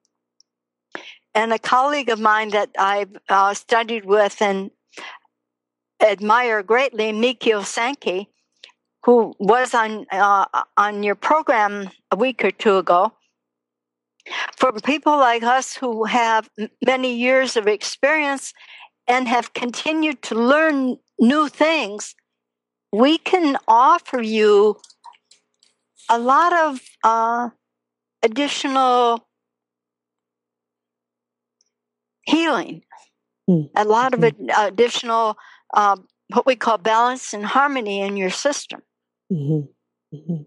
and 1.38 1.54
a 1.54 1.60
colleague 1.60 2.10
of 2.10 2.20
mine 2.20 2.50
that 2.50 2.72
I've 2.80 3.16
uh, 3.30 3.54
studied 3.54 4.06
with 4.06 4.42
and 4.42 4.72
admire 6.02 6.64
greatly, 6.64 7.12
Mikio 7.14 7.64
Sankey, 7.64 8.28
who 9.04 9.36
was 9.38 9.76
on 9.76 10.08
uh, 10.12 10.46
on 10.78 11.04
your 11.04 11.14
program 11.14 11.92
a 12.10 12.16
week 12.16 12.44
or 12.44 12.50
two 12.50 12.78
ago. 12.78 13.14
For 14.58 14.72
people 14.74 15.16
like 15.18 15.44
us 15.44 15.78
who 15.78 16.06
have 16.06 16.50
many 16.84 17.16
years 17.16 17.56
of 17.56 17.68
experience 17.68 18.52
and 19.08 19.28
have 19.28 19.54
continued 19.54 20.24
to 20.24 20.36
learn 20.36 20.98
new 21.20 21.50
things, 21.50 22.16
we 22.92 23.20
can 23.20 23.58
offer 23.68 24.24
you 24.24 24.78
a 26.10 26.18
lot 26.18 26.52
of 26.52 26.82
uh, 27.04 27.50
additional 28.24 29.27
healing, 32.28 32.84
Mm. 33.50 33.70
a 33.76 33.86
lot 33.86 34.14
of 34.14 34.24
ad- 34.24 34.52
additional 34.58 35.38
uh, 35.74 35.96
what 36.34 36.46
we 36.46 36.56
call 36.56 36.78
balance 36.78 37.34
and 37.34 37.46
harmony 37.46 38.02
in 38.02 38.18
your 38.18 38.30
system. 38.30 38.82
Mhm, 39.32 39.70
mhm. 40.14 40.46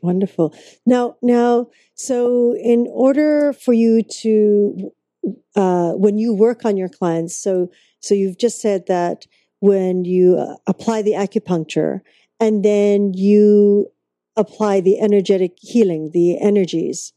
Wonderful. 0.00 0.54
Now, 0.86 1.16
now, 1.22 1.68
so 1.94 2.54
in 2.56 2.86
order 2.90 3.52
for 3.52 3.72
you 3.72 4.02
to, 4.22 4.92
uh, 5.54 5.92
when 5.92 6.18
you 6.18 6.32
work 6.34 6.64
on 6.64 6.76
your 6.76 6.88
clients, 6.88 7.36
so 7.36 7.70
so 8.00 8.14
you've 8.14 8.38
just 8.38 8.60
said 8.60 8.86
that 8.86 9.26
when 9.60 10.04
you 10.04 10.38
uh, 10.38 10.56
apply 10.66 11.02
the 11.02 11.12
acupuncture 11.12 12.00
and 12.38 12.64
then 12.64 13.12
you 13.14 13.90
apply 14.36 14.80
the 14.80 15.00
energetic 15.00 15.52
healing, 15.60 16.10
the 16.12 16.38
energies. 16.40 17.12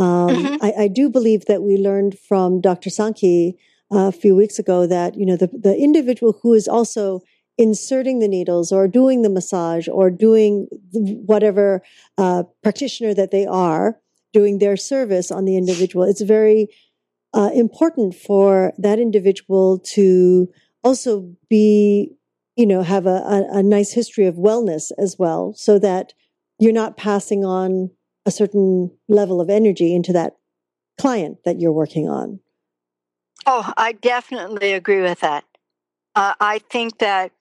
Um, 0.00 0.30
Mhm. 0.30 0.58
I, 0.62 0.72
I 0.84 0.88
do 0.88 1.10
believe 1.10 1.44
that 1.46 1.62
we 1.62 1.76
learned 1.76 2.18
from 2.18 2.60
Dr. 2.60 2.90
Sankey 2.90 3.56
uh, 3.92 4.08
a 4.08 4.12
few 4.12 4.34
weeks 4.34 4.58
ago 4.58 4.86
that 4.86 5.10
you 5.18 5.26
know 5.26 5.36
the 5.36 5.48
the 5.66 5.76
individual 5.76 6.32
who 6.42 6.54
is 6.54 6.66
also 6.68 7.20
inserting 7.58 8.20
the 8.20 8.28
needles 8.36 8.72
or 8.72 8.88
doing 8.88 9.20
the 9.22 9.28
massage 9.38 9.86
or 9.88 10.10
doing 10.10 10.66
whatever 11.32 11.82
uh, 12.16 12.44
practitioner 12.62 13.12
that 13.12 13.30
they 13.30 13.44
are 13.44 13.98
doing 14.32 14.58
their 14.58 14.76
service 14.76 15.30
on 15.30 15.44
the 15.44 15.56
individual 15.56 16.04
it's 16.10 16.22
very 16.22 16.68
uh, 17.34 17.50
important 17.52 18.14
for 18.14 18.72
that 18.78 18.98
individual 18.98 19.78
to 19.96 20.48
also 20.82 21.12
be 21.50 22.10
you 22.56 22.66
know 22.66 22.82
have 22.82 23.06
a, 23.06 23.18
a, 23.36 23.58
a 23.58 23.62
nice 23.62 23.92
history 23.92 24.26
of 24.26 24.36
wellness 24.36 24.90
as 24.96 25.16
well 25.18 25.52
so 25.56 25.78
that 25.78 26.14
you're 26.58 26.80
not 26.82 26.96
passing 26.96 27.44
on 27.44 27.90
a 28.30 28.38
certain 28.40 28.90
level 29.08 29.40
of 29.40 29.50
energy 29.50 29.94
into 29.94 30.12
that 30.12 30.32
client 30.98 31.38
that 31.44 31.58
you're 31.60 31.78
working 31.82 32.08
on 32.08 32.40
Oh, 33.46 33.72
I 33.76 33.92
definitely 33.92 34.72
agree 34.72 35.02
with 35.02 35.20
that. 35.20 35.44
Uh, 36.14 36.34
I 36.40 36.58
think 36.58 36.98
that 36.98 37.32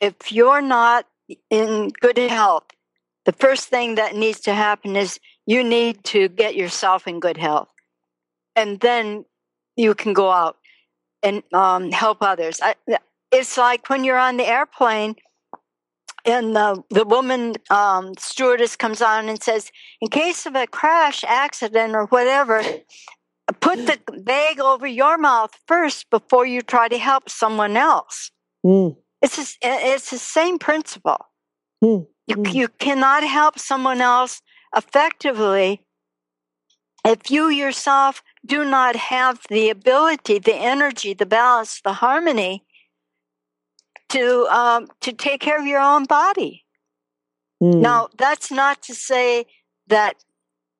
if 0.00 0.32
you're 0.32 0.62
not 0.62 1.06
in 1.48 1.90
good 2.00 2.18
health, 2.18 2.64
the 3.24 3.32
first 3.32 3.68
thing 3.68 3.94
that 3.94 4.14
needs 4.14 4.40
to 4.40 4.54
happen 4.54 4.96
is 4.96 5.18
you 5.46 5.62
need 5.64 6.04
to 6.04 6.28
get 6.28 6.56
yourself 6.56 7.06
in 7.06 7.20
good 7.20 7.36
health. 7.36 7.68
And 8.56 8.80
then 8.80 9.24
you 9.76 9.94
can 9.94 10.12
go 10.12 10.30
out 10.30 10.56
and 11.22 11.42
um, 11.52 11.92
help 11.92 12.18
others. 12.20 12.60
I, 12.62 12.74
it's 13.30 13.56
like 13.56 13.88
when 13.88 14.04
you're 14.04 14.18
on 14.18 14.36
the 14.36 14.46
airplane 14.46 15.16
and 16.24 16.54
the, 16.54 16.82
the 16.90 17.04
woman 17.04 17.54
um, 17.70 18.12
stewardess 18.18 18.76
comes 18.76 19.00
on 19.02 19.28
and 19.28 19.42
says, 19.42 19.70
in 20.00 20.08
case 20.08 20.46
of 20.46 20.54
a 20.54 20.66
crash, 20.66 21.24
accident, 21.26 21.94
or 21.94 22.06
whatever, 22.06 22.62
put 23.60 23.86
the 23.86 23.98
bag 24.18 24.60
over 24.60 24.86
your 24.86 25.18
mouth 25.18 25.52
first 25.66 26.08
before 26.10 26.46
you 26.46 26.62
try 26.62 26.88
to 26.88 26.98
help 26.98 27.28
someone 27.28 27.76
else. 27.76 28.30
Mm, 28.64 28.96
It's 29.22 29.36
just, 29.36 29.58
it's 29.62 30.10
the 30.10 30.18
same 30.18 30.58
principle. 30.58 31.26
Hmm. 31.80 32.02
You, 32.26 32.36
Hmm. 32.36 32.44
you 32.46 32.68
cannot 32.68 33.24
help 33.24 33.58
someone 33.58 34.00
else 34.00 34.42
effectively 34.76 35.84
if 37.04 37.30
you 37.30 37.48
yourself 37.48 38.22
do 38.44 38.64
not 38.64 38.94
have 38.94 39.40
the 39.48 39.70
ability, 39.70 40.38
the 40.38 40.54
energy, 40.54 41.14
the 41.14 41.26
balance, 41.26 41.80
the 41.82 41.94
harmony 41.94 42.64
to 44.10 44.46
um, 44.50 44.88
to 45.00 45.12
take 45.12 45.40
care 45.40 45.58
of 45.58 45.66
your 45.66 45.80
own 45.80 46.04
body. 46.04 46.64
mm, 47.62 47.80
Now, 47.80 48.08
that's 48.16 48.50
not 48.50 48.82
to 48.82 48.94
say 48.94 49.46
that 49.88 50.14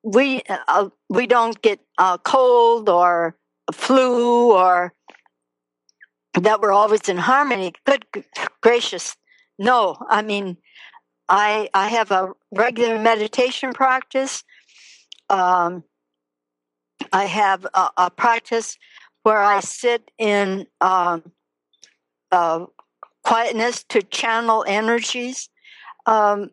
we 0.03 0.41
uh, 0.49 0.89
we 1.09 1.27
don't 1.27 1.61
get 1.61 1.79
a 1.97 2.19
cold 2.23 2.89
or 2.89 3.35
flu 3.71 4.53
or 4.53 4.93
that 6.39 6.61
we're 6.61 6.71
always 6.71 7.09
in 7.09 7.17
harmony. 7.17 7.73
Good 7.85 8.05
gracious, 8.61 9.15
no. 9.59 9.97
I 10.09 10.21
mean, 10.21 10.57
I 11.29 11.69
I 11.73 11.87
have 11.89 12.11
a 12.11 12.33
regular 12.51 12.99
meditation 12.99 13.73
practice. 13.73 14.43
Um, 15.29 15.83
I 17.13 17.25
have 17.25 17.65
a, 17.73 17.89
a 17.97 18.11
practice 18.11 18.77
where 19.23 19.41
I 19.41 19.59
sit 19.59 20.11
in 20.17 20.67
um, 20.79 21.31
uh, 22.31 22.65
quietness 23.23 23.83
to 23.89 24.01
channel 24.01 24.63
energies. 24.67 25.49
Um, 26.05 26.49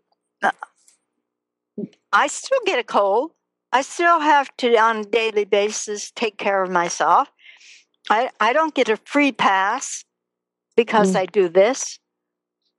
I 2.13 2.27
still 2.27 2.61
get 2.67 2.79
a 2.79 2.85
cold. 2.85 3.33
I 3.73 3.83
still 3.83 4.21
have 4.21 4.49
to, 4.59 4.77
on 4.79 4.99
a 4.99 5.05
daily 5.05 5.45
basis, 5.45 6.11
take 6.11 6.39
care 6.39 6.63
of 6.63 6.71
myself. 6.71 7.29
I, 8.11 8.31
I 8.41 8.53
don't 8.55 8.75
get 8.75 8.89
a 8.89 8.97
free 8.97 9.33
pass 9.33 10.05
because 10.77 11.13
Mm. 11.13 11.17
I 11.17 11.27
do 11.27 11.49
this. 11.49 11.99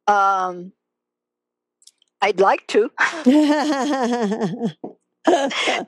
Um, 0.08 0.74
I'd 2.22 2.40
like 2.40 2.66
to, 2.68 2.90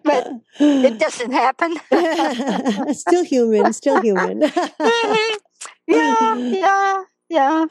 but 0.03 0.27
it 0.59 0.97
doesn't 0.99 1.31
happen. 1.31 1.75
still 2.93 3.23
human, 3.25 3.73
still 3.73 4.01
human. 4.01 4.41
yeah, 5.87 6.35
yeah, 6.35 7.03
yeah. 7.31 7.65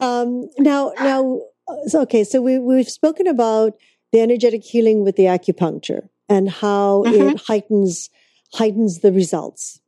um, 0.00 0.48
now, 0.58 0.92
now, 1.00 1.40
uh, 1.68 1.76
so, 1.86 2.02
okay. 2.02 2.24
So 2.24 2.40
we 2.42 2.58
we've 2.58 2.88
spoken 2.88 3.26
about 3.26 3.72
the 4.12 4.20
energetic 4.20 4.62
healing 4.64 5.04
with 5.04 5.16
the 5.16 5.24
acupuncture 5.36 6.08
and 6.28 6.50
how 6.50 7.04
Mhm. 7.06 7.32
it 7.32 7.40
heightens 7.48 8.10
heightens 8.54 9.00
the 9.00 9.12
results. 9.12 9.80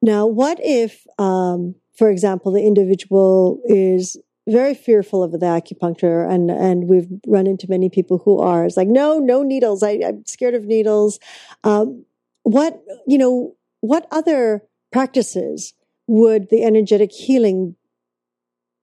Now, 0.00 0.26
what 0.26 0.58
if, 0.62 1.06
um, 1.18 1.74
for 1.94 2.08
example, 2.10 2.52
the 2.52 2.64
individual 2.66 3.60
is 3.66 4.16
very 4.48 4.74
fearful 4.74 5.22
of 5.22 5.32
the 5.32 5.46
acupuncture, 5.58 6.28
and 6.28 6.50
and 6.50 6.88
we've 6.88 7.08
run 7.26 7.46
into 7.46 7.66
many 7.68 7.88
people 7.88 8.18
who 8.24 8.40
are. 8.40 8.64
It's 8.66 8.76
like, 8.76 8.88
no, 8.88 9.18
no 9.18 9.42
needles. 9.42 9.82
I, 9.82 10.00
I'm 10.04 10.24
scared 10.26 10.54
of 10.54 10.64
needles. 10.64 11.20
Um, 11.64 12.04
what 12.42 12.82
you 13.06 13.18
know? 13.18 13.54
What 13.80 14.06
other 14.10 14.62
practices 14.92 15.74
would 16.06 16.48
the 16.50 16.62
energetic 16.64 17.10
healing 17.12 17.76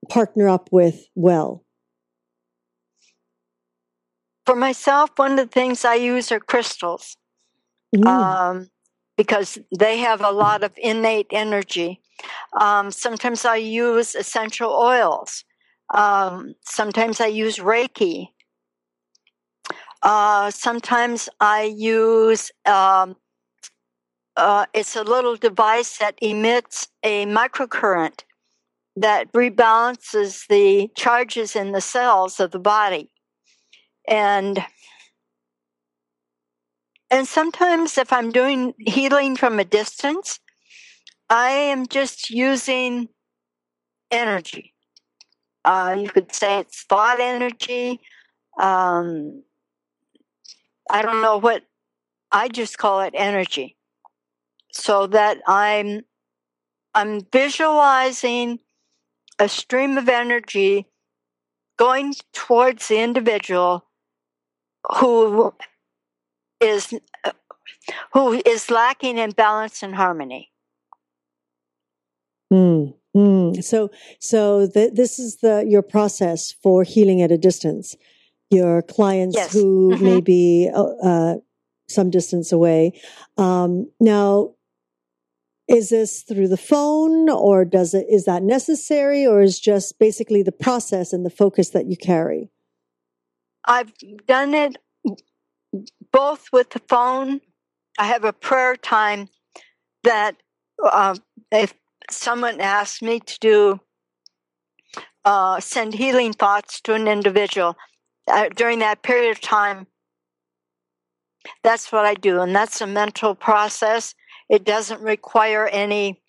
partner 0.08 0.48
up 0.48 0.68
with 0.72 1.06
well? 1.14 1.64
For 4.46 4.56
myself, 4.56 5.10
one 5.16 5.32
of 5.32 5.38
the 5.38 5.46
things 5.46 5.84
I 5.84 5.94
use 5.94 6.32
are 6.32 6.40
crystals. 6.40 7.16
Mm, 7.94 8.06
um, 8.06 8.70
because 9.16 9.58
they 9.78 9.98
have 9.98 10.22
a 10.22 10.30
lot 10.30 10.62
of 10.62 10.72
innate 10.78 11.26
energy. 11.30 12.00
Um, 12.58 12.90
sometimes 12.90 13.44
I 13.44 13.56
use 13.56 14.14
essential 14.14 14.72
oils. 14.72 15.44
Um, 15.94 16.54
sometimes 16.64 17.20
I 17.20 17.26
use 17.26 17.58
Reiki. 17.58 18.28
Uh, 20.02 20.50
sometimes 20.50 21.28
I 21.40 21.64
use 21.64 22.50
um, 22.64 23.16
uh, 24.36 24.64
it's 24.72 24.96
a 24.96 25.02
little 25.02 25.36
device 25.36 25.98
that 25.98 26.14
emits 26.22 26.88
a 27.02 27.26
microcurrent 27.26 28.20
that 28.96 29.32
rebalances 29.32 30.46
the 30.48 30.90
charges 30.96 31.56
in 31.56 31.72
the 31.72 31.80
cells 31.80 32.40
of 32.40 32.50
the 32.50 32.58
body. 32.58 33.10
And 34.08 34.64
and 37.10 37.26
sometimes 37.26 37.98
if 37.98 38.12
I'm 38.12 38.30
doing 38.30 38.72
healing 38.78 39.36
from 39.36 39.58
a 39.58 39.64
distance, 39.64 40.38
I 41.28 41.50
am 41.50 41.86
just 41.86 42.30
using 42.30 43.08
energy. 44.10 44.74
Uh, 45.64 45.96
you 45.98 46.08
could 46.08 46.32
say 46.34 46.60
it's 46.60 46.84
thought 46.84 47.20
energy. 47.20 48.00
Um, 48.60 49.42
I 50.88 51.02
don't 51.02 51.22
know 51.22 51.38
what, 51.38 51.62
I 52.32 52.48
just 52.48 52.78
call 52.78 53.00
it 53.00 53.14
energy. 53.16 53.76
So 54.72 55.08
that 55.08 55.38
I'm 55.46 56.02
I'm 56.94 57.20
visualizing 57.32 58.60
a 59.40 59.48
stream 59.48 59.98
of 59.98 60.08
energy 60.08 60.86
going 61.78 62.14
towards 62.32 62.88
the 62.88 63.00
individual 63.00 63.86
who 64.98 65.54
is 66.60 66.94
who 68.12 68.40
is 68.44 68.70
lacking 68.70 69.18
in 69.18 69.30
balance 69.30 69.82
and 69.82 69.94
harmony. 69.94 70.50
Mm, 72.52 72.94
mm. 73.16 73.64
So, 73.64 73.90
so 74.18 74.66
the, 74.66 74.90
this 74.92 75.18
is 75.18 75.36
the 75.36 75.64
your 75.66 75.82
process 75.82 76.52
for 76.62 76.84
healing 76.84 77.22
at 77.22 77.32
a 77.32 77.38
distance. 77.38 77.96
Your 78.50 78.82
clients 78.82 79.36
Yes. 79.36 79.52
who 79.52 79.96
Mhm. 79.96 80.00
may 80.02 80.20
be 80.20 80.70
uh, 80.74 80.82
uh, 81.02 81.36
some 81.88 82.10
distance 82.10 82.52
away. 82.52 83.00
Um, 83.38 83.90
now, 84.00 84.54
is 85.70 85.90
this 85.90 86.22
through 86.22 86.48
the 86.48 86.56
phone, 86.56 87.30
or 87.30 87.64
does 87.64 87.94
it 87.94 88.06
is 88.10 88.24
that 88.24 88.42
necessary, 88.42 89.24
or 89.24 89.40
is 89.40 89.60
just 89.60 89.98
basically 89.98 90.42
the 90.42 90.52
process 90.52 91.12
and 91.12 91.24
the 91.24 91.30
focus 91.30 91.70
that 91.70 91.86
you 91.86 91.96
carry? 91.96 92.50
I've 93.64 93.92
done 94.26 94.52
it 94.52 94.78
both 96.12 96.48
with 96.52 96.70
the 96.70 96.82
phone. 96.88 97.40
I 97.98 98.06
have 98.06 98.24
a 98.24 98.32
prayer 98.32 98.74
time 98.74 99.28
that 100.02 100.36
uh, 100.82 101.14
if 101.52 101.72
someone 102.10 102.60
asks 102.60 103.00
me 103.00 103.20
to 103.20 103.38
do 103.40 103.80
uh, 105.24 105.60
send 105.60 105.94
healing 105.94 106.32
thoughts 106.32 106.80
to 106.80 106.94
an 106.94 107.06
individual 107.06 107.76
uh, 108.26 108.48
during 108.56 108.80
that 108.80 109.02
period 109.02 109.30
of 109.30 109.40
time, 109.40 109.86
that's 111.62 111.92
what 111.92 112.06
I 112.06 112.14
do, 112.14 112.40
and 112.40 112.56
that's 112.56 112.80
a 112.80 112.88
mental 112.88 113.36
process. 113.36 114.14
It 114.50 114.64
doesn't 114.64 115.00
require 115.00 115.66
any 115.66 116.20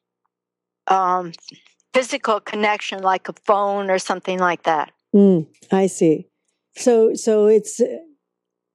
um, 0.87 1.33
physical 1.91 2.39
connection 2.39 3.01
like 3.01 3.27
a 3.27 3.33
phone 3.45 3.89
or 3.89 3.97
something 3.97 4.37
like 4.37 4.63
that. 4.63 4.93
Mm, 5.13 5.47
I 5.71 5.87
see. 5.87 6.27
So, 6.77 7.15
so 7.15 7.47
it's 7.47 7.81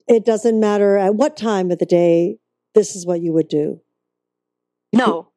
it 0.09 0.24
doesn't 0.24 0.59
matter 0.61 0.99
at 0.99 1.14
what 1.14 1.36
time 1.36 1.70
of 1.70 1.78
the 1.78 1.86
day. 1.86 2.38
This 2.74 2.97
is 2.97 3.07
what 3.07 3.20
you 3.20 3.32
would 3.32 3.49
do. 3.49 3.80
No, 4.92 5.28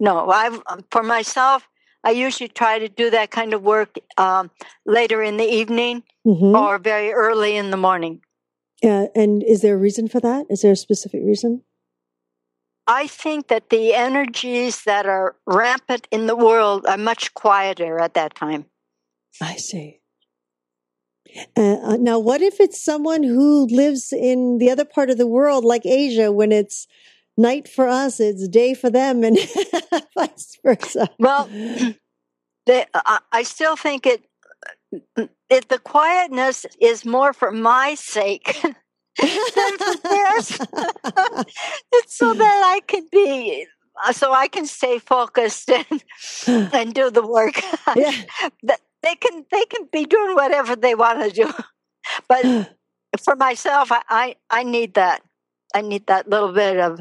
no. 0.00 0.30
I 0.30 0.58
for 0.90 1.02
myself, 1.02 1.68
I 2.04 2.12
usually 2.12 2.48
try 2.48 2.78
to 2.78 2.88
do 2.88 3.10
that 3.10 3.32
kind 3.32 3.54
of 3.54 3.62
work 3.62 3.96
um, 4.16 4.50
later 4.86 5.22
in 5.22 5.36
the 5.36 5.44
evening 5.44 6.04
hmm 6.24 6.54
or 6.54 6.78
very 6.78 7.12
early 7.12 7.56
in 7.56 7.70
the 7.70 7.76
morning. 7.76 8.20
Yeah, 8.82 9.06
and 9.14 9.42
is 9.42 9.62
there 9.62 9.74
a 9.74 9.78
reason 9.78 10.08
for 10.08 10.20
that? 10.20 10.46
Is 10.48 10.62
there 10.62 10.72
a 10.72 10.76
specific 10.76 11.22
reason? 11.24 11.62
I 12.86 13.06
think 13.06 13.48
that 13.48 13.70
the 13.70 13.94
energies 13.94 14.84
that 14.84 15.06
are 15.06 15.36
rampant 15.46 16.08
in 16.10 16.26
the 16.26 16.36
world 16.36 16.84
are 16.86 16.98
much 16.98 17.32
quieter 17.34 18.00
at 18.00 18.14
that 18.14 18.34
time. 18.34 18.66
I 19.40 19.56
see. 19.56 20.00
Uh, 21.56 21.76
uh, 21.82 21.96
now, 21.96 22.18
what 22.18 22.42
if 22.42 22.60
it's 22.60 22.82
someone 22.82 23.22
who 23.22 23.66
lives 23.66 24.12
in 24.12 24.58
the 24.58 24.70
other 24.70 24.84
part 24.84 25.10
of 25.10 25.18
the 25.18 25.26
world, 25.26 25.64
like 25.64 25.86
Asia, 25.86 26.30
when 26.30 26.52
it's 26.52 26.86
night 27.36 27.68
for 27.68 27.88
us, 27.88 28.20
it's 28.20 28.46
day 28.48 28.74
for 28.74 28.90
them, 28.90 29.24
and 29.24 29.38
vice 30.14 30.58
versa? 30.62 31.08
Well, 31.18 31.46
the, 32.66 32.86
I, 32.94 33.20
I 33.30 33.42
still 33.44 33.76
think 33.76 34.06
it, 34.06 34.24
it. 35.48 35.68
The 35.68 35.78
quietness 35.78 36.66
is 36.80 37.06
more 37.06 37.32
for 37.32 37.50
my 37.50 37.94
sake 37.94 38.60
than 38.62 38.64
for 38.64 38.68
theirs. 38.68 38.81
It's 39.18 40.46
so 42.16 42.34
that 42.34 42.62
I 42.64 42.80
can 42.86 43.06
be, 43.10 43.66
uh, 44.04 44.12
so 44.12 44.32
I 44.32 44.48
can 44.48 44.66
stay 44.66 44.98
focused 44.98 45.70
and 45.70 46.04
and 46.72 46.94
do 46.94 47.10
the 47.10 47.26
work. 47.26 47.60
yeah. 47.96 48.12
They 49.02 49.16
can 49.16 49.44
they 49.50 49.64
can 49.64 49.88
be 49.92 50.04
doing 50.06 50.34
whatever 50.36 50.76
they 50.76 50.94
want 50.94 51.22
to 51.22 51.30
do, 51.30 51.52
but 52.28 52.44
for 53.24 53.34
myself, 53.34 53.90
I, 53.90 54.02
I 54.08 54.36
I 54.48 54.62
need 54.62 54.94
that. 54.94 55.22
I 55.74 55.80
need 55.80 56.06
that 56.06 56.28
little 56.28 56.52
bit 56.52 56.78
of 56.78 57.00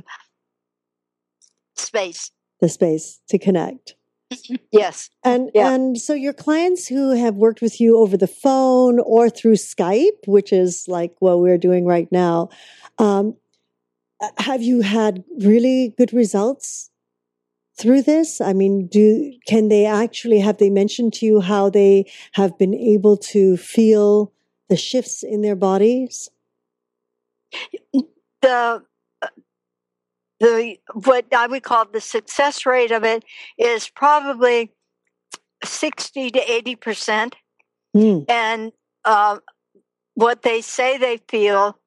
space. 1.75 2.31
the 2.59 2.69
space 2.69 3.19
to 3.29 3.37
connect. 3.37 3.95
Yes. 4.71 5.09
And 5.23 5.51
Yeah. 5.53 5.73
and 5.73 5.99
so 5.99 6.13
your 6.13 6.33
clients 6.33 6.87
who 6.87 7.11
have 7.11 7.35
worked 7.35 7.61
with 7.61 7.79
you 7.79 7.97
over 7.97 8.17
the 8.17 8.27
phone 8.27 8.99
or 8.99 9.29
through 9.29 9.55
Skype, 9.55 10.27
which 10.27 10.51
is 10.53 10.87
like 10.87 11.13
what 11.19 11.39
we're 11.39 11.57
doing 11.57 11.85
right 11.85 12.11
now, 12.11 12.49
um, 12.97 13.35
uh, 14.21 14.29
have 14.37 14.61
you 14.61 14.81
had 14.81 15.23
really 15.39 15.93
good 15.97 16.13
results 16.13 16.89
through 17.77 18.03
this? 18.03 18.41
I 18.41 18.53
mean, 18.53 18.87
do 18.87 19.33
can 19.47 19.69
they 19.69 19.85
actually 19.85 20.39
have 20.39 20.57
they 20.57 20.69
mentioned 20.69 21.13
to 21.15 21.25
you 21.25 21.41
how 21.41 21.69
they 21.69 22.05
have 22.33 22.57
been 22.57 22.73
able 22.73 23.17
to 23.17 23.57
feel 23.57 24.31
the 24.69 24.77
shifts 24.77 25.23
in 25.23 25.41
their 25.41 25.55
bodies? 25.55 26.29
the 28.41 28.83
the 30.41 30.77
what 30.93 31.25
I 31.33 31.47
would 31.47 31.63
call 31.63 31.85
the 31.85 32.01
success 32.01 32.65
rate 32.65 32.91
of 32.91 33.03
it 33.03 33.23
is 33.57 33.87
probably 33.89 34.73
sixty 35.63 36.31
to 36.31 36.51
eighty 36.51 36.75
percent, 36.75 37.35
Mm, 37.95 38.25
and 38.29 38.71
uh, 39.05 39.37
what 40.15 40.41
they 40.41 40.61
say 40.61 40.97
they 40.97 41.17
feel 41.29 41.77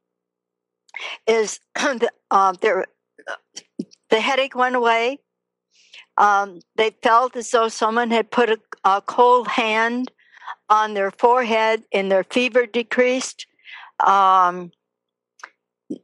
is 1.27 1.59
the, 1.75 2.11
uh, 2.31 2.53
their 2.61 2.87
the 4.11 4.21
headache 4.21 4.55
went 4.55 4.77
away. 4.77 5.19
Um, 6.17 6.61
they 6.77 6.93
felt 7.03 7.35
as 7.35 7.51
though 7.51 7.69
someone 7.69 8.13
had 8.13 8.31
put 8.31 8.51
a, 8.51 8.59
a 8.85 9.03
cold 9.03 9.49
hand 9.49 10.13
on 10.69 10.95
their 10.95 11.11
forehead, 11.11 11.83
and 11.93 12.11
their 12.11 12.25
fever 12.25 12.67
decreased. 12.67 13.47
Um, 14.07 14.71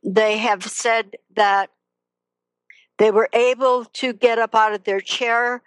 they 0.03 0.39
have 0.39 0.65
said 0.65 1.17
that 1.37 1.71
they 3.01 3.11
were 3.11 3.31
able 3.33 3.87
to 3.87 4.13
get 4.13 4.39
up 4.39 4.55
out 4.55 4.75
of 4.75 4.85
their 4.85 5.01
chair 5.01 5.63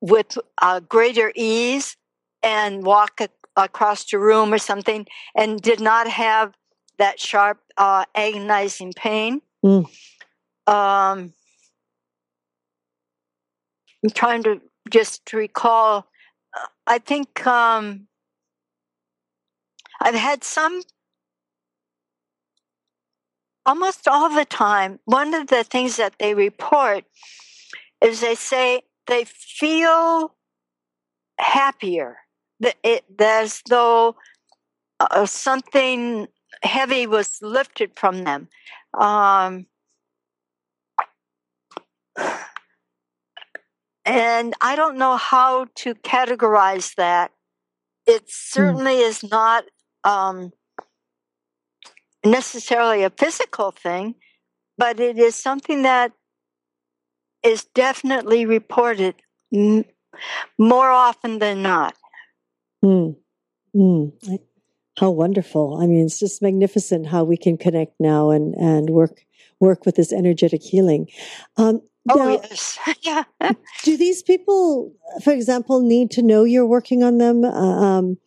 with 0.00 0.36
uh, 0.60 0.80
greater 0.80 1.32
ease 1.36 1.96
and 2.42 2.82
walk 2.84 3.20
a- 3.20 3.28
across 3.56 4.04
the 4.04 4.18
room 4.18 4.52
or 4.52 4.58
something 4.58 5.06
and 5.36 5.62
did 5.62 5.80
not 5.80 6.08
have 6.08 6.52
that 6.98 7.18
sharp 7.20 7.58
uh, 7.78 8.04
agonizing 8.14 8.92
pain 8.92 9.40
Mm. 9.64 9.86
um, 10.68 11.32
i'm 14.04 14.10
trying 14.14 14.42
to 14.44 14.60
just 14.88 15.32
recall 15.32 16.06
uh, 16.56 16.66
i 16.86 16.98
think 16.98 17.44
um, 17.44 18.06
i've 20.00 20.14
had 20.14 20.44
some 20.44 20.80
almost 23.68 24.08
all 24.08 24.30
the 24.30 24.46
time, 24.46 24.98
one 25.04 25.34
of 25.34 25.48
the 25.48 25.62
things 25.62 25.96
that 25.98 26.14
they 26.18 26.32
report 26.32 27.04
is 28.02 28.22
they 28.22 28.34
say 28.34 28.80
they 29.06 29.24
feel 29.26 30.34
happier. 31.38 32.16
That 32.60 32.76
it 32.82 33.04
as 33.20 33.62
though 33.68 34.16
uh, 34.98 35.26
something 35.26 36.26
heavy 36.62 37.06
was 37.06 37.38
lifted 37.42 37.92
from 37.94 38.24
them. 38.24 38.48
Um, 38.98 39.66
and 44.06 44.54
I 44.62 44.76
don't 44.76 44.96
know 44.96 45.16
how 45.16 45.66
to 45.76 45.94
categorize 45.94 46.94
that. 46.94 47.32
It 48.06 48.24
certainly 48.28 48.98
is 49.00 49.22
not 49.22 49.64
um, 50.04 50.52
necessarily 52.30 53.02
a 53.02 53.10
physical 53.10 53.70
thing, 53.70 54.14
but 54.76 55.00
it 55.00 55.18
is 55.18 55.34
something 55.34 55.82
that 55.82 56.12
is 57.42 57.64
definitely 57.74 58.46
reported 58.46 59.14
m- 59.54 59.84
more 60.58 60.90
often 60.90 61.38
than 61.38 61.62
not. 61.62 61.94
mm. 62.84 63.16
Mm. 63.76 64.12
How 64.98 65.10
wonderful! 65.10 65.78
I 65.80 65.86
mean, 65.86 66.06
it's 66.06 66.18
just 66.18 66.42
magnificent 66.42 67.06
how 67.06 67.22
we 67.22 67.36
can 67.36 67.56
connect 67.56 67.94
now 68.00 68.30
and 68.30 68.54
and 68.54 68.90
work 68.90 69.24
work 69.60 69.86
with 69.86 69.94
this 69.94 70.12
energetic 70.12 70.62
healing. 70.62 71.08
Um, 71.56 71.82
Oh 72.10 72.16
now, 72.16 72.40
yes, 72.42 72.78
yeah. 73.02 73.24
do 73.82 73.96
these 73.96 74.22
people, 74.22 74.92
for 75.22 75.32
example, 75.32 75.80
need 75.80 76.10
to 76.12 76.22
know 76.22 76.44
you're 76.44 76.66
working 76.66 77.02
on 77.02 77.18
them? 77.18 77.44
Uh, 77.44 77.50
um, 77.50 78.18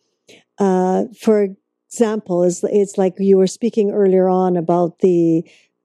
uh, 0.58 1.04
for 1.20 1.48
example, 1.92 2.42
is 2.42 2.64
it's 2.64 2.96
like 2.96 3.14
you 3.18 3.36
were 3.36 3.46
speaking 3.46 3.90
earlier 3.90 4.28
on 4.28 4.56
about 4.56 5.00
the, 5.00 5.44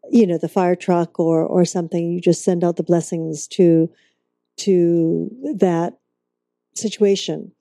you 0.09 0.25
know, 0.25 0.37
the 0.37 0.47
fire 0.47 0.75
truck 0.75 1.19
or 1.19 1.43
or 1.43 1.65
something. 1.65 2.11
You 2.11 2.21
just 2.21 2.43
send 2.43 2.63
out 2.63 2.77
the 2.77 2.83
blessings 2.83 3.47
to 3.49 3.91
to 4.57 5.29
that 5.57 5.97
situation. 6.75 7.51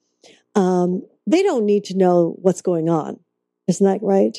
Um, 0.55 1.03
they 1.27 1.43
don't 1.43 1.65
need 1.65 1.83
to 1.85 1.97
know 1.97 2.35
what's 2.41 2.61
going 2.61 2.89
on, 2.89 3.19
isn't 3.67 3.85
that 3.85 4.01
right? 4.01 4.37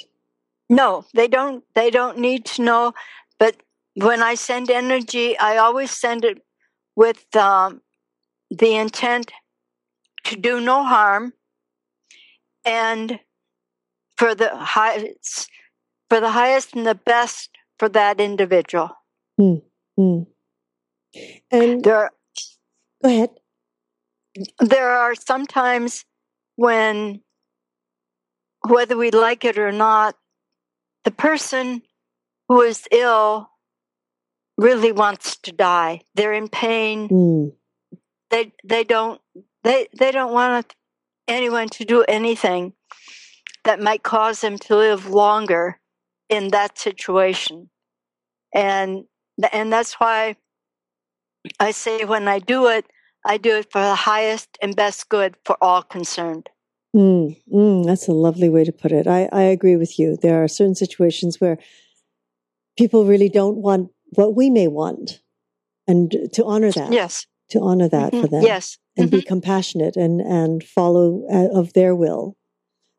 No, 0.70 1.04
they 1.14 1.28
don't. 1.28 1.62
They 1.74 1.90
don't 1.90 2.18
need 2.18 2.46
to 2.46 2.62
know. 2.62 2.94
But 3.38 3.56
when 3.94 4.22
I 4.22 4.34
send 4.36 4.70
energy, 4.70 5.38
I 5.38 5.58
always 5.58 5.90
send 5.90 6.24
it 6.24 6.42
with 6.96 7.24
um, 7.36 7.82
the 8.50 8.74
intent 8.74 9.32
to 10.24 10.36
do 10.36 10.60
no 10.60 10.82
harm 10.82 11.34
and 12.64 13.20
for 14.18 14.34
the 14.34 14.54
highest, 14.54 15.48
for 16.10 16.20
the 16.20 16.32
highest 16.32 16.74
and 16.74 16.84
the 16.86 16.94
best 16.96 17.50
for 17.78 17.88
that 17.88 18.20
individual. 18.20 18.90
Mm, 19.40 19.62
mm. 19.98 20.26
And 21.50 21.84
There, 21.84 22.10
go 23.02 23.08
ahead. 23.08 23.30
there 24.60 24.90
are 24.90 25.14
sometimes 25.14 26.04
when, 26.56 27.22
whether 28.66 28.96
we 28.96 29.10
like 29.12 29.44
it 29.44 29.58
or 29.58 29.72
not, 29.72 30.16
the 31.04 31.12
person 31.12 31.82
who 32.48 32.60
is 32.62 32.86
ill 32.90 33.50
really 34.56 34.90
wants 34.92 35.36
to 35.36 35.52
die. 35.52 36.00
They're 36.16 36.32
in 36.32 36.48
pain. 36.48 37.08
Mm, 37.08 37.52
They 38.30 38.52
they 38.64 38.84
don't 38.84 39.20
they 39.62 39.86
they 39.98 40.10
don't 40.12 40.32
want 40.32 40.74
anyone 41.28 41.68
to 41.68 41.84
do 41.84 42.02
anything 42.08 42.72
that 43.68 43.80
might 43.80 44.02
cause 44.02 44.40
them 44.40 44.56
to 44.56 44.74
live 44.74 45.10
longer 45.10 45.78
in 46.30 46.48
that 46.48 46.78
situation. 46.78 47.68
And 48.54 49.04
and 49.52 49.70
that's 49.70 49.92
why 50.00 50.36
I 51.60 51.72
say 51.72 52.06
when 52.06 52.28
I 52.28 52.38
do 52.38 52.66
it, 52.68 52.86
I 53.26 53.36
do 53.36 53.56
it 53.56 53.70
for 53.70 53.82
the 53.82 53.94
highest 53.94 54.48
and 54.62 54.74
best 54.74 55.10
good 55.10 55.36
for 55.44 55.56
all 55.60 55.82
concerned. 55.82 56.48
mm, 56.96 57.36
mm. 57.52 57.84
That's 57.84 58.08
a 58.08 58.12
lovely 58.26 58.48
way 58.48 58.64
to 58.64 58.72
put 58.72 58.90
it. 58.90 59.06
I, 59.06 59.28
I 59.30 59.42
agree 59.42 59.76
with 59.76 59.98
you. 59.98 60.16
There 60.16 60.42
are 60.42 60.48
certain 60.48 60.74
situations 60.74 61.38
where 61.38 61.58
people 62.78 63.04
really 63.04 63.28
don't 63.28 63.58
want 63.58 63.90
what 64.16 64.34
we 64.34 64.48
may 64.48 64.66
want, 64.68 65.20
and 65.86 66.10
to 66.32 66.44
honor 66.46 66.72
that, 66.72 66.90
Yes. 66.90 67.26
to 67.50 67.60
honor 67.60 67.88
that 67.88 68.14
Mhm. 68.14 68.20
for 68.22 68.28
them, 68.28 68.44
Yes. 68.44 68.78
and 68.96 69.10
be 69.10 69.20
Mhm. 69.20 69.26
compassionate 69.26 69.96
and 69.96 70.22
and 70.22 70.64
follow 70.64 71.06
uh, 71.30 71.50
of 71.60 71.74
their 71.74 71.94
will, 71.94 72.37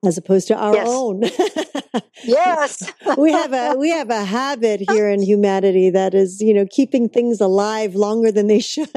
as 0.06 0.18
opposed 0.18 0.48
to 0.48 0.56
our 0.56 0.74
Yes. 0.74 0.88
own. 0.88 1.24
Yes. 2.24 2.84
we 3.18 3.32
have 3.32 3.54
a 3.54 3.76
we 3.78 3.90
have 3.90 4.10
a 4.10 4.24
habit 4.24 4.82
here 4.82 5.10
in 5.10 5.22
humanity 5.22 5.90
that 5.90 6.14
is 6.14 6.42
you 6.42 6.54
know 6.54 6.66
keeping 6.70 7.08
things 7.10 7.40
alive 7.42 7.96
longer 7.96 8.32
than 8.32 8.48
they 8.48 8.60
should 8.72 8.90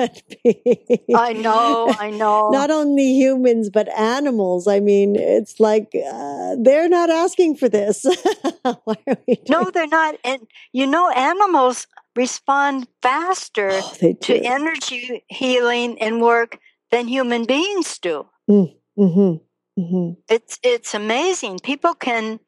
be 0.45 0.97
I 1.15 1.33
know. 1.33 1.95
I 1.99 2.11
know. 2.11 2.51
not 2.51 2.71
only 2.71 3.15
humans 3.15 3.71
but 3.71 3.89
animals 3.97 4.67
i 4.67 4.81
mean 4.81 5.15
it's 5.17 5.59
like 5.61 5.95
uh, 6.13 6.57
they're 6.61 6.89
not 6.89 7.11
asking 7.11 7.57
for 7.57 7.69
this 7.69 8.05
why 8.85 8.97
are 9.07 9.17
we 9.27 9.41
no, 9.49 9.71
they're 9.71 9.87
not. 9.87 10.17
And 10.25 10.47
you 10.73 10.87
know, 10.87 11.11
animals 11.11 11.87
respond 12.17 12.87
faster 13.03 13.71
oh, 13.71 14.13
to 14.13 14.35
energy 14.45 15.25
healing 15.29 16.01
and 16.01 16.21
work 16.21 16.59
than 16.91 17.09
human 17.09 17.45
beings 17.45 17.99
do. 17.99 18.27
hmm 18.47 19.37
hmm 19.77 20.11
It's 20.29 20.59
it's 20.63 20.95
amazing. 20.95 21.59
People 21.61 21.95
can 21.95 22.41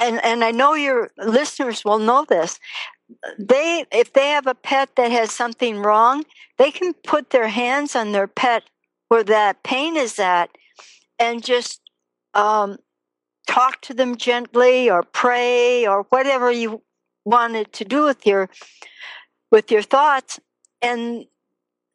and 0.00 0.22
and 0.24 0.44
I 0.44 0.50
know 0.50 0.74
your 0.74 1.10
listeners 1.18 1.84
will 1.84 1.98
know 1.98 2.24
this. 2.28 2.58
They 3.38 3.84
if 3.92 4.12
they 4.12 4.28
have 4.28 4.46
a 4.46 4.54
pet 4.54 4.96
that 4.96 5.10
has 5.10 5.32
something 5.32 5.78
wrong, 5.78 6.24
they 6.58 6.70
can 6.70 6.94
put 6.94 7.30
their 7.30 7.48
hands 7.48 7.96
on 7.96 8.12
their 8.12 8.26
pet 8.26 8.64
where 9.08 9.24
that 9.24 9.62
pain 9.62 9.96
is 9.96 10.18
at 10.18 10.50
and 11.18 11.44
just 11.44 11.80
um, 12.34 12.78
talk 13.46 13.80
to 13.82 13.94
them 13.94 14.16
gently 14.16 14.90
or 14.90 15.02
pray 15.02 15.86
or 15.86 16.04
whatever 16.10 16.50
you 16.50 16.82
wanted 17.24 17.72
to 17.74 17.84
do 17.84 18.04
with 18.04 18.26
your 18.26 18.50
with 19.50 19.70
your 19.70 19.82
thoughts 19.82 20.40
and 20.80 21.24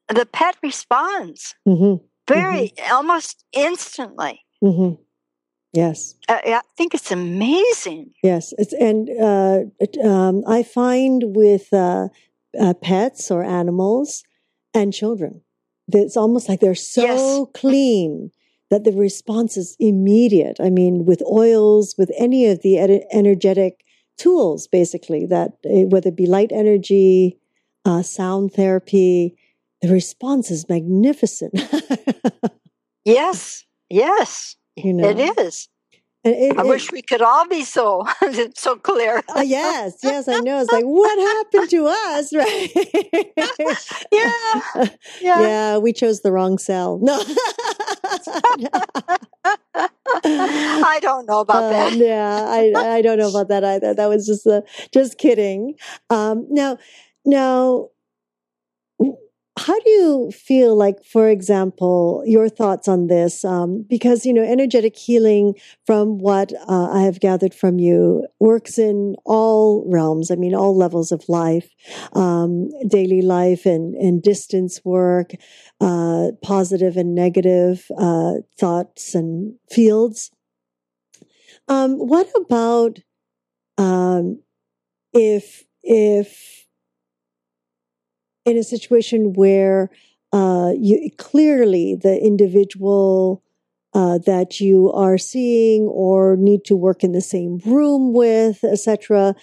the 0.10 0.26
pet 0.26 0.56
responds 0.64 1.56
hmm 1.66 1.96
very 2.28 2.74
almost 2.92 3.44
instantly. 3.54 4.44
Hmm 4.62 4.94
yes. 5.78 6.16
I, 6.28 6.42
I 6.46 6.62
think 6.76 6.94
it's 6.94 7.12
amazing. 7.12 8.14
Yes, 8.24 8.54
it's 8.58 8.74
and 8.74 9.10
uh, 9.10 9.60
it, 9.80 9.98
um, 10.04 10.44
I 10.48 10.64
find 10.64 11.24
with 11.36 11.72
uh, 11.72 12.08
uh, 12.60 12.74
pets 12.74 13.32
or 13.32 13.44
animals 13.44 14.24
and 14.74 14.94
children, 14.94 15.42
that 15.88 16.00
it's 16.00 16.18
almost 16.18 16.50
like 16.50 16.60
they're 16.60 16.76
so 16.76 17.04
Yes. 17.04 17.62
clean 17.62 18.32
that 18.70 18.84
the 18.84 18.92
response 18.92 19.56
is 19.56 19.78
immediate. 19.80 20.58
I 20.60 20.70
mean, 20.70 21.06
with 21.06 21.22
oils, 21.32 21.96
with 21.98 22.12
any 22.18 22.48
of 22.48 22.62
the 22.64 22.78
ed- 22.78 23.06
energetic 23.14 23.86
tools, 24.18 24.68
basically 24.68 25.26
that 25.28 25.52
uh, 25.66 25.88
whether 25.88 26.10
it 26.10 26.18
be 26.18 26.26
light 26.26 26.52
energy, 26.52 27.38
uh, 27.86 28.02
sound 28.02 28.54
therapy, 28.54 29.37
the 29.82 29.90
response 29.92 30.50
is 30.52 30.68
magnificent. 30.70 31.54
yes 33.06 33.66
yes 33.90 34.56
you 34.76 34.94
know, 34.94 35.08
it 35.10 35.20
is 35.40 35.70
it- 36.24 36.58
i 36.58 36.62
it- 36.64 36.68
wish 36.68 36.92
we 36.92 37.02
could 37.02 37.22
all 37.22 37.48
be 37.48 37.64
so 37.64 38.06
so 38.56 38.76
clear 38.76 39.22
Uh, 39.36 39.42
yes, 39.46 40.00
yes, 40.04 40.28
I 40.28 40.40
know. 40.40 40.60
It's 40.62 40.72
like, 40.72 40.84
what 40.86 41.18
happened 41.20 41.70
to 41.70 41.86
us, 41.88 42.34
right? 42.42 42.70
yeah 44.12 44.88
yeah, 45.22 45.42
yeah, 45.42 45.78
we 45.78 45.94
chose 45.94 46.22
the 46.22 46.32
wrong 46.32 46.58
cell. 46.58 47.00
No. 47.02 47.18
i 50.94 51.00
don't 51.02 51.28
know 51.28 51.40
about 51.42 51.64
Uh, 51.64 51.70
that 51.72 51.94
yeah, 51.94 52.46
I 52.48 52.98
I 52.98 53.02
don't 53.02 53.18
know 53.20 53.30
about 53.30 53.48
that 53.50 53.64
either. 53.64 53.94
That 53.94 54.08
was 54.10 54.26
just 54.26 54.46
uh, 54.48 54.62
just 54.92 55.18
kidding. 55.18 55.76
Um, 56.10 56.46
now, 56.50 56.78
now, 57.26 57.90
how 59.58 59.80
do 59.80 59.90
you 59.90 60.32
feel 60.32 60.76
like, 60.76 61.04
for 61.04 61.30
example, 61.30 62.24
your 62.26 62.50
thoughts 62.50 62.88
on 62.88 63.08
this? 63.08 63.44
Um, 63.44 63.86
because 63.90 64.26
you 64.26 64.34
know, 64.34 64.44
energetic 64.44 64.96
healing, 64.96 65.56
from 65.86 66.20
what 66.20 66.54
uh, 66.68 66.90
I 66.92 67.02
have 67.02 67.20
gathered 67.20 67.54
from 67.54 67.80
you, 67.80 68.28
works 68.40 68.78
in 68.78 69.16
all 69.26 69.84
realms. 69.88 70.32
I 70.32 70.36
mean, 70.36 70.54
all 70.56 70.76
levels 70.76 71.12
of 71.12 71.28
life, 71.28 71.70
um, 72.14 72.70
daily 72.88 73.22
life, 73.22 73.66
and 73.66 73.96
and 73.96 74.22
distance 74.22 74.82
work, 74.86 75.32
uh, 75.82 76.32
positive 76.44 76.98
and 76.98 77.16
negative 77.16 77.86
uh, 77.98 78.34
thoughts 78.60 79.16
and 79.16 79.56
fields. 79.72 80.32
Um, 81.68 81.98
what 81.98 82.30
about 82.36 83.00
um, 83.78 84.42
if 85.14 85.66
if 85.84 86.67
in 88.48 88.58
a 88.58 88.64
situation 88.64 89.34
where 89.34 89.90
uh, 90.34 90.72
you 90.78 91.10
clearly 91.18 91.96
the 92.02 92.18
individual 92.22 93.44
uh, 93.94 94.20
that 94.20 94.60
you 94.60 94.92
are 94.92 95.18
seeing 95.18 95.84
or 95.84 96.36
need 96.38 96.64
to 96.66 96.76
work 96.76 97.04
in 97.04 97.14
the 97.14 97.22
same 97.22 97.60
room 97.66 98.14
with, 98.14 98.64
etc., 98.64 99.36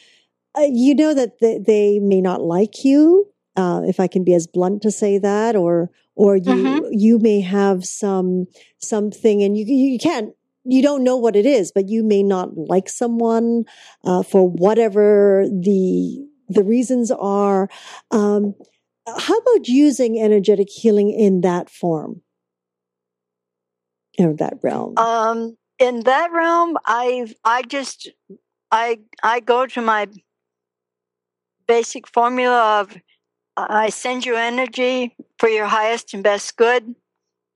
uh, 0.56 0.62
you 0.70 0.94
know 0.94 1.14
that 1.14 1.40
they, 1.40 1.58
they 1.58 1.98
may 1.98 2.20
not 2.20 2.42
like 2.42 2.84
you. 2.84 3.26
Uh, 3.56 3.82
if 3.86 4.00
I 4.00 4.06
can 4.06 4.24
be 4.24 4.34
as 4.34 4.46
blunt 4.46 4.82
to 4.82 4.90
say 4.90 5.18
that, 5.18 5.56
or 5.56 5.90
or 6.16 6.36
you 6.36 6.54
Mhm. 6.54 6.88
you 6.92 7.18
may 7.18 7.40
have 7.40 7.84
some 7.84 8.46
something, 8.78 9.42
and 9.42 9.56
you 9.56 9.64
you 9.64 9.98
can't 9.98 10.34
you 10.64 10.82
don't 10.82 11.04
know 11.04 11.16
what 11.16 11.36
it 11.36 11.46
is, 11.46 11.72
but 11.72 11.88
you 11.88 12.02
may 12.04 12.22
not 12.22 12.56
like 12.56 12.88
someone 12.88 13.64
uh, 14.04 14.22
for 14.22 14.48
whatever 14.48 15.46
the 15.50 16.24
the 16.48 16.64
reasons 16.64 17.10
are. 17.10 17.68
Um, 18.10 18.54
how 19.06 19.36
about 19.38 19.68
using 19.68 20.20
energetic 20.20 20.70
healing 20.70 21.10
in 21.10 21.42
that 21.42 21.68
form, 21.68 22.22
in 24.16 24.36
that 24.36 24.54
realm? 24.62 24.96
um 24.98 25.56
in 25.78 26.00
that 26.04 26.30
realm 26.32 26.78
i 26.86 27.26
i 27.44 27.62
just 27.62 28.08
i 28.70 28.98
i 29.22 29.40
go 29.40 29.66
to 29.66 29.80
my 29.80 30.06
basic 31.66 32.06
formula 32.06 32.80
of 32.80 32.96
i 33.56 33.88
send 33.88 34.24
you 34.24 34.36
energy 34.36 35.16
for 35.38 35.48
your 35.48 35.66
highest 35.66 36.14
and 36.14 36.22
best 36.22 36.56
good 36.56 36.94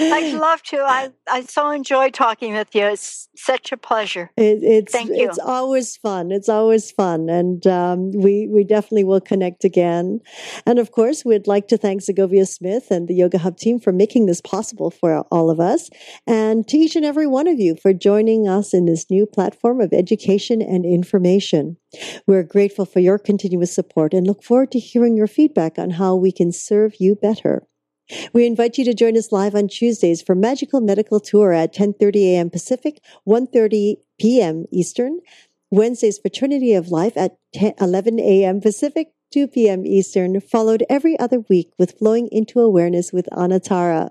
I'd 0.00 0.34
love 0.34 0.62
to. 0.64 0.78
I, 0.78 1.10
I 1.28 1.42
so 1.42 1.70
enjoy 1.70 2.10
talking 2.10 2.54
with 2.54 2.74
you. 2.74 2.84
It's 2.86 3.28
such 3.36 3.72
a 3.72 3.76
pleasure. 3.76 4.30
It, 4.36 4.62
it's 4.62 4.92
Thank 4.92 5.10
you. 5.10 5.28
it's 5.28 5.38
always 5.38 5.96
fun. 5.96 6.32
It's 6.32 6.48
always 6.48 6.90
fun, 6.90 7.28
and 7.28 7.66
um, 7.66 8.10
we 8.12 8.48
we 8.48 8.64
definitely 8.64 9.04
will 9.04 9.20
connect 9.20 9.64
again. 9.64 10.20
And 10.66 10.78
of 10.78 10.92
course, 10.92 11.24
we'd 11.24 11.46
like 11.46 11.68
to 11.68 11.76
thank 11.76 12.02
Segovia 12.02 12.46
Smith 12.46 12.90
and 12.90 13.06
the 13.06 13.14
Yoga 13.14 13.38
Hub 13.38 13.58
team 13.58 13.78
for 13.78 13.92
making 13.92 14.26
this 14.26 14.40
possible 14.40 14.90
for 14.90 15.20
all 15.30 15.50
of 15.50 15.60
us, 15.60 15.90
and 16.26 16.66
to 16.68 16.76
each 16.76 16.96
and 16.96 17.04
every 17.04 17.26
one 17.26 17.46
of 17.46 17.60
you 17.60 17.76
for 17.76 17.92
joining 17.92 18.48
us 18.48 18.72
in 18.72 18.86
this 18.86 19.10
new 19.10 19.26
platform 19.26 19.80
of 19.82 19.92
education 19.92 20.62
and 20.62 20.84
information. 20.84 21.76
We're 22.26 22.42
grateful 22.42 22.86
for 22.86 23.00
your 23.00 23.18
continuous 23.18 23.74
support 23.74 24.14
and 24.14 24.26
look 24.26 24.42
forward 24.42 24.72
to 24.72 24.78
hearing 24.78 25.16
your 25.16 25.26
feedback 25.26 25.78
on 25.78 25.90
how 25.90 26.14
we 26.14 26.32
can 26.32 26.52
serve 26.52 26.94
you 26.98 27.14
better. 27.14 27.66
We 28.32 28.46
invite 28.46 28.78
you 28.78 28.84
to 28.86 28.94
join 28.94 29.16
us 29.16 29.32
live 29.32 29.54
on 29.54 29.68
Tuesdays 29.68 30.22
for 30.22 30.34
Magical 30.34 30.80
Medical 30.80 31.20
Tour 31.20 31.52
at 31.52 31.74
10:30 31.74 32.16
a.m. 32.34 32.50
Pacific, 32.50 33.00
1:30 33.26 33.96
p.m. 34.18 34.64
Eastern. 34.70 35.20
Wednesdays 35.70 36.18
for 36.18 36.28
Trinity 36.28 36.74
of 36.74 36.90
Life 36.90 37.16
at 37.16 37.38
10, 37.54 37.74
11 37.80 38.20
a.m. 38.20 38.60
Pacific, 38.60 39.14
2 39.32 39.48
p.m. 39.48 39.86
Eastern, 39.86 40.38
followed 40.40 40.84
every 40.90 41.18
other 41.18 41.40
week 41.48 41.72
with 41.78 41.98
Flowing 41.98 42.28
into 42.30 42.60
Awareness 42.60 43.10
with 43.10 43.26
Anatara. 43.32 44.10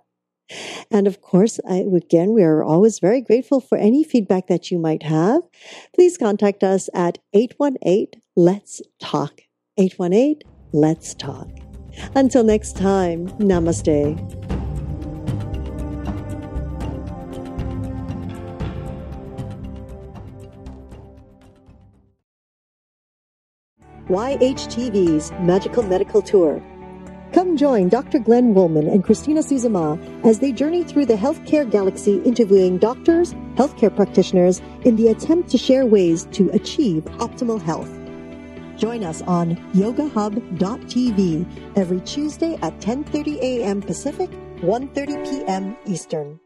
And 0.90 1.08
of 1.08 1.22
course, 1.22 1.60
I, 1.68 1.86
again, 1.96 2.34
we 2.34 2.44
are 2.44 2.64
always 2.64 3.00
very 3.00 3.22
grateful 3.22 3.60
for 3.60 3.78
any 3.78 4.04
feedback 4.04 4.48
that 4.48 4.72
you 4.72 4.80
might 4.80 5.04
have. 5.04 5.42
Please 5.96 6.18
contact 6.18 6.64
us 6.64 6.90
at 6.94 7.20
818 7.34 8.22
Let's 8.36 8.82
Talk. 9.00 9.42
818 9.78 10.42
Let's 10.74 11.14
Talk. 11.14 11.50
Until 12.16 12.44
next 12.44 12.78
time, 12.78 13.28
namaste. 13.40 14.18
YHTV's 24.12 25.32
Magical 25.40 25.84
Medical 25.84 26.22
Tour. 26.22 26.62
Come 27.34 27.56
join 27.56 27.88
Dr. 27.88 28.20
Glenn 28.20 28.54
Woolman 28.54 28.90
and 28.90 29.06
Christina 29.06 29.40
Suzama 29.40 29.98
as 30.26 30.40
they 30.40 30.52
journey 30.52 30.84
through 30.84 31.06
the 31.06 31.14
healthcare 31.14 31.70
galaxy 31.70 32.22
interviewing 32.24 32.78
doctors, 32.78 33.34
healthcare 33.56 33.96
practitioners 33.96 34.62
in 34.84 34.98
the 34.98 35.08
attempt 35.08 35.50
to 35.52 35.58
share 35.58 35.86
ways 35.86 36.28
to 36.34 36.50
achieve 36.50 37.06
optimal 37.20 37.62
health. 37.62 37.90
Join 38.78 39.06
us 39.06 39.22
on 39.22 39.56
yogahub.tv 39.74 41.46
every 41.78 42.02
Tuesday 42.02 42.56
at 42.62 42.78
10:30 42.82 43.38
a.m. 43.40 43.82
Pacific, 43.82 44.30
1:30 44.60 45.30
p.m. 45.30 45.78
Eastern. 45.86 46.41